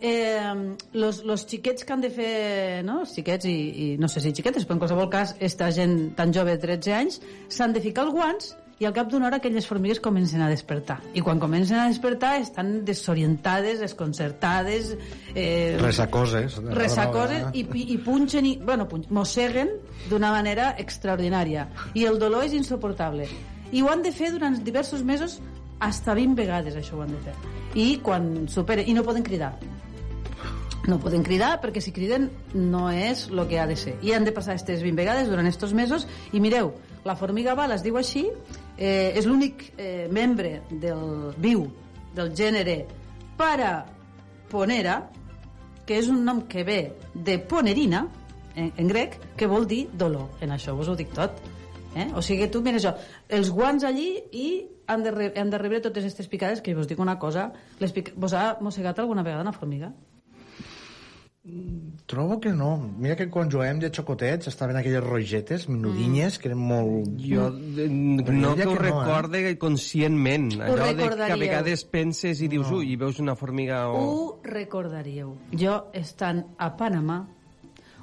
eh, 0.00 0.54
los, 0.94 1.24
los 1.24 1.44
xiquets 1.50 1.84
que 1.84 1.92
han 1.92 2.00
de 2.00 2.10
fer, 2.14 2.84
no? 2.86 3.00
els 3.02 3.12
xiquets 3.18 3.44
i, 3.50 3.56
i 3.82 3.88
no 4.00 4.08
sé 4.08 4.22
si 4.24 4.32
xiquetes, 4.32 4.64
però 4.64 4.78
en 4.78 4.84
qualsevol 4.86 5.10
cas, 5.12 5.34
esta 5.40 5.68
gent 5.74 6.14
tan 6.16 6.32
jove 6.32 6.54
de 6.56 6.62
13 6.64 6.94
anys, 6.94 7.20
s'han 7.52 7.74
de 7.76 7.82
ficar 7.84 8.06
els 8.06 8.14
guants 8.14 8.54
i 8.78 8.84
al 8.86 8.92
cap 8.94 9.08
d'una 9.10 9.26
hora 9.26 9.36
aquelles 9.40 9.66
formigues 9.66 9.98
comencen 9.98 10.40
a 10.40 10.48
despertar. 10.48 11.00
I 11.14 11.20
quan 11.20 11.40
comencen 11.42 11.78
a 11.80 11.88
despertar 11.88 12.36
estan 12.40 12.84
desorientades, 12.84 13.80
desconcertades, 13.80 14.96
eh, 15.34 15.76
Resacoses. 15.80 16.56
resacoses 16.74 17.46
i, 17.54 17.64
pi- 17.64 17.86
i 17.92 17.98
punxen 17.98 18.46
i, 18.46 18.56
bueno, 18.62 18.86
punx, 18.88 19.10
mosseguen 19.10 19.68
d'una 20.08 20.30
manera 20.30 20.76
extraordinària. 20.78 21.68
I 21.94 22.04
el 22.06 22.18
dolor 22.22 22.44
és 22.44 22.54
insuportable. 22.54 23.26
I 23.72 23.82
ho 23.82 23.90
han 23.90 24.02
de 24.02 24.12
fer 24.12 24.30
durant 24.32 24.62
diversos 24.64 25.02
mesos 25.04 25.40
hasta 25.80 26.14
20 26.14 26.34
vegades 26.38 26.76
això 26.76 26.94
ho 26.96 27.02
han 27.02 27.10
de 27.12 27.18
fer. 27.26 27.34
I 27.74 27.98
quan 27.98 28.46
superen, 28.48 28.86
i 28.88 28.94
no 28.94 29.02
poden 29.02 29.22
cridar. 29.26 29.56
No 30.88 30.96
poden 31.02 31.22
cridar 31.26 31.58
perquè 31.60 31.82
si 31.84 31.92
criden 31.92 32.30
no 32.54 32.86
és 32.90 33.26
el 33.28 33.42
que 33.50 33.58
ha 33.60 33.66
de 33.66 33.76
ser. 33.76 33.96
I 34.02 34.14
han 34.16 34.24
de 34.24 34.32
passar 34.32 34.54
aquestes 34.54 34.80
20 34.82 34.96
vegades 34.96 35.28
durant 35.28 35.46
estos 35.50 35.74
mesos 35.74 36.06
i 36.32 36.40
mireu, 36.40 36.72
la 37.04 37.16
formiga 37.16 37.54
bala 37.58 37.74
es 37.76 37.82
diu 37.84 37.98
així 37.98 38.28
eh, 38.78 39.12
és 39.18 39.26
l'únic 39.26 39.72
eh, 39.76 40.06
membre 40.10 40.62
del 40.70 41.34
viu 41.36 41.66
del 42.14 42.32
gènere 42.34 42.84
Paraponera 43.38 45.02
que 45.86 45.98
és 45.98 46.08
un 46.10 46.24
nom 46.24 46.42
que 46.50 46.64
ve 46.66 46.80
de 47.14 47.38
ponerina 47.38 48.06
en, 48.54 48.72
en 48.76 48.88
grec, 48.90 49.18
que 49.36 49.46
vol 49.46 49.66
dir 49.66 49.86
dolor 49.92 50.42
en 50.44 50.54
això 50.54 50.74
vos 50.76 50.88
ho 50.90 50.96
dic 50.98 51.12
tot 51.14 51.38
eh? 51.94 52.08
o 52.14 52.22
sigui 52.22 52.48
tu, 52.52 52.62
mira 52.64 52.80
això, 52.80 52.94
els 53.28 53.50
guants 53.54 53.86
allí 53.86 54.10
i 54.32 54.48
han 54.88 55.04
de, 55.04 55.32
han 55.36 55.50
de 55.52 55.60
rebre 55.60 55.82
totes 55.84 56.04
aquestes 56.04 56.28
picades 56.30 56.62
que 56.64 56.74
vos 56.74 56.88
dic 56.88 57.00
una 57.00 57.18
cosa 57.18 57.50
les 57.80 57.92
pic... 57.92 58.12
vos 58.16 58.34
ha 58.34 58.56
mossegat 58.60 58.98
alguna 58.98 59.24
vegada 59.26 59.44
una 59.46 59.56
formiga? 59.56 59.92
Trobo 62.08 62.40
que 62.40 62.54
no. 62.56 62.70
Mira 62.96 63.16
que 63.16 63.26
quan 63.28 63.50
juguem 63.52 63.82
de 63.82 63.90
xocotets 63.92 64.48
estaven 64.48 64.78
aquelles 64.80 65.04
rogetes, 65.04 65.66
menudinyes, 65.68 66.38
que 66.40 66.48
eren 66.48 66.62
molt... 66.70 67.10
Jo 67.20 67.50
eh, 67.52 67.88
no 67.92 68.54
que 68.56 68.64
ho 68.64 68.72
eh? 68.72 68.80
recorde 68.80 69.42
conscientment. 69.60 70.54
Allò 70.56 70.88
de 70.96 71.08
que 71.12 71.32
a 71.34 71.36
vegades 71.36 71.84
penses 71.84 72.40
i 72.40 72.48
dius, 72.48 72.72
ui, 72.72 72.94
i 72.94 72.96
veus 72.96 73.20
una 73.20 73.36
formiga 73.36 73.82
o... 73.92 74.00
Ho 74.00 74.22
recordaríeu. 74.40 75.34
Jo, 75.52 75.82
estant 75.92 76.46
a 76.56 76.70
Panamà, 76.80 77.18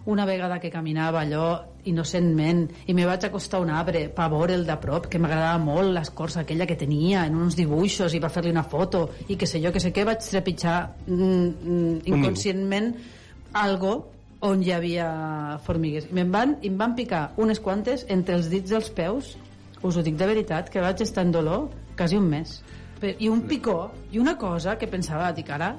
una 0.05 0.25
vegada 0.29 0.59
que 0.61 0.69
caminava 0.69 1.23
allò 1.25 1.49
innocentment 1.89 2.67
i 2.85 2.93
me 2.93 3.09
vaig 3.09 3.25
acostar 3.25 3.57
a 3.57 3.65
un 3.65 3.73
arbre 3.73 4.05
per 4.13 4.29
veure'l 4.29 4.69
de 4.69 4.77
prop, 4.81 5.09
que 5.09 5.17
m'agradava 5.17 5.57
molt 5.65 5.93
l'escorça 5.97 6.43
aquella 6.45 6.69
que 6.69 6.77
tenia 6.77 7.25
en 7.25 7.41
uns 7.41 7.57
dibuixos 7.57 8.13
i 8.13 8.21
per 8.21 8.29
fer-li 8.29 8.53
una 8.53 8.67
foto 8.69 9.07
i 9.27 9.35
que 9.35 9.49
sé 9.49 9.61
jo, 9.65 9.73
que 9.73 9.81
sé 9.81 9.89
què, 9.89 10.05
vaig 10.05 10.21
trepitjar 10.21 10.77
mm, 11.09 11.45
mm, 11.49 12.01
inconscientment 12.13 12.93
algo 13.55 14.11
on 14.45 14.61
hi 14.61 14.71
havia 14.75 15.07
formigues. 15.65 16.09
I 16.11 16.17
me'n 16.19 16.31
van, 16.31 16.57
i 16.61 16.69
em 16.69 16.77
van 16.77 16.93
picar 16.97 17.31
unes 17.41 17.61
quantes 17.63 18.05
entre 18.11 18.35
els 18.37 18.51
dits 18.51 18.69
dels 18.69 18.91
peus, 18.93 19.33
us 19.81 19.97
ho 19.97 20.03
dic 20.05 20.19
de 20.19 20.27
veritat, 20.27 20.69
que 20.69 20.83
vaig 20.83 21.01
estar 21.01 21.23
en 21.25 21.31
dolor 21.33 21.69
quasi 21.97 22.19
un 22.19 22.27
mes. 22.29 22.59
I 23.01 23.29
un 23.29 23.45
picó, 23.47 23.91
i 24.11 24.19
una 24.19 24.35
cosa 24.37 24.77
que 24.81 24.89
pensava, 24.91 25.31
dic, 25.35 25.49
ara, 25.49 25.75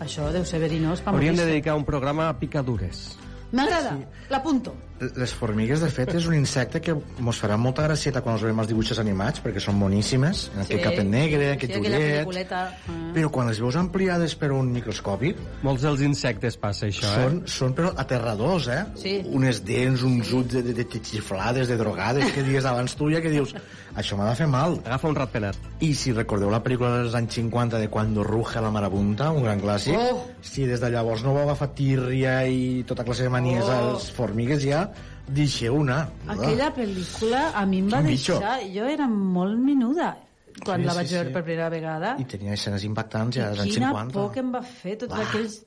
això 0.00 0.30
deu 0.32 0.44
ser 0.48 0.60
verinós 0.62 1.02
Hauríem 1.04 1.36
de 1.36 1.46
dedicar 1.46 1.76
un 1.76 1.84
programa 1.84 2.28
a 2.28 2.36
picadures. 2.38 3.16
M'agrada, 3.52 3.96
l'apunto. 4.30 4.74
Les 5.00 5.32
formigues, 5.32 5.80
de 5.80 5.88
fet, 5.88 6.10
és 6.18 6.26
un 6.28 6.34
insecte 6.36 6.80
que 6.84 6.92
mos 7.24 7.38
farà 7.40 7.56
molta 7.56 7.86
gracieta 7.86 8.20
quan 8.20 8.34
els 8.36 8.42
veiem 8.44 8.58
els 8.60 8.68
dibuixos 8.68 8.98
animats, 9.00 9.40
perquè 9.40 9.62
són 9.64 9.78
boníssimes, 9.80 10.42
en 10.52 10.60
aquell 10.66 10.82
capet 10.84 11.08
negre, 11.08 11.46
aquest 11.54 11.72
sí, 11.72 11.80
ullet... 11.80 12.28
Mm. 12.28 13.14
Però 13.16 13.30
quan 13.32 13.48
les 13.48 13.62
veus 13.64 13.78
ampliades 13.80 14.36
per 14.36 14.50
un 14.52 14.68
microscopi... 14.74 15.32
Molts 15.64 15.86
dels 15.86 16.04
insectes 16.04 16.58
passa 16.60 16.90
això, 16.90 17.08
són, 17.14 17.40
eh? 17.40 17.52
Són, 17.54 17.72
però, 17.78 17.94
aterradors, 18.04 18.68
eh? 18.68 18.82
Sí. 19.00 19.14
Unes 19.40 19.62
dents, 19.64 20.04
uns 20.04 20.34
ulls 20.36 20.52
de, 20.52 20.62
de, 20.68 20.76
de 20.84 21.00
xiflades, 21.00 21.72
de 21.72 21.80
drogades, 21.80 22.28
que 22.36 22.44
dies 22.44 22.68
abans 22.68 22.94
tu 22.98 23.08
ja 23.10 23.24
que 23.24 23.32
dius 23.32 23.56
això 23.96 24.16
m'ha 24.18 24.28
de 24.28 24.36
fer 24.38 24.46
mal. 24.50 24.76
Agafa 24.84 25.08
un 25.10 25.16
ratpenat. 25.16 25.56
I 25.82 25.90
si 25.98 26.12
recordeu 26.14 26.52
la 26.52 26.60
pel·lícula 26.62 26.92
dels 27.00 27.16
anys 27.18 27.40
50 27.40 27.80
de 27.80 27.88
Cuando 27.90 28.22
ruge 28.26 28.60
la 28.62 28.70
marabunta, 28.70 29.32
un 29.32 29.48
gran 29.48 29.60
clàssic, 29.64 29.96
Oh. 29.96 30.26
si 30.42 30.66
des 30.66 30.80
de 30.80 30.90
llavors 30.90 31.24
no 31.24 31.34
vau 31.34 31.48
agafar 31.48 31.72
tírria 31.74 32.44
i 32.46 32.84
tota 32.86 33.04
classe 33.04 33.24
de 33.24 33.32
manies 33.32 33.64
Oh. 33.64 33.72
als 33.72 34.10
formigues 34.12 34.62
ja, 34.62 34.89
deixeu 35.36 35.76
una. 35.80 36.00
Aquella 36.26 36.70
pel·lícula 36.74 37.44
a 37.54 37.64
mi 37.66 37.78
em 37.84 37.88
va 37.92 38.00
Un 38.02 38.10
bitxo. 38.10 38.38
deixar... 38.38 38.58
Jo 38.74 38.88
era 38.90 39.06
molt 39.10 39.58
menuda 39.58 40.16
quan 40.64 40.80
Sí, 40.82 40.86
la 40.86 40.92
sí, 40.92 40.98
vaig 40.98 41.12
veure 41.14 41.28
sí. 41.28 41.34
per 41.34 41.42
primera 41.46 41.68
vegada. 41.72 42.14
I 42.20 42.24
tenia 42.28 42.52
escenes 42.58 42.84
impactants 42.84 43.36
ja 43.38 43.46
dels 43.50 43.60
anys 43.64 43.74
Quina 43.78 43.92
50. 43.94 44.12
por 44.18 44.32
que 44.34 44.40
em 44.44 44.50
va 44.52 44.62
fer 44.62 44.96
tots 45.04 45.14
aquells... 45.24 45.60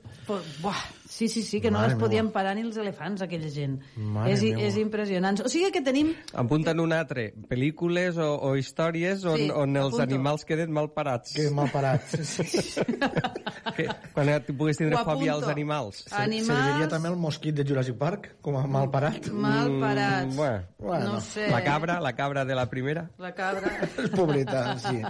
Buah, 0.61 0.84
sí, 1.27 1.41
sí, 1.41 1.43
sí, 1.43 1.61
que 1.61 1.71
no 1.71 1.79
Mare 1.79 1.93
les 1.93 1.99
podien 2.01 2.25
meua. 2.25 2.33
parar 2.33 2.55
ni 2.55 2.61
els 2.65 2.77
elefants, 2.77 3.21
aquella 3.21 3.49
gent. 3.49 3.79
Mare 3.95 4.33
és, 4.33 4.43
meua. 4.43 4.61
és 4.67 4.77
impressionant. 4.77 5.39
O 5.45 5.49
sigui 5.49 5.71
que 5.71 5.81
tenim... 5.81 6.13
Apunten 6.33 6.79
un 6.79 6.93
altre. 6.93 7.33
Pel·lícules 7.49 8.17
o, 8.17 8.29
o 8.49 8.55
històries 8.59 9.23
on, 9.25 9.37
Sí, 9.37 9.49
on 9.51 9.75
els 9.77 9.93
apunto. 9.93 10.03
animals 10.03 10.45
queden 10.45 10.71
mal 10.71 10.91
parats. 10.93 11.33
Que 11.35 11.49
mal 11.51 11.69
parats. 11.71 12.13
que, 13.75 13.87
quan 14.13 14.29
tu 14.45 14.55
puguis 14.57 14.77
tindre 14.79 14.99
fòbia 15.05 15.33
als 15.37 15.47
animals. 15.51 16.03
Animals- 16.11 16.47
Serviria 16.53 16.87
també 16.91 17.09
el 17.11 17.17
mosquit 17.19 17.55
de 17.55 17.65
Jurassic 17.67 17.97
Park 17.99 18.29
com 18.41 18.57
a 18.59 18.65
mal 18.67 18.89
parat? 18.93 19.27
Mal 19.31 19.71
parats. 19.81 20.27
Mm, 20.33 20.37
bueno. 20.37 20.63
Bueno. 20.83 21.13
No 21.13 21.21
sé. 21.21 21.47
La 21.49 21.63
cabra, 21.63 21.99
la 22.01 22.13
cabra 22.15 22.43
de 22.45 22.55
la 22.55 22.67
primera. 22.69 23.09
La 23.17 23.33
cabra. 23.33 23.71
Pobreta, 24.15 24.77
sí. 24.79 25.01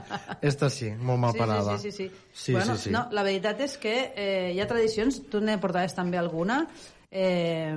Esta 0.41 0.69
sí, 0.69 0.91
molt 0.99 1.19
mal 1.19 1.31
Sí, 1.33 1.39
parada. 1.39 1.77
Sí, 1.77 1.91
sí, 1.91 1.97
sí. 1.97 2.09
sí. 2.09 2.15
Sí, 2.33 2.51
bueno, 2.53 2.75
sí, 2.77 2.83
sí. 2.85 2.89
No, 2.91 3.07
la 3.11 3.23
veritat 3.23 3.59
és 3.61 3.75
que 3.77 3.93
eh, 4.15 4.51
hi 4.55 4.59
ha 4.61 4.67
tradicions, 4.69 5.19
tu 5.29 5.39
ne 5.41 5.57
portaves 5.61 5.93
també 6.03 6.19
alguna, 6.19 6.67
eh, 7.09 7.73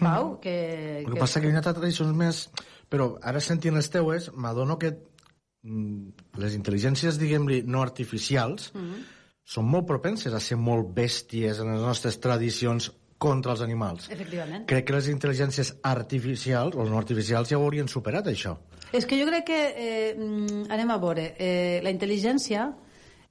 Pau, 0.00 0.38
que... 0.40 0.54
El 1.02 1.12
que 1.12 1.20
passa 1.20 1.40
que 1.42 1.50
hi 1.50 1.56
ha 1.56 1.64
tradicions 1.72 2.14
més... 2.14 2.46
Però 2.92 3.14
ara 3.26 3.40
sentint 3.42 3.74
les 3.74 3.88
teues, 3.90 4.28
m'adono 4.36 4.76
que 4.78 4.92
mm, 5.64 6.36
les 6.38 6.54
intel·ligències, 6.54 7.16
diguem-li, 7.18 7.62
no 7.66 7.80
artificials, 7.82 8.70
Mhm. 8.76 9.00
són 9.44 9.66
molt 9.68 9.88
propenses 9.88 10.32
a 10.32 10.40
ser 10.40 10.56
molt 10.56 10.92
bèsties 10.94 11.58
en 11.60 11.72
les 11.72 11.82
nostres 11.82 12.20
tradicions 12.20 12.90
contra 13.18 13.52
els 13.52 13.62
animals. 13.64 14.08
Efectivament. 14.12 14.66
Crec 14.68 14.86
que 14.86 14.94
les 14.96 15.08
intel·ligències 15.08 15.74
artificials, 15.82 16.76
o 16.76 16.84
no 16.84 16.98
artificials, 17.00 17.48
ja 17.50 17.58
ho 17.58 17.64
haurien 17.64 17.88
superat, 17.88 18.28
això. 18.30 18.56
És 18.92 19.06
que 19.06 19.18
jo 19.18 19.26
crec 19.26 19.46
que, 19.48 19.60
eh, 19.76 20.14
mm, 20.14 20.70
anem 20.70 20.90
a 20.90 20.98
veure, 20.98 21.34
eh, 21.38 21.80
la 21.82 21.90
intel·ligència 21.90 22.68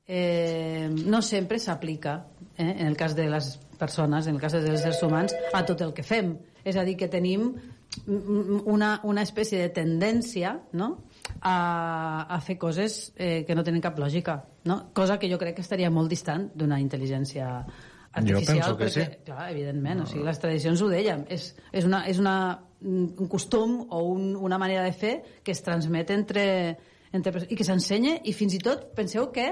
eh, 0.05 0.89
no 0.91 1.21
sempre 1.21 1.59
s'aplica, 1.59 2.27
eh, 2.57 2.75
en 2.79 2.87
el 2.87 2.97
cas 2.97 3.15
de 3.15 3.29
les 3.29 3.59
persones, 3.79 4.27
en 4.27 4.35
el 4.35 4.41
cas 4.41 4.55
dels 4.55 4.81
éssers 4.81 5.01
humans, 5.05 5.35
a 5.53 5.63
tot 5.67 5.81
el 5.85 5.93
que 5.93 6.05
fem. 6.05 6.35
És 6.63 6.77
a 6.79 6.85
dir, 6.87 6.97
que 6.99 7.09
tenim 7.11 7.51
una, 8.07 8.99
una 9.03 9.21
espècie 9.21 9.59
de 9.61 9.69
tendència 9.73 10.55
no? 10.73 10.89
a, 11.41 12.25
a 12.25 12.39
fer 12.41 12.57
coses 12.57 13.13
eh, 13.15 13.43
que 13.47 13.55
no 13.55 13.63
tenen 13.63 13.83
cap 13.83 13.99
lògica, 13.99 14.39
no? 14.69 14.79
cosa 14.93 15.19
que 15.19 15.29
jo 15.31 15.39
crec 15.41 15.57
que 15.59 15.65
estaria 15.65 15.91
molt 15.93 16.09
distant 16.09 16.49
d'una 16.55 16.79
intel·ligència 16.81 17.49
artificial, 18.13 18.55
penso 18.55 18.77
que 18.77 18.87
perquè, 18.87 19.05
sí. 19.05 19.25
clar, 19.27 19.49
evidentment, 19.51 20.03
o 20.03 20.07
sigui, 20.09 20.23
les 20.25 20.41
tradicions 20.41 20.81
ho 20.81 20.89
dèiem, 20.89 21.25
és, 21.33 21.51
és, 21.71 21.85
una, 21.89 22.03
és 22.09 22.21
una, 22.21 22.35
un 22.85 23.29
costum 23.29 23.79
o 23.89 24.01
un, 24.13 24.33
una 24.37 24.59
manera 24.61 24.83
de 24.85 24.93
fer 24.93 25.13
que 25.43 25.53
es 25.55 25.63
transmet 25.65 26.13
entre, 26.13 26.45
entre 27.13 27.45
i 27.49 27.57
que 27.57 27.67
s'ensenya 27.67 28.19
i 28.25 28.35
fins 28.37 28.57
i 28.57 28.61
tot 28.63 28.91
penseu 28.97 29.31
que 29.33 29.51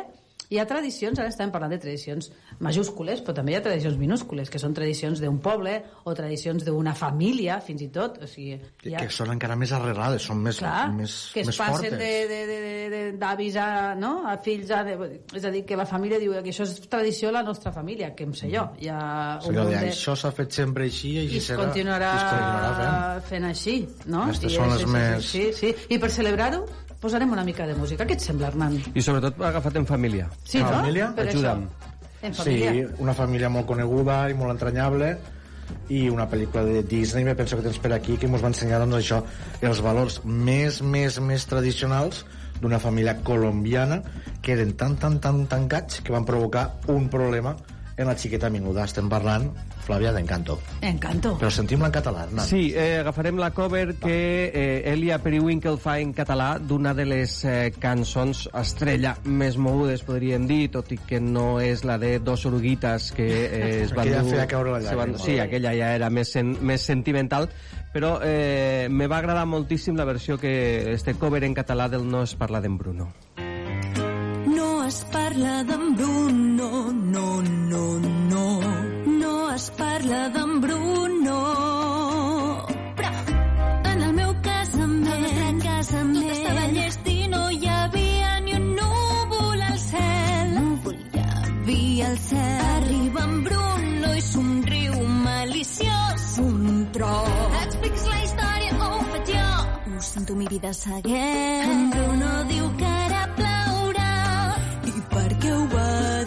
hi 0.52 0.60
ha 0.60 0.66
tradicions, 0.68 1.18
ara 1.20 1.30
estem 1.32 1.50
parlant 1.54 1.72
de 1.72 1.78
tradicions 1.80 2.28
majúscules, 2.60 3.22
però 3.24 3.34
també 3.38 3.54
hi 3.54 3.56
ha 3.56 3.62
tradicions 3.64 3.96
minúscules, 3.98 4.50
que 4.52 4.60
són 4.60 4.74
tradicions 4.76 5.22
d'un 5.24 5.38
poble 5.40 5.78
o 6.04 6.14
tradicions 6.18 6.66
d'una 6.68 6.94
família, 6.98 7.60
fins 7.64 7.82
i 7.86 7.88
tot. 7.94 8.20
O 8.22 8.28
sigui, 8.28 8.58
Que, 8.82 8.92
ha, 8.96 9.00
que 9.06 9.10
són 9.16 9.32
encara 9.32 9.56
més 9.56 9.72
arrelades, 9.72 10.26
són 10.28 10.42
més, 10.44 10.60
clar, 10.60 10.90
més, 10.94 11.16
que 11.34 11.42
es 11.46 11.48
més 11.52 11.58
passen 11.62 11.76
fortes. 11.76 11.98
de, 11.98 12.12
de, 12.28 12.42
de, 12.50 12.58
de, 12.66 12.90
de, 12.92 13.02
d'avis 13.22 13.56
a, 13.56 13.68
no? 13.96 14.12
a 14.28 14.36
fills 14.44 14.70
a, 14.76 14.82
és 15.38 15.46
a 15.48 15.52
dir, 15.56 15.64
que 15.66 15.78
la 15.80 15.86
família 15.88 16.20
diu 16.20 16.34
que 16.44 16.52
això 16.52 16.68
és 16.68 16.76
tradició 16.92 17.30
de 17.32 17.38
la 17.40 17.44
nostra 17.48 17.72
família, 17.72 18.12
que 18.16 18.28
em 18.28 18.34
sé 18.36 18.52
jo. 18.52 18.68
Hi 18.82 18.92
ha 18.92 19.40
munt 19.46 19.56
de... 19.56 19.66
de- 19.72 19.88
això 19.96 20.16
s'ha 20.20 20.32
fet 20.36 20.52
sempre 20.52 20.86
així 20.90 21.14
i 21.16 21.18
i 21.22 21.26
així 21.30 21.38
es 21.42 21.50
serà. 21.54 21.64
continuarà, 21.64 22.12
I 22.12 22.18
es 22.18 22.28
continuarà 22.34 22.76
fent. 22.82 23.28
fent 23.32 23.50
així, 23.54 23.76
no? 24.12 24.24
Aquestes 24.28 24.52
I 24.52 24.56
són 24.60 24.70
les 24.76 24.82
és- 24.84 24.92
més- 24.98 25.32
Sí, 25.32 25.46
sí. 25.56 25.74
I 25.96 25.98
per 26.02 26.10
celebrar-ho 26.12 26.66
posarem 27.02 27.32
una 27.34 27.44
mica 27.44 27.66
de 27.68 27.76
música. 27.76 28.06
Què 28.08 28.16
et 28.16 28.24
sembla, 28.24 28.52
Hernán? 28.52 28.78
I 28.94 29.04
sobretot 29.04 29.42
agafat 29.50 29.82
en 29.82 29.88
família. 29.90 30.30
Sí, 30.44 30.62
no? 30.62 30.70
Família? 30.70 31.12
Per 31.18 31.28
Ajuda'm. 31.28 31.66
això. 31.68 31.92
En 32.22 32.36
família. 32.38 32.72
Sí, 32.72 32.84
una 33.02 33.16
família 33.18 33.50
molt 33.50 33.66
coneguda 33.68 34.24
i 34.30 34.38
molt 34.38 34.54
entranyable 34.54 35.16
i 35.90 36.04
una 36.12 36.28
pel·lícula 36.30 36.64
de 36.68 36.84
Disney, 36.84 37.24
me 37.24 37.36
penso 37.36 37.58
que 37.58 37.64
tens 37.64 37.80
per 37.80 37.94
aquí, 37.96 38.18
que 38.20 38.28
ens 38.28 38.44
va 38.44 38.52
ensenyar 38.52 38.80
doncs, 38.84 38.98
això, 39.00 39.22
els 39.66 39.82
valors 39.82 40.22
més, 40.26 40.82
més, 40.82 41.20
més 41.24 41.46
tradicionals 41.48 42.26
d'una 42.62 42.80
família 42.80 43.18
colombiana 43.26 44.02
que 44.42 44.54
eren 44.54 44.76
tan, 44.78 44.98
tan, 45.02 45.20
tan 45.24 45.46
tancats 45.50 46.02
que 46.06 46.14
van 46.14 46.28
provocar 46.28 46.68
un 46.94 47.10
problema 47.10 47.56
en 47.98 48.08
la 48.08 48.18
xiqueta 48.18 48.52
menuda. 48.54 48.86
Estem 48.86 49.10
parlant, 49.10 49.50
Flàvia, 49.82 50.12
d'Encanto. 50.16 50.60
Encanto. 50.82 51.36
Però 51.42 51.50
sentim-la 51.52 51.90
en 51.90 51.96
català, 51.96 52.26
Hernán. 52.28 52.46
Sí, 52.48 52.72
eh, 52.76 53.00
agafarem 53.02 53.40
la 53.42 53.52
cover 53.56 53.96
que 54.00 54.52
eh, 54.54 54.94
Elia 54.94 55.20
Periwinkle 55.24 55.78
fa 55.82 55.98
en 56.00 56.14
català 56.14 56.54
d'una 56.60 56.94
de 56.98 57.06
les 57.10 57.36
eh, 57.46 57.72
cançons 57.82 58.48
estrella 58.62 59.16
més 59.26 59.58
mogudes, 59.58 60.06
podríem 60.08 60.48
dir, 60.50 60.70
tot 60.74 60.92
i 60.94 61.00
que 61.08 61.20
no 61.22 61.60
és 61.62 61.86
la 61.88 61.98
de 62.02 62.18
Dos 62.22 62.46
oruguitas 62.46 63.12
que 63.16 63.28
eh, 63.28 63.84
es 63.84 63.94
van 63.98 64.08
Aquella 64.08 64.24
dur... 64.24 64.32
feia 64.36 64.48
caure 64.48 64.76
la 64.78 64.82
se 64.86 64.96
van-. 64.96 65.18
Sí, 65.22 65.38
aquella 65.40 65.76
ja 65.78 65.94
era 65.98 66.10
més, 66.14 66.32
sen, 66.38 66.56
més 66.62 66.86
sentimental, 66.86 67.50
però 67.94 68.18
eh, 68.24 68.88
me 68.90 69.08
va 69.12 69.20
agradar 69.20 69.46
moltíssim 69.50 69.98
la 69.98 70.06
versió 70.06 70.38
que 70.38 70.94
este 70.94 71.16
cover 71.16 71.44
en 71.44 71.56
català 71.58 71.90
del 71.90 72.08
No 72.10 72.24
es 72.24 72.36
parla 72.36 72.62
d'en 72.62 72.78
Bruno. 72.78 73.12
No 74.56 74.84
es 74.86 75.04
parla 75.12 75.64
d'en 75.64 75.96
Bruno, 75.96 76.70
no, 76.92 77.42
no, 77.42 77.88
no. 78.00 78.12
No 78.32 78.71
es 79.56 79.70
parla 79.78 80.30
d'en 80.30 80.62
Bruno. 80.62 81.38
Però 82.96 83.12
en 83.92 84.04
el 84.08 84.14
meu 84.14 84.32
casament, 84.46 85.08
el 85.48 85.60
casament 85.64 86.14
tot 86.22 86.32
estava 86.36 86.68
llest 86.76 87.10
i 87.12 87.18
no 87.34 87.42
hi 87.52 87.68
havia 87.68 88.32
ni 88.46 88.56
un 88.60 88.70
núvol 88.78 89.66
al 89.68 89.80
cel. 89.84 90.54
Núvol 90.56 90.96
hi 90.96 91.24
havia 91.26 92.08
al 92.12 92.18
cel. 92.30 92.64
Arriba 92.78 93.26
en 93.28 93.36
Bruno 93.50 94.14
i 94.16 94.24
somriu 94.30 95.04
maliciós. 95.28 96.30
Un 96.46 96.88
tro. 96.96 97.14
Expliques 97.66 98.08
la 98.14 98.24
història 98.24 98.80
o 98.80 98.92
ho 98.96 99.04
faig 99.12 99.34
jo? 99.36 99.52
Ho 99.92 100.02
sento, 100.14 100.36
mi 100.36 100.48
vida 100.48 100.74
segueix. 100.74 101.68
En 101.76 101.90
Bruno 101.98 102.34
diu 102.56 102.72
que 102.80 102.96
ara 103.10 103.28
plourà. 103.36 104.12
I 104.96 105.08
per 105.12 105.30
què 105.44 105.56
ho 105.58 105.66
va 105.76 106.21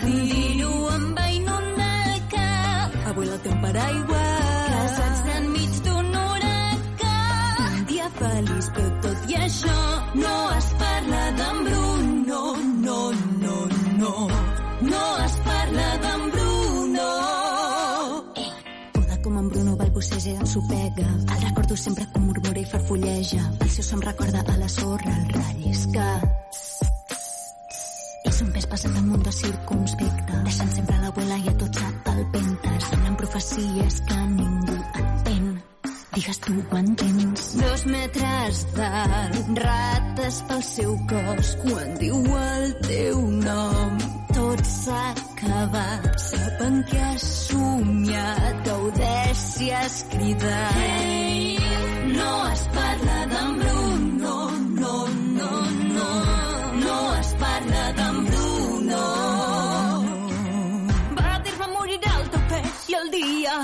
paraigua. 3.74 4.24
Casats 4.74 5.22
enmig 5.36 5.80
d'un 5.86 6.16
huracà. 6.22 7.16
Un 7.66 7.84
dia 7.90 8.08
feliç, 8.20 8.70
però 8.78 8.90
tot 9.06 9.30
i 9.30 9.38
això 9.46 9.78
no 10.22 10.36
es 10.58 10.70
parla 10.84 11.24
d'en 11.40 11.62
Bruno. 11.68 12.42
No, 12.86 13.00
no, 13.44 13.58
no. 14.00 14.14
No 14.92 15.04
es 15.28 15.38
parla 15.50 15.88
d'en 16.06 16.30
Bruno. 16.30 16.44
frase 20.24 20.36
ensopega. 20.36 21.08
El 21.34 21.42
recordo 21.42 21.76
sempre 21.76 22.06
que 22.10 22.18
murmura 22.18 22.60
i 22.60 22.64
farfulleja. 22.64 23.42
El 23.60 23.70
seu 23.70 23.84
som 23.84 24.00
recorda 24.00 24.40
a 24.46 24.56
la 24.56 24.68
sorra 24.68 25.12
el 25.16 25.28
rellisca. 25.28 26.06
És 28.24 28.40
un 28.40 28.52
pes 28.52 28.66
passat 28.66 28.94
damunt 28.94 29.22
de 29.22 29.32
circumspecte, 29.32 30.40
deixant 30.48 30.72
sempre 30.72 30.96
l'abuela 31.02 31.36
i 31.36 31.48
a 31.48 31.56
tots 31.60 31.82
al 31.82 31.83
profecies 33.34 34.00
que 34.06 34.14
ningú 34.14 34.76
entén. 34.94 35.62
Digues 36.14 36.38
tu 36.38 36.52
ho 36.70 36.76
entens. 36.78 37.40
Dos 37.58 37.82
metres 37.86 38.60
d'alt, 38.76 39.48
rates 39.58 40.36
pel 40.46 40.62
seu 40.62 40.92
cos, 41.10 41.50
quan 41.64 41.96
diu 41.98 42.20
el 42.38 42.76
teu 42.86 43.18
nom. 43.42 43.98
Tot 44.36 44.62
s'ha 44.70 45.02
acabat, 45.16 46.06
saben 46.28 46.78
que 46.90 47.00
has 47.08 47.26
somiat, 47.48 48.62
gaudècies 48.70 49.98
cridat. 50.14 50.78
Hey, 50.78 51.58
no 52.14 52.32
es 52.52 52.64
parla 52.78 53.18
d'en 53.34 53.52
Bruno, 53.64 54.38
no, 54.78 54.96
no, 55.40 55.52
no, 55.98 56.10
no 56.86 56.98
es 57.18 57.34
parla 57.42 57.84
dia 63.14 63.56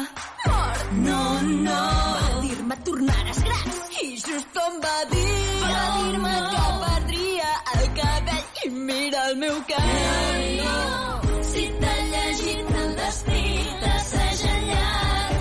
mort. 0.47 0.93
No, 1.07 1.23
no. 1.67 1.81
Va 2.17 2.41
dir-me 2.45 2.77
tornaràs 2.87 3.41
gran 3.47 3.67
i 4.05 4.09
just 4.25 4.61
em 4.67 4.79
va 4.85 4.97
dir. 5.13 5.27
Va 5.65 5.83
dir-me 5.97 6.35
que 6.53 6.65
perdria 6.85 7.51
el 7.75 7.85
cabell 7.99 8.65
i 8.65 8.71
mira 8.91 9.25
el 9.31 9.37
meu 9.43 9.59
cabell. 9.73 10.49
No, 10.63 10.79
si 11.51 11.67
t'ha 11.83 11.97
llegit 12.13 12.73
el 12.85 12.95
destí, 13.03 13.45
t'has 13.83 14.09
segellat. 14.15 15.37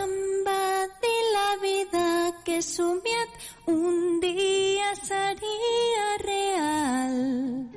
Em 0.00 0.14
va 0.50 0.66
dir 1.06 1.22
la 1.38 1.48
vida 1.66 2.06
que 2.44 2.60
he 2.60 2.68
somiat 2.72 3.50
un 3.78 4.20
dia 4.26 4.92
seria 5.06 6.06
real. 6.28 7.75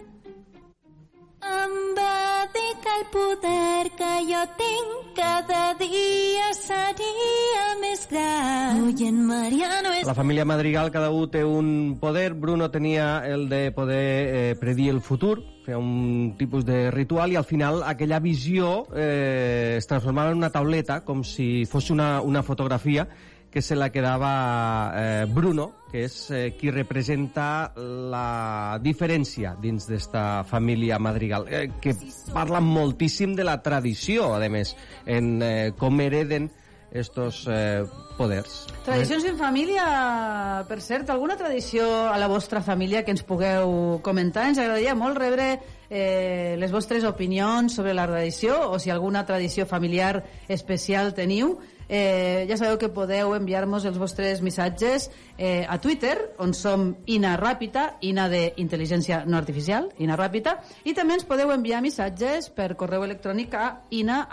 Em 1.70 1.94
va 1.98 2.48
dir 2.54 2.72
que 2.84 2.94
el 3.00 3.06
poder 3.14 3.92
que 4.00 4.14
jo 4.26 4.42
tinc 4.58 5.10
cada 5.20 5.74
dia 5.78 6.48
seria 6.58 7.64
més 7.82 8.06
gran. 8.10 8.82
Ui, 8.88 8.96
en 9.06 9.22
Mariano 9.28 9.94
és... 9.98 10.08
La 10.08 10.16
família 10.18 10.46
Madrigal, 10.50 10.90
cada 10.94 11.12
un 11.14 11.30
té 11.30 11.44
un 11.46 11.98
poder. 12.02 12.34
Bruno 12.34 12.72
tenia 12.72 13.22
el 13.28 13.48
de 13.52 13.70
poder 13.76 14.02
eh, 14.02 14.56
predir 14.60 14.90
el 14.96 15.02
futur, 15.06 15.38
fer 15.66 15.78
un 15.78 16.36
tipus 16.40 16.66
de 16.66 16.90
ritual, 16.96 17.34
i 17.36 17.38
al 17.38 17.46
final 17.46 17.84
aquella 17.86 18.22
visió 18.24 18.88
eh, 18.96 19.76
es 19.78 19.90
transformava 19.90 20.34
en 20.34 20.42
una 20.42 20.54
tauleta, 20.54 21.04
com 21.06 21.22
si 21.22 21.66
fos 21.70 21.92
una, 21.94 22.22
una 22.22 22.42
fotografia, 22.44 23.06
que 23.50 23.62
se 23.62 23.76
la 23.76 23.90
quedava 23.92 24.94
eh, 24.96 25.26
Bruno, 25.26 25.72
que 25.92 26.04
és 26.06 26.16
eh, 26.30 26.54
qui 26.54 26.70
representa 26.70 27.74
la 27.76 28.78
diferència 28.84 29.56
dins 29.58 29.90
d'esta 29.90 30.44
família 30.46 31.00
Madrigal, 31.02 31.48
eh, 31.50 31.68
que 31.82 31.96
parla 32.34 32.62
moltíssim 32.62 33.34
de 33.36 33.48
la 33.48 33.60
tradició, 33.66 34.36
a 34.38 34.50
més, 34.50 34.76
en 35.06 35.40
eh, 35.42 35.72
com 35.78 36.00
hereden 36.00 36.52
estos 36.92 37.46
eh, 37.50 37.86
poders. 38.18 38.68
Tradicions 38.86 39.26
en 39.30 39.38
família, 39.38 39.86
per 40.68 40.80
cert, 40.82 41.10
alguna 41.10 41.38
tradició 41.38 41.88
a 42.10 42.18
la 42.18 42.28
vostra 42.28 42.62
família 42.66 43.04
que 43.06 43.14
ens 43.14 43.24
pugueu 43.26 44.00
comentar? 44.06 44.48
Ens 44.50 44.62
agradaria 44.62 44.96
molt 44.98 45.18
rebre 45.18 45.50
eh, 45.90 46.56
les 46.60 46.74
vostres 46.74 47.06
opinions 47.06 47.78
sobre 47.78 47.94
la 47.94 48.08
tradició 48.10 48.58
o 48.70 48.80
si 48.80 48.90
alguna 48.90 49.26
tradició 49.26 49.66
familiar 49.70 50.24
especial 50.48 51.14
teniu. 51.14 51.60
Eh, 51.90 52.46
ja 52.48 52.56
sabeu 52.56 52.78
que 52.78 52.92
podeu 52.94 53.34
enviar-nos 53.34 53.84
els 53.90 53.98
vostres 53.98 54.44
missatges 54.46 55.10
eh, 55.38 55.66
a 55.68 55.80
Twitter, 55.82 56.36
on 56.38 56.54
som 56.54 56.96
Ina 57.10 57.36
Ràpita, 57.36 57.98
Ina 58.06 58.30
de 58.30 58.54
intel·ligència 58.62 59.26
no 59.26 59.38
artificial, 59.38 59.90
Ina 59.98 60.16
Ràpita, 60.16 60.60
i 60.86 60.94
també 60.94 61.18
ens 61.18 61.26
podeu 61.26 61.50
enviar 61.52 61.82
missatges 61.82 62.50
per 62.54 62.76
correu 62.78 63.04
electrònic 63.04 63.54
a 63.58 63.82
ina. 63.90 64.28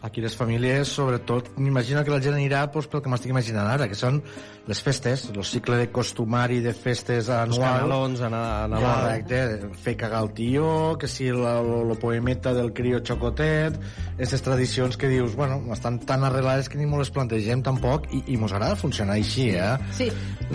Aquí 0.00 0.20
les 0.22 0.36
famílies, 0.38 0.86
sobretot, 0.94 1.48
m'imagino 1.58 2.04
que 2.06 2.12
la 2.12 2.20
gent 2.22 2.36
anirà 2.38 2.68
pues, 2.70 2.86
pel 2.86 3.02
que 3.02 3.10
m'estic 3.10 3.32
imaginant 3.32 3.66
ara, 3.66 3.88
que 3.90 3.96
són 3.98 4.20
les 4.68 4.78
festes, 4.84 5.24
el 5.32 5.42
cicle 5.48 5.74
de 5.80 5.88
costumari 5.90 6.60
de 6.62 6.70
festes 6.76 7.26
anual. 7.32 7.48
Els 7.48 7.58
canelons 7.58 8.20
a, 8.22 8.28
Na- 8.30 8.42
a 8.62 8.68
Nadal. 8.70 8.94
Correcte, 9.00 9.70
fer 9.82 9.96
cagar 9.98 10.20
el 10.22 10.30
tio, 10.36 10.68
que 11.00 11.08
si 11.10 11.30
lo 11.34 11.96
poemeta 11.98 12.52
del 12.54 12.70
crio 12.76 13.00
xocotet, 13.02 13.74
aquestes 14.14 14.44
tradicions 14.46 14.96
que 15.00 15.08
dius, 15.10 15.34
bueno, 15.34 15.58
estan 15.74 15.98
tan 15.98 16.22
arrelades 16.22 16.68
que 16.68 16.78
ni 16.78 16.86
molt 16.86 17.02
les 17.02 17.10
plantegem 17.10 17.64
tampoc, 17.66 18.06
i, 18.14 18.22
i 18.34 18.38
mos 18.38 18.54
agrada 18.54 18.76
funcionar 18.78 19.16
així, 19.18 19.48
eh? 19.56 19.74
Sí, 19.98 20.10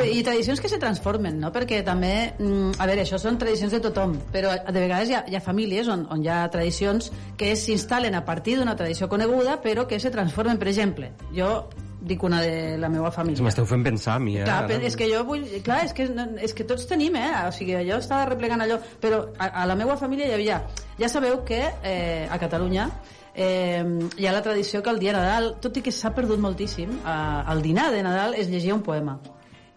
i 0.08 0.24
tradicions 0.24 0.62
que 0.64 0.72
se 0.72 0.80
transformen, 0.80 1.42
no? 1.44 1.52
Perquè 1.52 1.82
també, 1.84 2.32
mm, 2.40 2.78
a 2.80 2.88
veure, 2.88 3.04
això 3.04 3.20
són 3.20 3.42
tradicions 3.42 3.76
de 3.76 3.82
tothom, 3.90 4.16
però 4.32 4.56
de 4.72 4.80
vegades 4.80 5.12
hi 5.12 5.20
ha, 5.20 5.26
hi 5.28 5.36
ha 5.36 5.44
famílies 5.44 5.92
on, 5.92 6.08
on 6.14 6.24
hi 6.24 6.32
ha 6.32 6.46
tradicions 6.54 7.12
que 7.36 7.58
s'instal·len 7.60 8.16
a 8.16 8.24
partir 8.24 8.56
d'una 8.62 8.78
tradició 8.80 9.10
coneguda, 9.12 9.33
però 9.64 9.88
que 9.88 10.00
se 10.00 10.12
transformen. 10.12 10.60
Per 10.60 10.68
exemple, 10.68 11.12
jo 11.36 11.70
dic 12.04 12.24
una 12.24 12.42
de 12.42 12.78
la 12.78 12.90
meva 12.92 13.12
família. 13.12 13.44
M'esteu 13.46 13.66
fent 13.66 13.84
pensar 13.86 14.18
a 14.18 14.20
mi, 14.20 14.36
eh? 14.38 14.44
Clar, 14.44 14.64
ara. 14.68 14.80
és 14.84 14.96
que 15.00 15.08
jo 15.08 15.24
vull... 15.28 15.46
Clar, 15.64 15.84
és 15.88 15.94
que, 15.96 16.08
és 16.44 16.54
que 16.54 16.66
tots 16.68 16.86
tenim, 16.90 17.16
eh? 17.16 17.30
O 17.48 17.52
sigui, 17.56 17.78
jo 17.88 18.00
estava 18.02 18.28
replegant 18.30 18.64
allò, 18.66 18.78
però 19.02 19.24
a, 19.38 19.50
a 19.64 19.68
la 19.70 19.78
meva 19.80 19.98
família 19.98 20.28
hi 20.28 20.36
havia... 20.38 20.62
Ja 21.00 21.10
sabeu 21.10 21.42
que 21.48 21.62
eh, 21.82 22.28
a 22.30 22.38
Catalunya 22.42 22.90
eh, 23.34 23.84
hi 24.18 24.28
ha 24.28 24.34
la 24.36 24.44
tradició 24.44 24.84
que 24.84 24.92
el 24.92 25.00
dia 25.00 25.14
de 25.14 25.22
Nadal, 25.22 25.54
tot 25.64 25.80
i 25.80 25.86
que 25.86 25.96
s'ha 25.96 26.14
perdut 26.14 26.44
moltíssim, 26.44 27.00
eh, 27.00 27.54
al 27.56 27.64
dinar 27.64 27.90
de 27.96 28.04
Nadal 28.04 28.36
es 28.36 28.52
llegia 28.52 28.76
un 28.76 28.84
poema. 28.84 29.18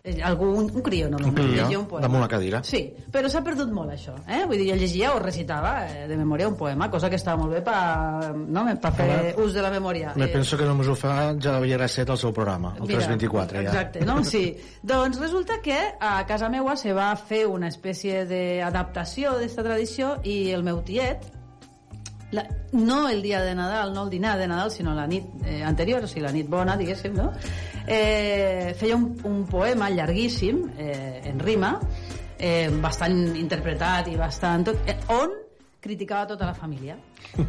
Eh, 0.06 0.20
Algú, 0.22 0.46
un, 0.54 0.68
un 0.70 0.82
crió, 0.86 1.08
no, 1.10 1.18
Un 1.18 1.32
crió, 1.34 1.48
llegia 1.64 1.78
un 1.80 1.86
poema. 1.90 2.06
damunt 2.06 2.22
la 2.22 2.28
cadira. 2.30 2.60
Sí, 2.62 2.84
però 3.10 3.26
s'ha 3.28 3.40
perdut 3.42 3.72
molt 3.74 3.90
això, 3.90 4.12
eh? 4.30 4.44
Vull 4.46 4.60
dir, 4.60 4.68
jo 4.70 4.76
llegia 4.78 5.08
o 5.16 5.18
recitava 5.18 5.72
eh, 5.90 6.04
de 6.06 6.16
memòria 6.16 6.46
un 6.46 6.54
poema, 6.56 6.86
cosa 6.92 7.10
que 7.10 7.16
estava 7.18 7.40
molt 7.42 7.56
bé 7.56 7.62
per 7.66 8.36
no, 8.36 8.62
pa 8.80 8.92
fer 8.94 9.08
Ara, 9.10 9.32
ús 9.42 9.52
de 9.56 9.64
la 9.66 9.72
memòria. 9.74 10.12
Me 10.14 10.28
Eh, 10.28 10.32
penso 10.32 10.56
que 10.56 10.64
només 10.64 10.86
ho 10.86 10.94
fa 10.94 11.34
Javier 11.34 11.80
Asset 11.82 12.08
al 12.14 12.18
seu 12.22 12.32
programa, 12.32 12.74
el 12.78 12.86
Mira, 12.86 13.00
324, 13.02 13.62
ja. 13.62 13.68
Exacte, 13.72 14.04
no? 14.06 14.22
Sí. 14.22 14.44
doncs 14.82 15.18
resulta 15.18 15.58
que 15.60 15.76
a 15.98 16.24
casa 16.26 16.48
meua 16.48 16.76
se 16.76 16.92
va 16.94 17.10
fer 17.16 17.44
una 17.50 17.66
espècie 17.66 18.22
d'adaptació 18.30 19.36
d'esta 19.40 19.64
tradició 19.66 20.16
i 20.22 20.52
el 20.54 20.62
meu 20.62 20.82
tiet, 20.86 21.26
la, 22.36 22.44
no 22.72 23.08
el 23.08 23.22
dia 23.24 23.40
de 23.42 23.54
Nadal, 23.58 23.94
no 23.94 24.04
el 24.04 24.10
dinar 24.12 24.36
de 24.38 24.46
Nadal, 24.50 24.70
sinó 24.70 24.94
la 24.94 25.06
nit 25.10 25.24
eh, 25.44 25.62
anterior, 25.64 26.04
o 26.04 26.10
sigui, 26.10 26.22
la 26.26 26.32
nit 26.34 26.48
bona, 26.52 26.76
diguéssim, 26.76 27.14
no? 27.16 27.30
Eh, 27.86 28.74
feia 28.78 28.96
un, 28.96 29.14
un 29.24 29.44
poema 29.46 29.88
llarguíssim, 29.90 30.62
eh, 30.76 31.22
en 31.30 31.38
rima, 31.40 31.78
eh, 32.38 32.68
bastant 32.82 33.36
interpretat 33.38 34.08
i 34.12 34.16
bastant 34.20 34.64
tot, 34.70 34.80
eh, 34.90 34.96
on 35.14 35.30
criticava 35.86 36.26
tota 36.26 36.46
la 36.48 36.54
família 36.56 36.96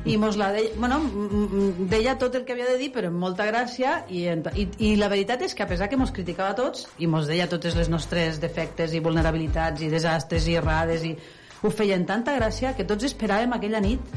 i 0.05 0.13
mos 0.21 0.35
la 0.37 0.51
deia, 0.53 0.75
bueno, 0.77 0.99
m- 1.01 1.47
m- 1.47 1.87
deia 1.89 2.13
tot 2.21 2.35
el 2.37 2.43
que 2.45 2.53
havia 2.53 2.67
de 2.69 2.75
dir 2.77 2.91
però 2.93 3.09
amb 3.09 3.17
molta 3.17 3.47
gràcia 3.49 4.03
i, 4.13 4.27
en- 4.29 4.43
i, 4.53 4.67
i 4.85 4.91
la 4.99 5.07
veritat 5.09 5.41
és 5.47 5.55
que 5.57 5.63
a 5.65 5.67
pesar 5.67 5.87
que 5.89 5.97
mos 5.97 6.11
criticava 6.13 6.53
tots 6.55 6.85
i 7.01 7.07
mos 7.09 7.25
deia 7.25 7.47
totes 7.49 7.73
les 7.79 7.89
nostres 7.89 8.37
defectes 8.43 8.93
i 8.93 9.01
vulnerabilitats 9.01 9.81
i 9.81 9.89
desastres 9.89 10.45
i 10.51 10.57
errades 10.59 11.03
i 11.09 11.15
ho 11.63 11.71
feia 11.73 11.97
amb 11.97 12.05
tanta 12.05 12.35
gràcia 12.37 12.75
que 12.77 12.85
tots 12.85 13.07
esperàvem 13.09 13.57
aquella 13.57 13.81
nit 13.81 14.13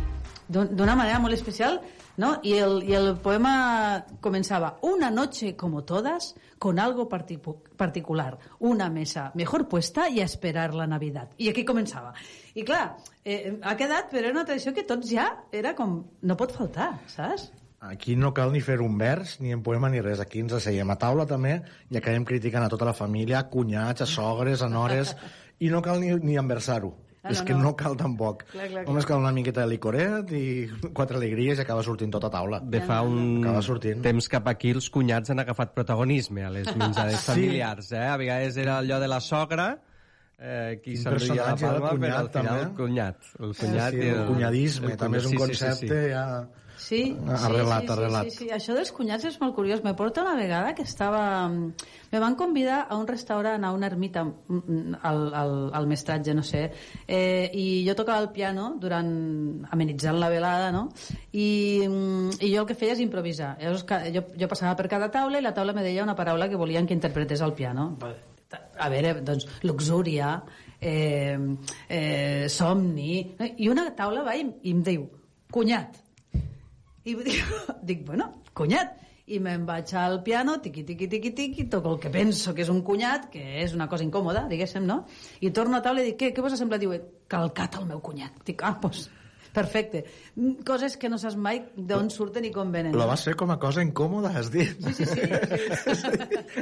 d'una 0.50 0.96
manera 0.98 1.18
molt 1.22 1.34
especial 1.34 1.80
¿no? 2.16 2.40
Y, 2.42 2.54
el, 2.58 2.82
y 2.82 2.92
el 2.94 3.16
poema 3.18 4.04
comenzaba 4.20 4.78
una 4.82 5.10
noche 5.10 5.54
como 5.56 5.84
todas 5.84 6.34
con 6.58 6.78
algo 6.78 7.08
particu- 7.08 7.62
particular 7.76 8.38
una 8.58 8.90
mesa 8.90 9.30
mejor 9.34 9.68
puesta 9.68 10.08
y 10.10 10.20
a 10.20 10.24
esperar 10.24 10.74
la 10.74 10.86
Navidad 10.86 11.30
i 11.38 11.48
aquí 11.48 11.64
començava 11.64 12.12
i 12.54 12.64
clar, 12.66 12.96
eh, 13.24 13.56
ha 13.62 13.76
quedat 13.78 14.10
però 14.10 14.26
era 14.26 14.34
una 14.34 14.44
tradició 14.44 14.74
que 14.74 14.82
tots 14.84 15.08
ja 15.08 15.44
era 15.52 15.72
com 15.78 16.00
no 16.20 16.36
pot 16.36 16.52
faltar, 16.52 16.98
saps? 17.06 17.52
Aquí 17.80 18.16
no 18.16 18.34
cal 18.36 18.50
ni 18.52 18.60
fer 18.60 18.80
un 18.84 18.98
vers, 19.00 19.38
ni 19.40 19.54
en 19.54 19.62
poema, 19.64 19.88
ni 19.88 20.02
res. 20.04 20.20
Aquí 20.20 20.42
ens 20.42 20.52
asseiem 20.52 20.90
a 20.92 20.98
taula 21.00 21.24
també 21.24 21.62
i 21.88 21.96
acabem 21.96 22.26
criticant 22.28 22.66
a 22.66 22.68
tota 22.68 22.84
la 22.84 22.92
família, 22.92 23.38
a 23.38 23.46
cunyats, 23.48 24.02
a 24.04 24.06
sogres, 24.10 24.60
a 24.60 24.68
nores, 24.68 25.14
i 25.64 25.70
no 25.72 25.80
cal 25.80 26.02
ni, 26.02 26.10
ni 26.20 26.36
enversar-ho. 26.36 26.90
Ah, 27.22 27.30
és 27.34 27.40
no, 27.40 27.44
que 27.44 27.52
no. 27.52 27.60
no 27.66 27.74
cal 27.76 27.96
tampoc. 28.00 28.46
Clar, 28.48 28.64
clar, 28.64 28.68
clar. 28.70 28.84
Només 28.88 29.04
cal 29.04 29.18
una 29.20 29.32
miqueta 29.36 29.60
de 29.60 29.68
licoret 29.68 30.30
i 30.32 30.44
quatre 30.96 31.18
alegries 31.18 31.58
i 31.58 31.64
acaba 31.66 31.82
sortint 31.84 32.10
tota 32.14 32.30
taula. 32.32 32.60
De 32.64 32.80
fa 32.80 33.02
un 33.04 33.42
Acaba 33.44 33.60
sortint. 33.62 34.00
temps 34.02 34.28
cap 34.32 34.48
aquí 34.48 34.70
els 34.72 34.88
cunyats 34.90 35.28
han 35.30 35.38
agafat 35.44 35.74
protagonisme 35.76 36.46
a 36.46 36.50
les 36.54 36.70
menjades 36.80 37.20
Sí. 37.20 37.26
familiars. 37.32 37.92
Eh? 37.92 38.06
A 38.08 38.16
vegades 38.16 38.56
era 38.56 38.78
allò 38.80 38.98
de 39.00 39.08
la 39.12 39.20
sogra, 39.20 39.68
eh, 40.38 40.80
qui 40.82 40.96
s'enduia 40.96 41.44
la 41.44 41.52
el 41.52 41.58
palma, 41.60 41.90
però 41.92 41.92
al 41.92 41.98
final 42.00 42.30
també. 42.30 42.60
el 42.62 42.72
cunyat. 42.78 43.16
El 43.38 43.52
Sí, 43.54 43.66
cunyat 43.66 43.90
sí, 43.92 43.98
i 44.00 44.08
el 44.14 44.26
cunyadisme, 44.26 44.96
també 44.96 45.18
és 45.18 45.24
un 45.26 45.30
sí, 45.30 45.36
sí, 45.36 45.42
concepte 45.44 45.86
sí, 45.86 46.06
sí. 46.06 46.10
ja... 46.14 46.48
Sí, 46.80 47.16
Arrelat, 47.28 47.82
sí, 47.82 47.86
sí, 47.86 47.92
arrelat. 47.92 48.24
Sí, 48.24 48.30
sí, 48.30 48.44
sí. 48.46 48.50
Això 48.56 48.74
dels 48.74 48.90
cunyats 48.96 49.26
és 49.28 49.36
molt 49.42 49.52
curiós. 49.54 49.82
Me 49.84 49.92
porta 49.94 50.22
una 50.24 50.32
vegada 50.38 50.74
que 50.74 50.82
estava... 50.82 51.22
Me 51.50 52.18
van 52.18 52.34
convidar 52.40 52.86
a 52.88 52.96
un 52.96 53.06
restaurant, 53.06 53.62
a 53.64 53.72
una 53.76 53.86
ermita, 53.86 54.24
mm, 54.24 54.96
al, 55.06 55.20
al, 55.36 55.52
al 55.76 55.86
mestratge, 55.86 56.34
no 56.34 56.42
sé, 56.42 56.64
eh, 57.06 57.50
i 57.54 57.84
jo 57.86 57.94
tocava 57.94 58.24
el 58.24 58.30
piano 58.34 58.72
durant 58.80 59.12
amenitzant 59.70 60.18
la 60.18 60.32
velada, 60.32 60.72
no? 60.74 60.88
I, 61.30 61.84
mm, 61.86 62.40
i 62.40 62.50
jo 62.54 62.64
el 62.64 62.70
que 62.72 62.78
feia 62.80 62.96
és 62.96 63.04
improvisar. 63.04 63.52
Llavors, 63.60 63.84
jo, 64.16 64.24
jo 64.40 64.50
passava 64.50 64.74
per 64.80 64.88
cada 64.90 65.12
taula 65.12 65.38
i 65.38 65.44
la 65.44 65.54
taula 65.54 65.76
me 65.76 65.86
deia 65.86 66.02
una 66.02 66.16
paraula 66.18 66.48
que 66.48 66.58
volien 66.58 66.88
que 66.88 66.96
interpretés 66.96 67.44
al 67.44 67.54
piano. 67.54 67.92
A 68.80 68.88
veure, 68.90 69.20
doncs, 69.22 69.46
luxúria, 69.62 70.38
eh, 70.80 71.38
eh, 71.88 72.46
somni... 72.48 73.36
I 73.54 73.68
una 73.68 73.90
taula 73.94 74.24
va 74.26 74.34
i, 74.34 74.48
i 74.64 74.74
em 74.74 74.82
diu, 74.82 75.06
cunyat. 75.52 76.06
I 77.10 77.16
dic, 77.90 78.04
bueno, 78.06 78.32
cunyat. 78.54 78.96
I 79.30 79.38
me'n 79.38 79.62
vaig 79.62 79.92
al 79.94 80.16
piano, 80.26 80.56
tiqui, 80.58 80.82
tiqui, 80.82 81.06
tiqui, 81.06 81.30
tiqui, 81.38 81.64
toco 81.70 81.92
el 81.94 82.00
que 82.02 82.10
penso 82.10 82.50
que 82.54 82.64
és 82.64 82.70
un 82.72 82.80
cunyat, 82.82 83.28
que 83.30 83.44
és 83.62 83.76
una 83.76 83.86
cosa 83.86 84.02
incòmoda, 84.02 84.48
diguéssim, 84.50 84.82
no? 84.88 85.04
I 85.38 85.52
torno 85.54 85.78
a 85.78 85.84
taula 85.84 86.02
i 86.02 86.08
dic, 86.08 86.18
què, 86.18 86.32
què 86.34 86.42
vos 86.42 86.56
ha 86.56 86.58
semblat? 86.58 86.82
Diu, 86.82 86.96
calcat 87.30 87.78
el 87.78 87.86
meu 87.86 88.02
cunyat. 88.02 88.40
Dic, 88.48 88.64
ah, 88.66 88.74
doncs, 88.82 89.06
perfecte. 89.54 90.04
Mm, 90.36 90.62
Coses 90.66 90.96
que 90.96 91.08
no 91.10 91.18
saps 91.18 91.36
mai 91.36 91.62
d'on 91.76 92.10
surten 92.10 92.44
i 92.46 92.50
com 92.54 92.70
venen. 92.72 92.94
Lo 92.96 93.06
vas 93.10 93.24
fer 93.26 93.34
com 93.36 93.50
a 93.50 93.58
cosa 93.58 93.82
incòmoda, 93.84 94.30
has 94.36 94.50
dit. 94.52 94.76
Sí, 94.80 94.92
sí, 94.94 95.06
sí. 95.06 95.20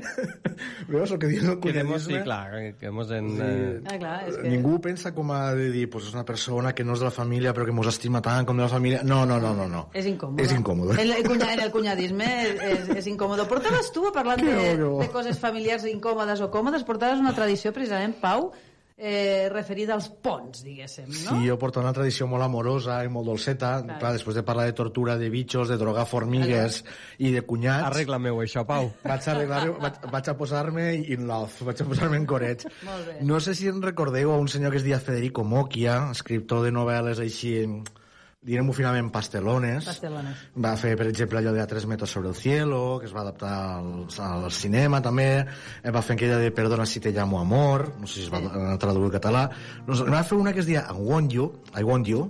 Veus 0.89 1.11
el 1.13 1.19
que 1.21 1.29
diu 1.31 1.45
el 1.53 1.59
cunyadisme? 1.61 2.19
sí, 2.19 2.23
clar, 2.25 2.51
quedemos 2.81 3.11
en... 3.11 3.29
Sí. 3.37 3.43
Eh, 3.45 3.81
Ah, 3.89 3.99
clar, 3.99 4.29
és 4.29 4.37
que... 4.37 4.49
Ningú 4.51 4.79
pensa 4.85 5.13
com 5.15 5.31
a 5.33 5.53
de 5.57 5.69
dir, 5.73 5.87
pues 5.91 6.09
és 6.09 6.15
una 6.17 6.25
persona 6.29 6.75
que 6.75 6.85
no 6.85 6.95
és 6.97 7.01
de 7.03 7.07
la 7.09 7.15
família 7.15 7.53
però 7.57 7.65
que 7.69 7.73
mos 7.75 7.89
estima 7.91 8.21
tant 8.25 8.47
com 8.49 8.57
de 8.59 8.65
la 8.67 8.71
família. 8.73 9.03
No, 9.05 9.25
no, 9.29 9.39
no, 9.41 9.53
no. 9.57 9.69
no. 9.71 9.85
És 9.97 10.07
incòmode. 10.11 10.45
És 10.45 10.53
incòmode. 10.57 10.99
El, 11.01 11.13
el 11.19 11.25
cunya, 11.27 11.53
en 11.55 11.61
el 11.67 11.73
cunyadisme 11.75 12.29
és, 12.45 12.63
és, 12.73 12.89
és 13.03 13.11
incòmode. 13.13 13.47
Portaves 13.51 13.93
tu, 13.95 14.07
parlant 14.15 14.41
de, 14.43 14.49
Que 14.49 14.77
que 14.77 14.89
de 15.05 15.11
coses 15.15 15.39
familiars 15.41 15.85
incòmodes 15.89 16.41
o 16.45 16.51
còmodes, 16.53 16.85
portaves 16.89 17.21
una 17.23 17.35
tradició 17.37 17.73
precisament, 17.77 18.17
Pau, 18.21 18.51
eh, 18.99 19.49
referida 19.53 19.95
als 19.95 20.09
ponts, 20.11 20.65
diguéssim, 20.67 21.07
no? 21.07 21.37
Sí, 21.39 21.47
jo 21.47 21.57
porto 21.61 21.81
una 21.81 21.93
tradició 21.95 22.27
molt 22.27 22.43
amorosa 22.45 22.99
i 23.07 23.11
molt 23.13 23.31
dolceta. 23.31 23.77
Clar. 23.85 23.99
Clar, 24.03 24.13
després 24.19 24.39
de 24.41 24.45
parlar 24.47 24.67
de 24.67 24.75
tortura 24.81 25.17
de 25.21 25.31
bitxos, 25.31 25.71
de 25.71 25.79
drogar 25.81 26.05
formigues 26.11 26.83
i 27.23 27.31
de 27.35 27.45
cunyats... 27.47 27.87
Arregla-me-ho, 27.93 28.43
això, 28.43 28.67
Pau. 28.69 28.91
Vaig 29.05 29.23
a, 29.23 29.37
arreglar, 29.37 29.63
vaig, 29.79 30.01
vaig 30.11 30.33
a 30.33 30.37
posar-me 30.39 30.89
in 31.15 31.29
love, 31.31 31.63
vaig 31.71 31.85
a 31.85 31.89
posar-me 31.89 32.19
en 32.19 32.27
corets. 32.29 32.67
Molt 32.89 33.07
bé. 33.07 33.21
No 33.31 33.39
sé 33.45 33.55
si 33.59 33.71
en 33.71 33.81
recordeu 33.85 34.35
a 34.35 34.41
un 34.43 34.51
senyor 34.51 34.75
que 34.75 34.83
es 34.83 34.89
deia 34.89 35.01
Federico 35.01 35.47
Mocchia, 35.47 36.01
escriptor 36.11 36.67
de 36.67 36.75
novel·les 36.75 37.23
així, 37.23 37.55
direm-ho 38.41 38.73
finament, 38.73 39.11
pastelones. 39.13 39.85
Pastelones. 39.89 40.37
Va 40.63 40.75
fer, 40.79 40.95
per 40.97 41.09
exemple, 41.11 41.41
allò 41.41 41.53
de 41.53 41.61
A 41.63 41.67
tres 41.67 41.87
metros 41.91 42.11
sobre 42.11 42.29
el 42.31 42.37
cielo, 42.39 42.99
que 43.01 43.07
es 43.07 43.15
va 43.15 43.21
adaptar 43.25 43.53
al, 43.81 44.07
al 44.25 44.51
cinema, 44.55 45.01
també. 45.03 45.27
Eh, 45.83 45.91
Va 45.95 46.03
fer 46.03 46.15
aquella 46.17 46.39
de 46.39 46.51
Perdona 46.55 46.87
si 46.87 47.01
te 47.01 47.13
llamo 47.13 47.41
amor, 47.41 47.95
no 48.01 48.07
sé 48.07 48.21
si 48.21 48.27
es 48.27 48.33
va 48.33 48.41
sí. 48.41 48.79
traduir 48.79 49.09
al 49.11 49.13
català. 49.19 49.45
No 49.87 49.99
va 50.07 50.23
fer 50.25 50.39
una 50.39 50.53
que 50.55 50.61
es 50.65 50.67
deia 50.71 50.87
I 50.89 50.95
want 50.97 51.33
you, 51.35 51.51
I 51.77 51.83
want 51.83 52.07
you, 52.07 52.29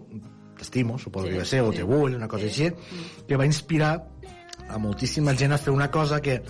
t'estimo, 0.58 0.98
suposo 0.98 1.26
Sí, 1.26 1.32
sí, 1.32 1.36
que 1.36 1.44
va 1.44 1.50
ser, 1.52 1.60
o 1.62 1.70
sí. 1.72 1.78
te 1.78 1.84
vull, 1.86 2.16
una 2.16 2.28
cosa 2.28 2.48
així, 2.48 2.72
que 3.28 3.36
va 3.36 3.46
inspirar 3.46 3.92
a 4.68 4.78
moltíssima 4.78 5.36
gent 5.38 5.52
a 5.54 5.58
fer 5.58 5.72
una 5.72 5.90
cosa 5.90 6.20
que 6.20 6.40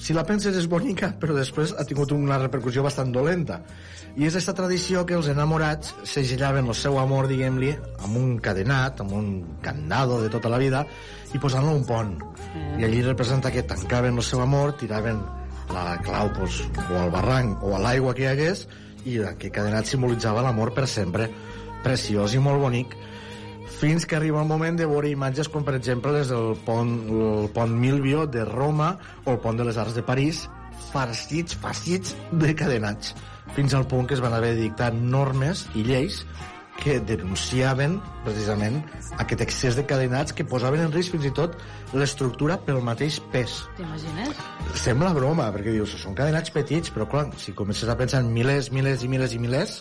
si 0.00 0.14
la 0.16 0.24
penses 0.28 0.56
és 0.58 0.66
bonica, 0.68 1.10
però 1.20 1.34
després 1.36 1.72
ha 1.76 1.84
tingut 1.88 2.12
una 2.12 2.38
repercussió 2.40 2.82
bastant 2.84 3.12
dolenta. 3.14 3.60
I 4.16 4.26
és 4.28 4.34
aquesta 4.34 4.54
tradició 4.56 5.04
que 5.08 5.16
els 5.16 5.28
enamorats 5.32 5.94
segellaven 6.08 6.68
el 6.68 6.76
seu 6.76 6.98
amor, 7.00 7.28
diguem-li, 7.30 7.72
amb 8.04 8.18
un 8.20 8.36
cadenat, 8.44 9.00
amb 9.04 9.16
un 9.16 9.28
candado 9.64 10.20
de 10.22 10.30
tota 10.32 10.52
la 10.52 10.60
vida, 10.62 10.84
i 11.34 11.40
posant-lo 11.42 11.72
a 11.72 11.80
un 11.80 11.84
pont. 11.88 12.14
I 12.78 12.86
allí 12.86 13.02
representa 13.02 13.52
que 13.52 13.64
tancaven 13.64 14.16
el 14.16 14.24
seu 14.24 14.40
amor, 14.44 14.76
tiraven 14.80 15.20
la 15.72 15.98
clau 16.04 16.30
pues, 16.36 16.62
o 16.86 17.00
al 17.00 17.10
barranc 17.10 17.64
o 17.64 17.74
a 17.76 17.82
l'aigua 17.82 18.14
que 18.14 18.26
hi 18.26 18.30
hagués, 18.32 18.66
i 19.06 19.20
aquest 19.22 19.54
cadenat 19.54 19.88
simbolitzava 19.88 20.44
l'amor 20.44 20.72
per 20.76 20.86
sempre. 20.90 21.28
Preciós 21.84 22.34
i 22.34 22.42
molt 22.42 22.62
bonic 22.62 22.96
fins 23.76 24.06
que 24.08 24.16
arriba 24.16 24.40
el 24.40 24.48
moment 24.48 24.78
de 24.78 24.86
veure 24.88 25.10
imatges 25.12 25.50
com 25.52 25.64
per 25.64 25.76
exemple 25.76 26.14
les 26.14 26.30
del 26.32 26.54
pont, 26.64 26.92
el 27.12 27.48
pont 27.52 27.72
Milvio 27.76 28.24
de 28.26 28.44
Roma 28.48 28.94
o 29.24 29.34
el 29.34 29.40
pont 29.44 29.58
de 29.58 29.66
les 29.68 29.76
Arts 29.76 29.96
de 29.96 30.04
París 30.06 30.46
farcits, 30.92 31.56
farcits 31.60 32.14
de 32.32 32.54
cadenats 32.56 33.14
fins 33.56 33.74
al 33.76 33.86
punt 33.88 34.08
que 34.08 34.16
es 34.16 34.24
van 34.24 34.34
haver 34.36 34.54
de 34.54 34.68
dictar 34.68 34.92
normes 34.96 35.66
i 35.74 35.84
lleis 35.86 36.22
que 36.76 36.98
denunciaven 37.00 37.96
precisament 38.24 38.82
aquest 39.22 39.42
excés 39.44 39.76
de 39.78 39.86
cadenats 39.88 40.34
que 40.36 40.44
posaven 40.48 40.82
en 40.84 40.92
risc 40.92 41.14
fins 41.14 41.28
i 41.28 41.32
tot 41.36 41.56
l'estructura 41.96 42.58
pel 42.66 42.82
mateix 42.84 43.18
pes. 43.32 43.62
T'imagines? 43.78 44.42
Sembla 44.82 45.14
broma, 45.16 45.48
perquè 45.54 45.72
dius, 45.72 45.96
són 46.02 46.16
cadenats 46.18 46.52
petits, 46.52 46.92
però 46.92 47.08
clar, 47.10 47.26
si 47.40 47.56
comences 47.56 47.88
a 47.88 47.96
pensar 47.98 48.20
en 48.24 48.32
milers, 48.34 48.70
milers 48.74 49.06
i 49.06 49.10
milers 49.12 49.36
i 49.36 49.40
milers, 49.42 49.78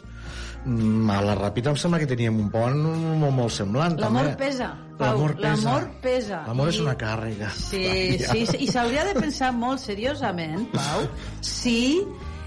a 0.65 1.21
la 1.21 1.35
ràpida 1.37 1.69
em 1.71 1.77
sembla 1.77 1.99
que 2.01 2.09
teníem 2.09 2.37
un 2.41 2.49
pont 2.53 2.77
molt, 2.81 3.33
molt 3.37 3.53
semblant. 3.53 3.97
L'amor 4.01 4.31
pesa. 4.39 4.71
L'amor 4.99 5.35
pesa. 5.37 5.49
L'amor 5.49 5.87
pesa. 6.01 6.43
L'amor 6.47 6.71
és 6.71 6.79
una 6.81 6.95
càrrega. 6.97 7.49
Sí, 7.53 7.85
sí, 8.29 8.45
sí, 8.49 8.61
i 8.65 8.69
s'hauria 8.71 9.05
de 9.07 9.15
pensar 9.19 9.51
molt 9.55 9.83
seriosament, 9.83 10.69
Pau, 10.73 11.05
si 11.45 11.79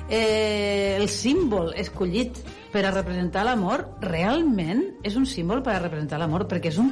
eh, 0.09 0.97
el 0.99 1.09
símbol 1.13 1.75
escollit 1.79 2.41
per 2.73 2.85
a 2.85 2.93
representar 2.93 3.47
l'amor 3.49 3.87
realment 4.05 4.83
és 5.07 5.17
un 5.17 5.29
símbol 5.29 5.63
per 5.65 5.77
a 5.77 5.83
representar 5.85 6.19
l'amor, 6.21 6.49
perquè 6.51 6.73
és 6.73 6.81
un 6.83 6.91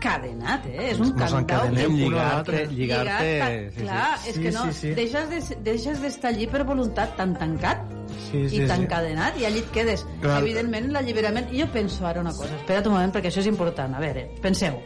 cadenat, 0.00 0.66
eh? 0.66 0.90
És 0.90 0.98
un 1.00 1.12
encadenem 1.12 1.94
que-. 1.96 2.02
Lligar-te... 2.04 2.62
Lligat, 2.72 3.10
sí, 3.20 3.76
sí. 3.76 3.82
clar, 3.84 4.06
és 4.26 4.34
Sí, 4.34 4.42
que 4.42 4.52
no, 4.56 4.64
sí, 4.66 4.72
sí. 4.80 4.94
deixes 4.98 5.28
de- 5.30 5.58
deixes 5.70 6.00
d'estar 6.02 6.32
allí 6.34 6.46
per 6.50 6.64
voluntat 6.64 7.16
tan 7.16 7.36
tancat 7.38 7.84
Sí, 8.30 8.48
sí, 8.48 8.62
i 8.62 8.66
tan 8.66 8.80
sí. 8.82 8.86
i 9.38 9.44
allí 9.46 9.58
et 9.62 9.70
quedes. 9.74 10.06
Clar. 10.22 10.40
Evidentment, 10.42 10.90
l'alliberament... 10.92 11.52
Jo 11.52 11.68
penso 11.72 12.06
ara 12.06 12.20
una 12.24 12.32
cosa, 12.32 12.56
espera't 12.56 12.86
un 12.90 12.92
moment 12.96 13.12
perquè 13.14 13.30
això 13.30 13.40
és 13.44 13.46
important. 13.52 13.94
A 13.94 14.00
veure, 14.02 14.26
penseu. 14.42 14.80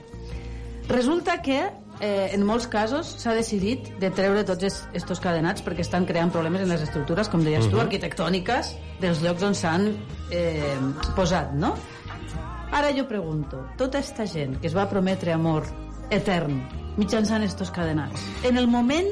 Resulta 0.88 1.40
que 1.40 1.62
eh, 2.00 2.30
en 2.34 2.42
molts 2.44 2.66
casos 2.68 3.06
s'ha 3.22 3.32
decidit 3.36 3.86
de 4.02 4.10
treure 4.12 4.42
tots 4.44 4.66
aquests 4.92 5.20
cadenats 5.22 5.62
perquè 5.64 5.80
estan 5.86 6.04
creant 6.04 6.32
problemes 6.34 6.60
en 6.64 6.68
les 6.74 6.82
estructures, 6.84 7.28
com 7.32 7.44
deies 7.46 7.64
tu, 7.70 7.76
Mhm. 7.76 7.84
arquitectòniques 7.86 8.74
dels 9.00 9.22
llocs 9.22 9.42
on 9.42 9.54
s'han 9.54 9.86
eh, 10.30 10.74
posat, 11.16 11.52
no? 11.54 11.74
Ara 12.74 12.90
jo 12.90 13.04
pregunto, 13.06 13.60
tota 13.78 14.00
esta 14.02 14.26
gent 14.26 14.56
que 14.58 14.66
es 14.66 14.74
va 14.74 14.88
prometre 14.90 15.30
amor 15.30 15.68
etern 16.10 16.56
mitjançant 16.98 17.44
estos 17.46 17.70
cadenats, 17.70 18.24
en 18.42 18.58
el 18.58 18.66
moment 18.66 19.06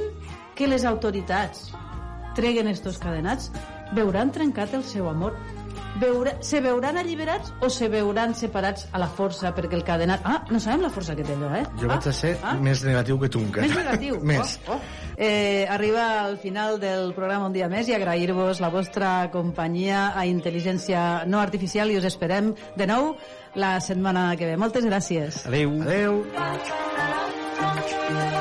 que 0.59 0.67
les 0.67 0.83
autoritats 0.85 1.69
treguen 2.35 2.67
estos 2.67 2.99
cadenats, 2.99 3.53
veuran 3.95 4.33
trencat 4.35 4.75
el 4.75 4.83
seu 4.83 5.07
amor? 5.09 5.39
Veure, 6.03 6.35
se 6.43 6.59
veuran 6.65 6.97
alliberats 6.99 7.53
o 7.63 7.69
se 7.71 7.87
veuran 7.93 8.35
separats 8.35 8.89
a 8.91 8.99
la 8.99 9.07
força 9.07 9.53
perquè 9.55 9.77
el 9.79 9.85
cadenat... 9.87 10.25
Ah, 10.25 10.41
no 10.51 10.59
sabem 10.59 10.83
la 10.83 10.91
força 10.91 11.15
que 11.15 11.23
té 11.23 11.37
allò, 11.37 11.53
eh? 11.55 11.63
Jo 11.79 11.87
ah, 11.87 11.95
vaig 11.95 12.09
a 12.09 12.15
ser 12.17 12.33
ah. 12.43 12.57
més 12.59 12.83
negatiu 12.83 13.21
que 13.21 13.31
tu 13.31 13.45
encara. 13.45 13.69
Més 13.69 13.77
negatiu. 13.79 14.19
més. 14.33 14.57
Oh, 14.67 14.79
oh. 14.79 15.02
Eh, 15.17 15.67
arriba 15.69 16.25
al 16.25 16.39
final 16.39 16.81
del 16.81 17.13
programa 17.15 17.47
un 17.47 17.53
dia 17.53 17.69
més 17.69 17.89
i 17.89 17.97
agrair-vos 17.97 18.61
la 18.65 18.73
vostra 18.73 19.31
companyia 19.33 20.13
a 20.17 20.27
Intel·ligència 20.27 21.25
No 21.27 21.41
Artificial 21.41 21.91
i 21.93 21.99
us 22.01 22.09
esperem 22.09 22.55
de 22.77 22.89
nou 22.89 23.15
la 23.55 23.79
setmana 23.81 24.31
que 24.37 24.49
ve. 24.49 24.57
Moltes 24.57 24.87
gràcies. 24.89 25.45
Adéu. 25.47 25.77
Adéu. 25.83 26.23
Le 28.13 28.32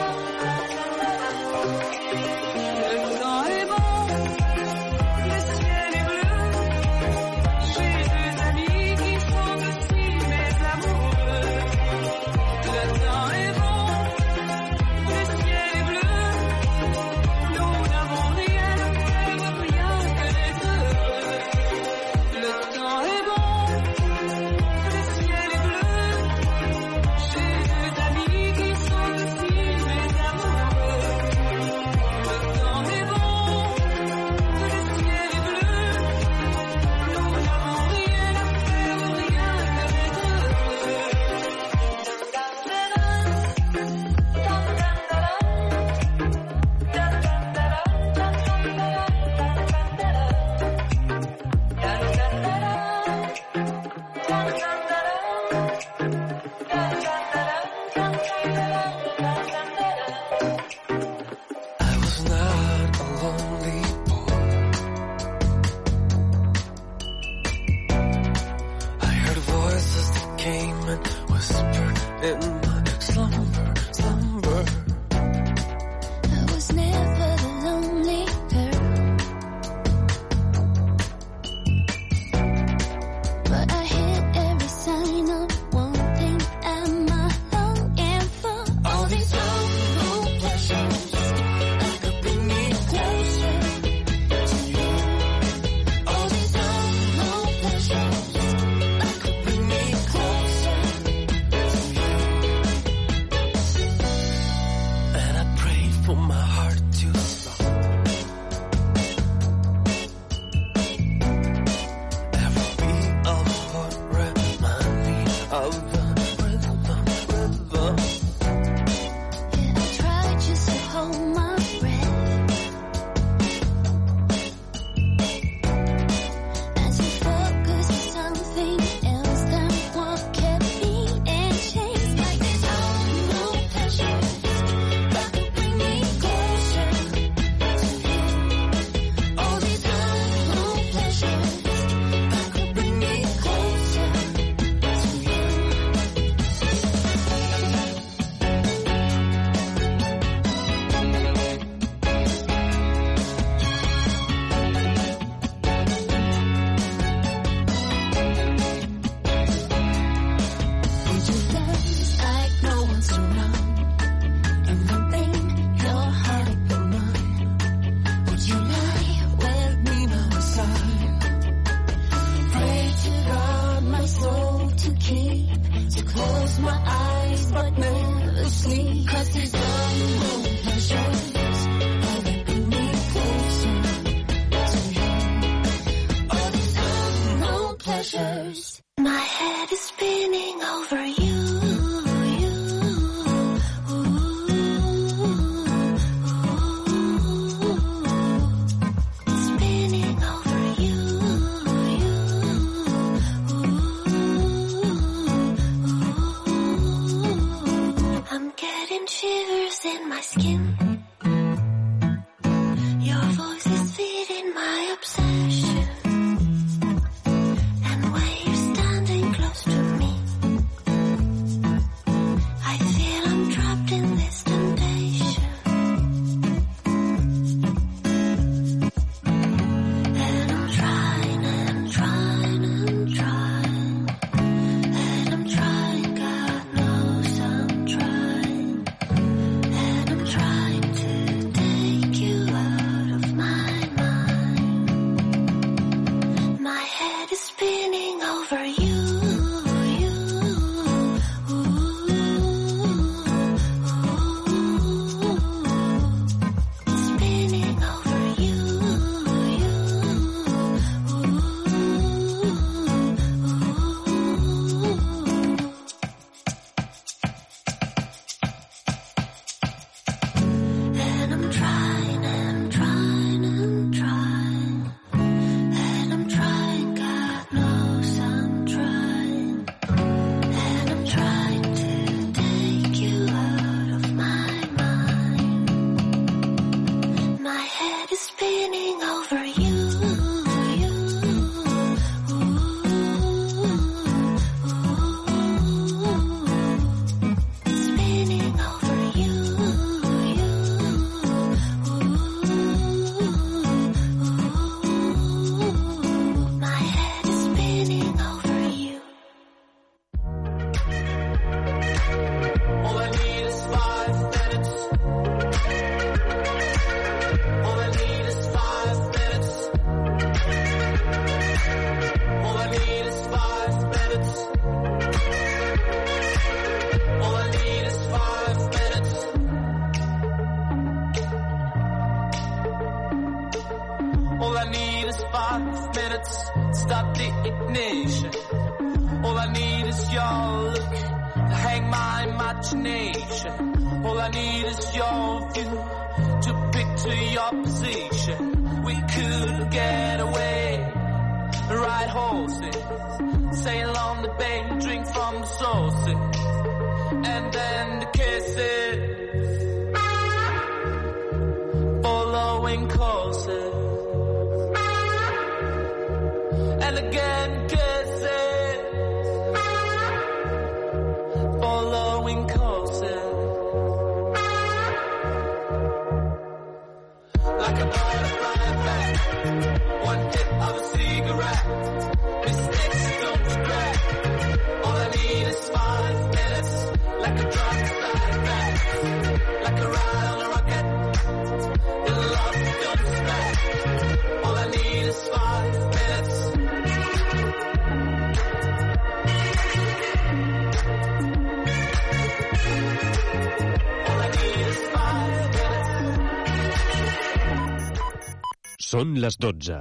les 409.21 409.35
12. 409.37 409.75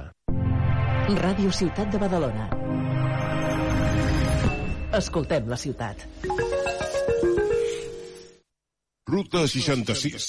Ràdio 1.17 1.51
Ciutat 1.57 1.89
de 1.93 1.99
Badalona. 2.01 2.43
Escoltem 4.99 5.47
la 5.49 5.57
ciutat. 5.57 6.03
Ruta 9.09 9.41
66 9.53 10.27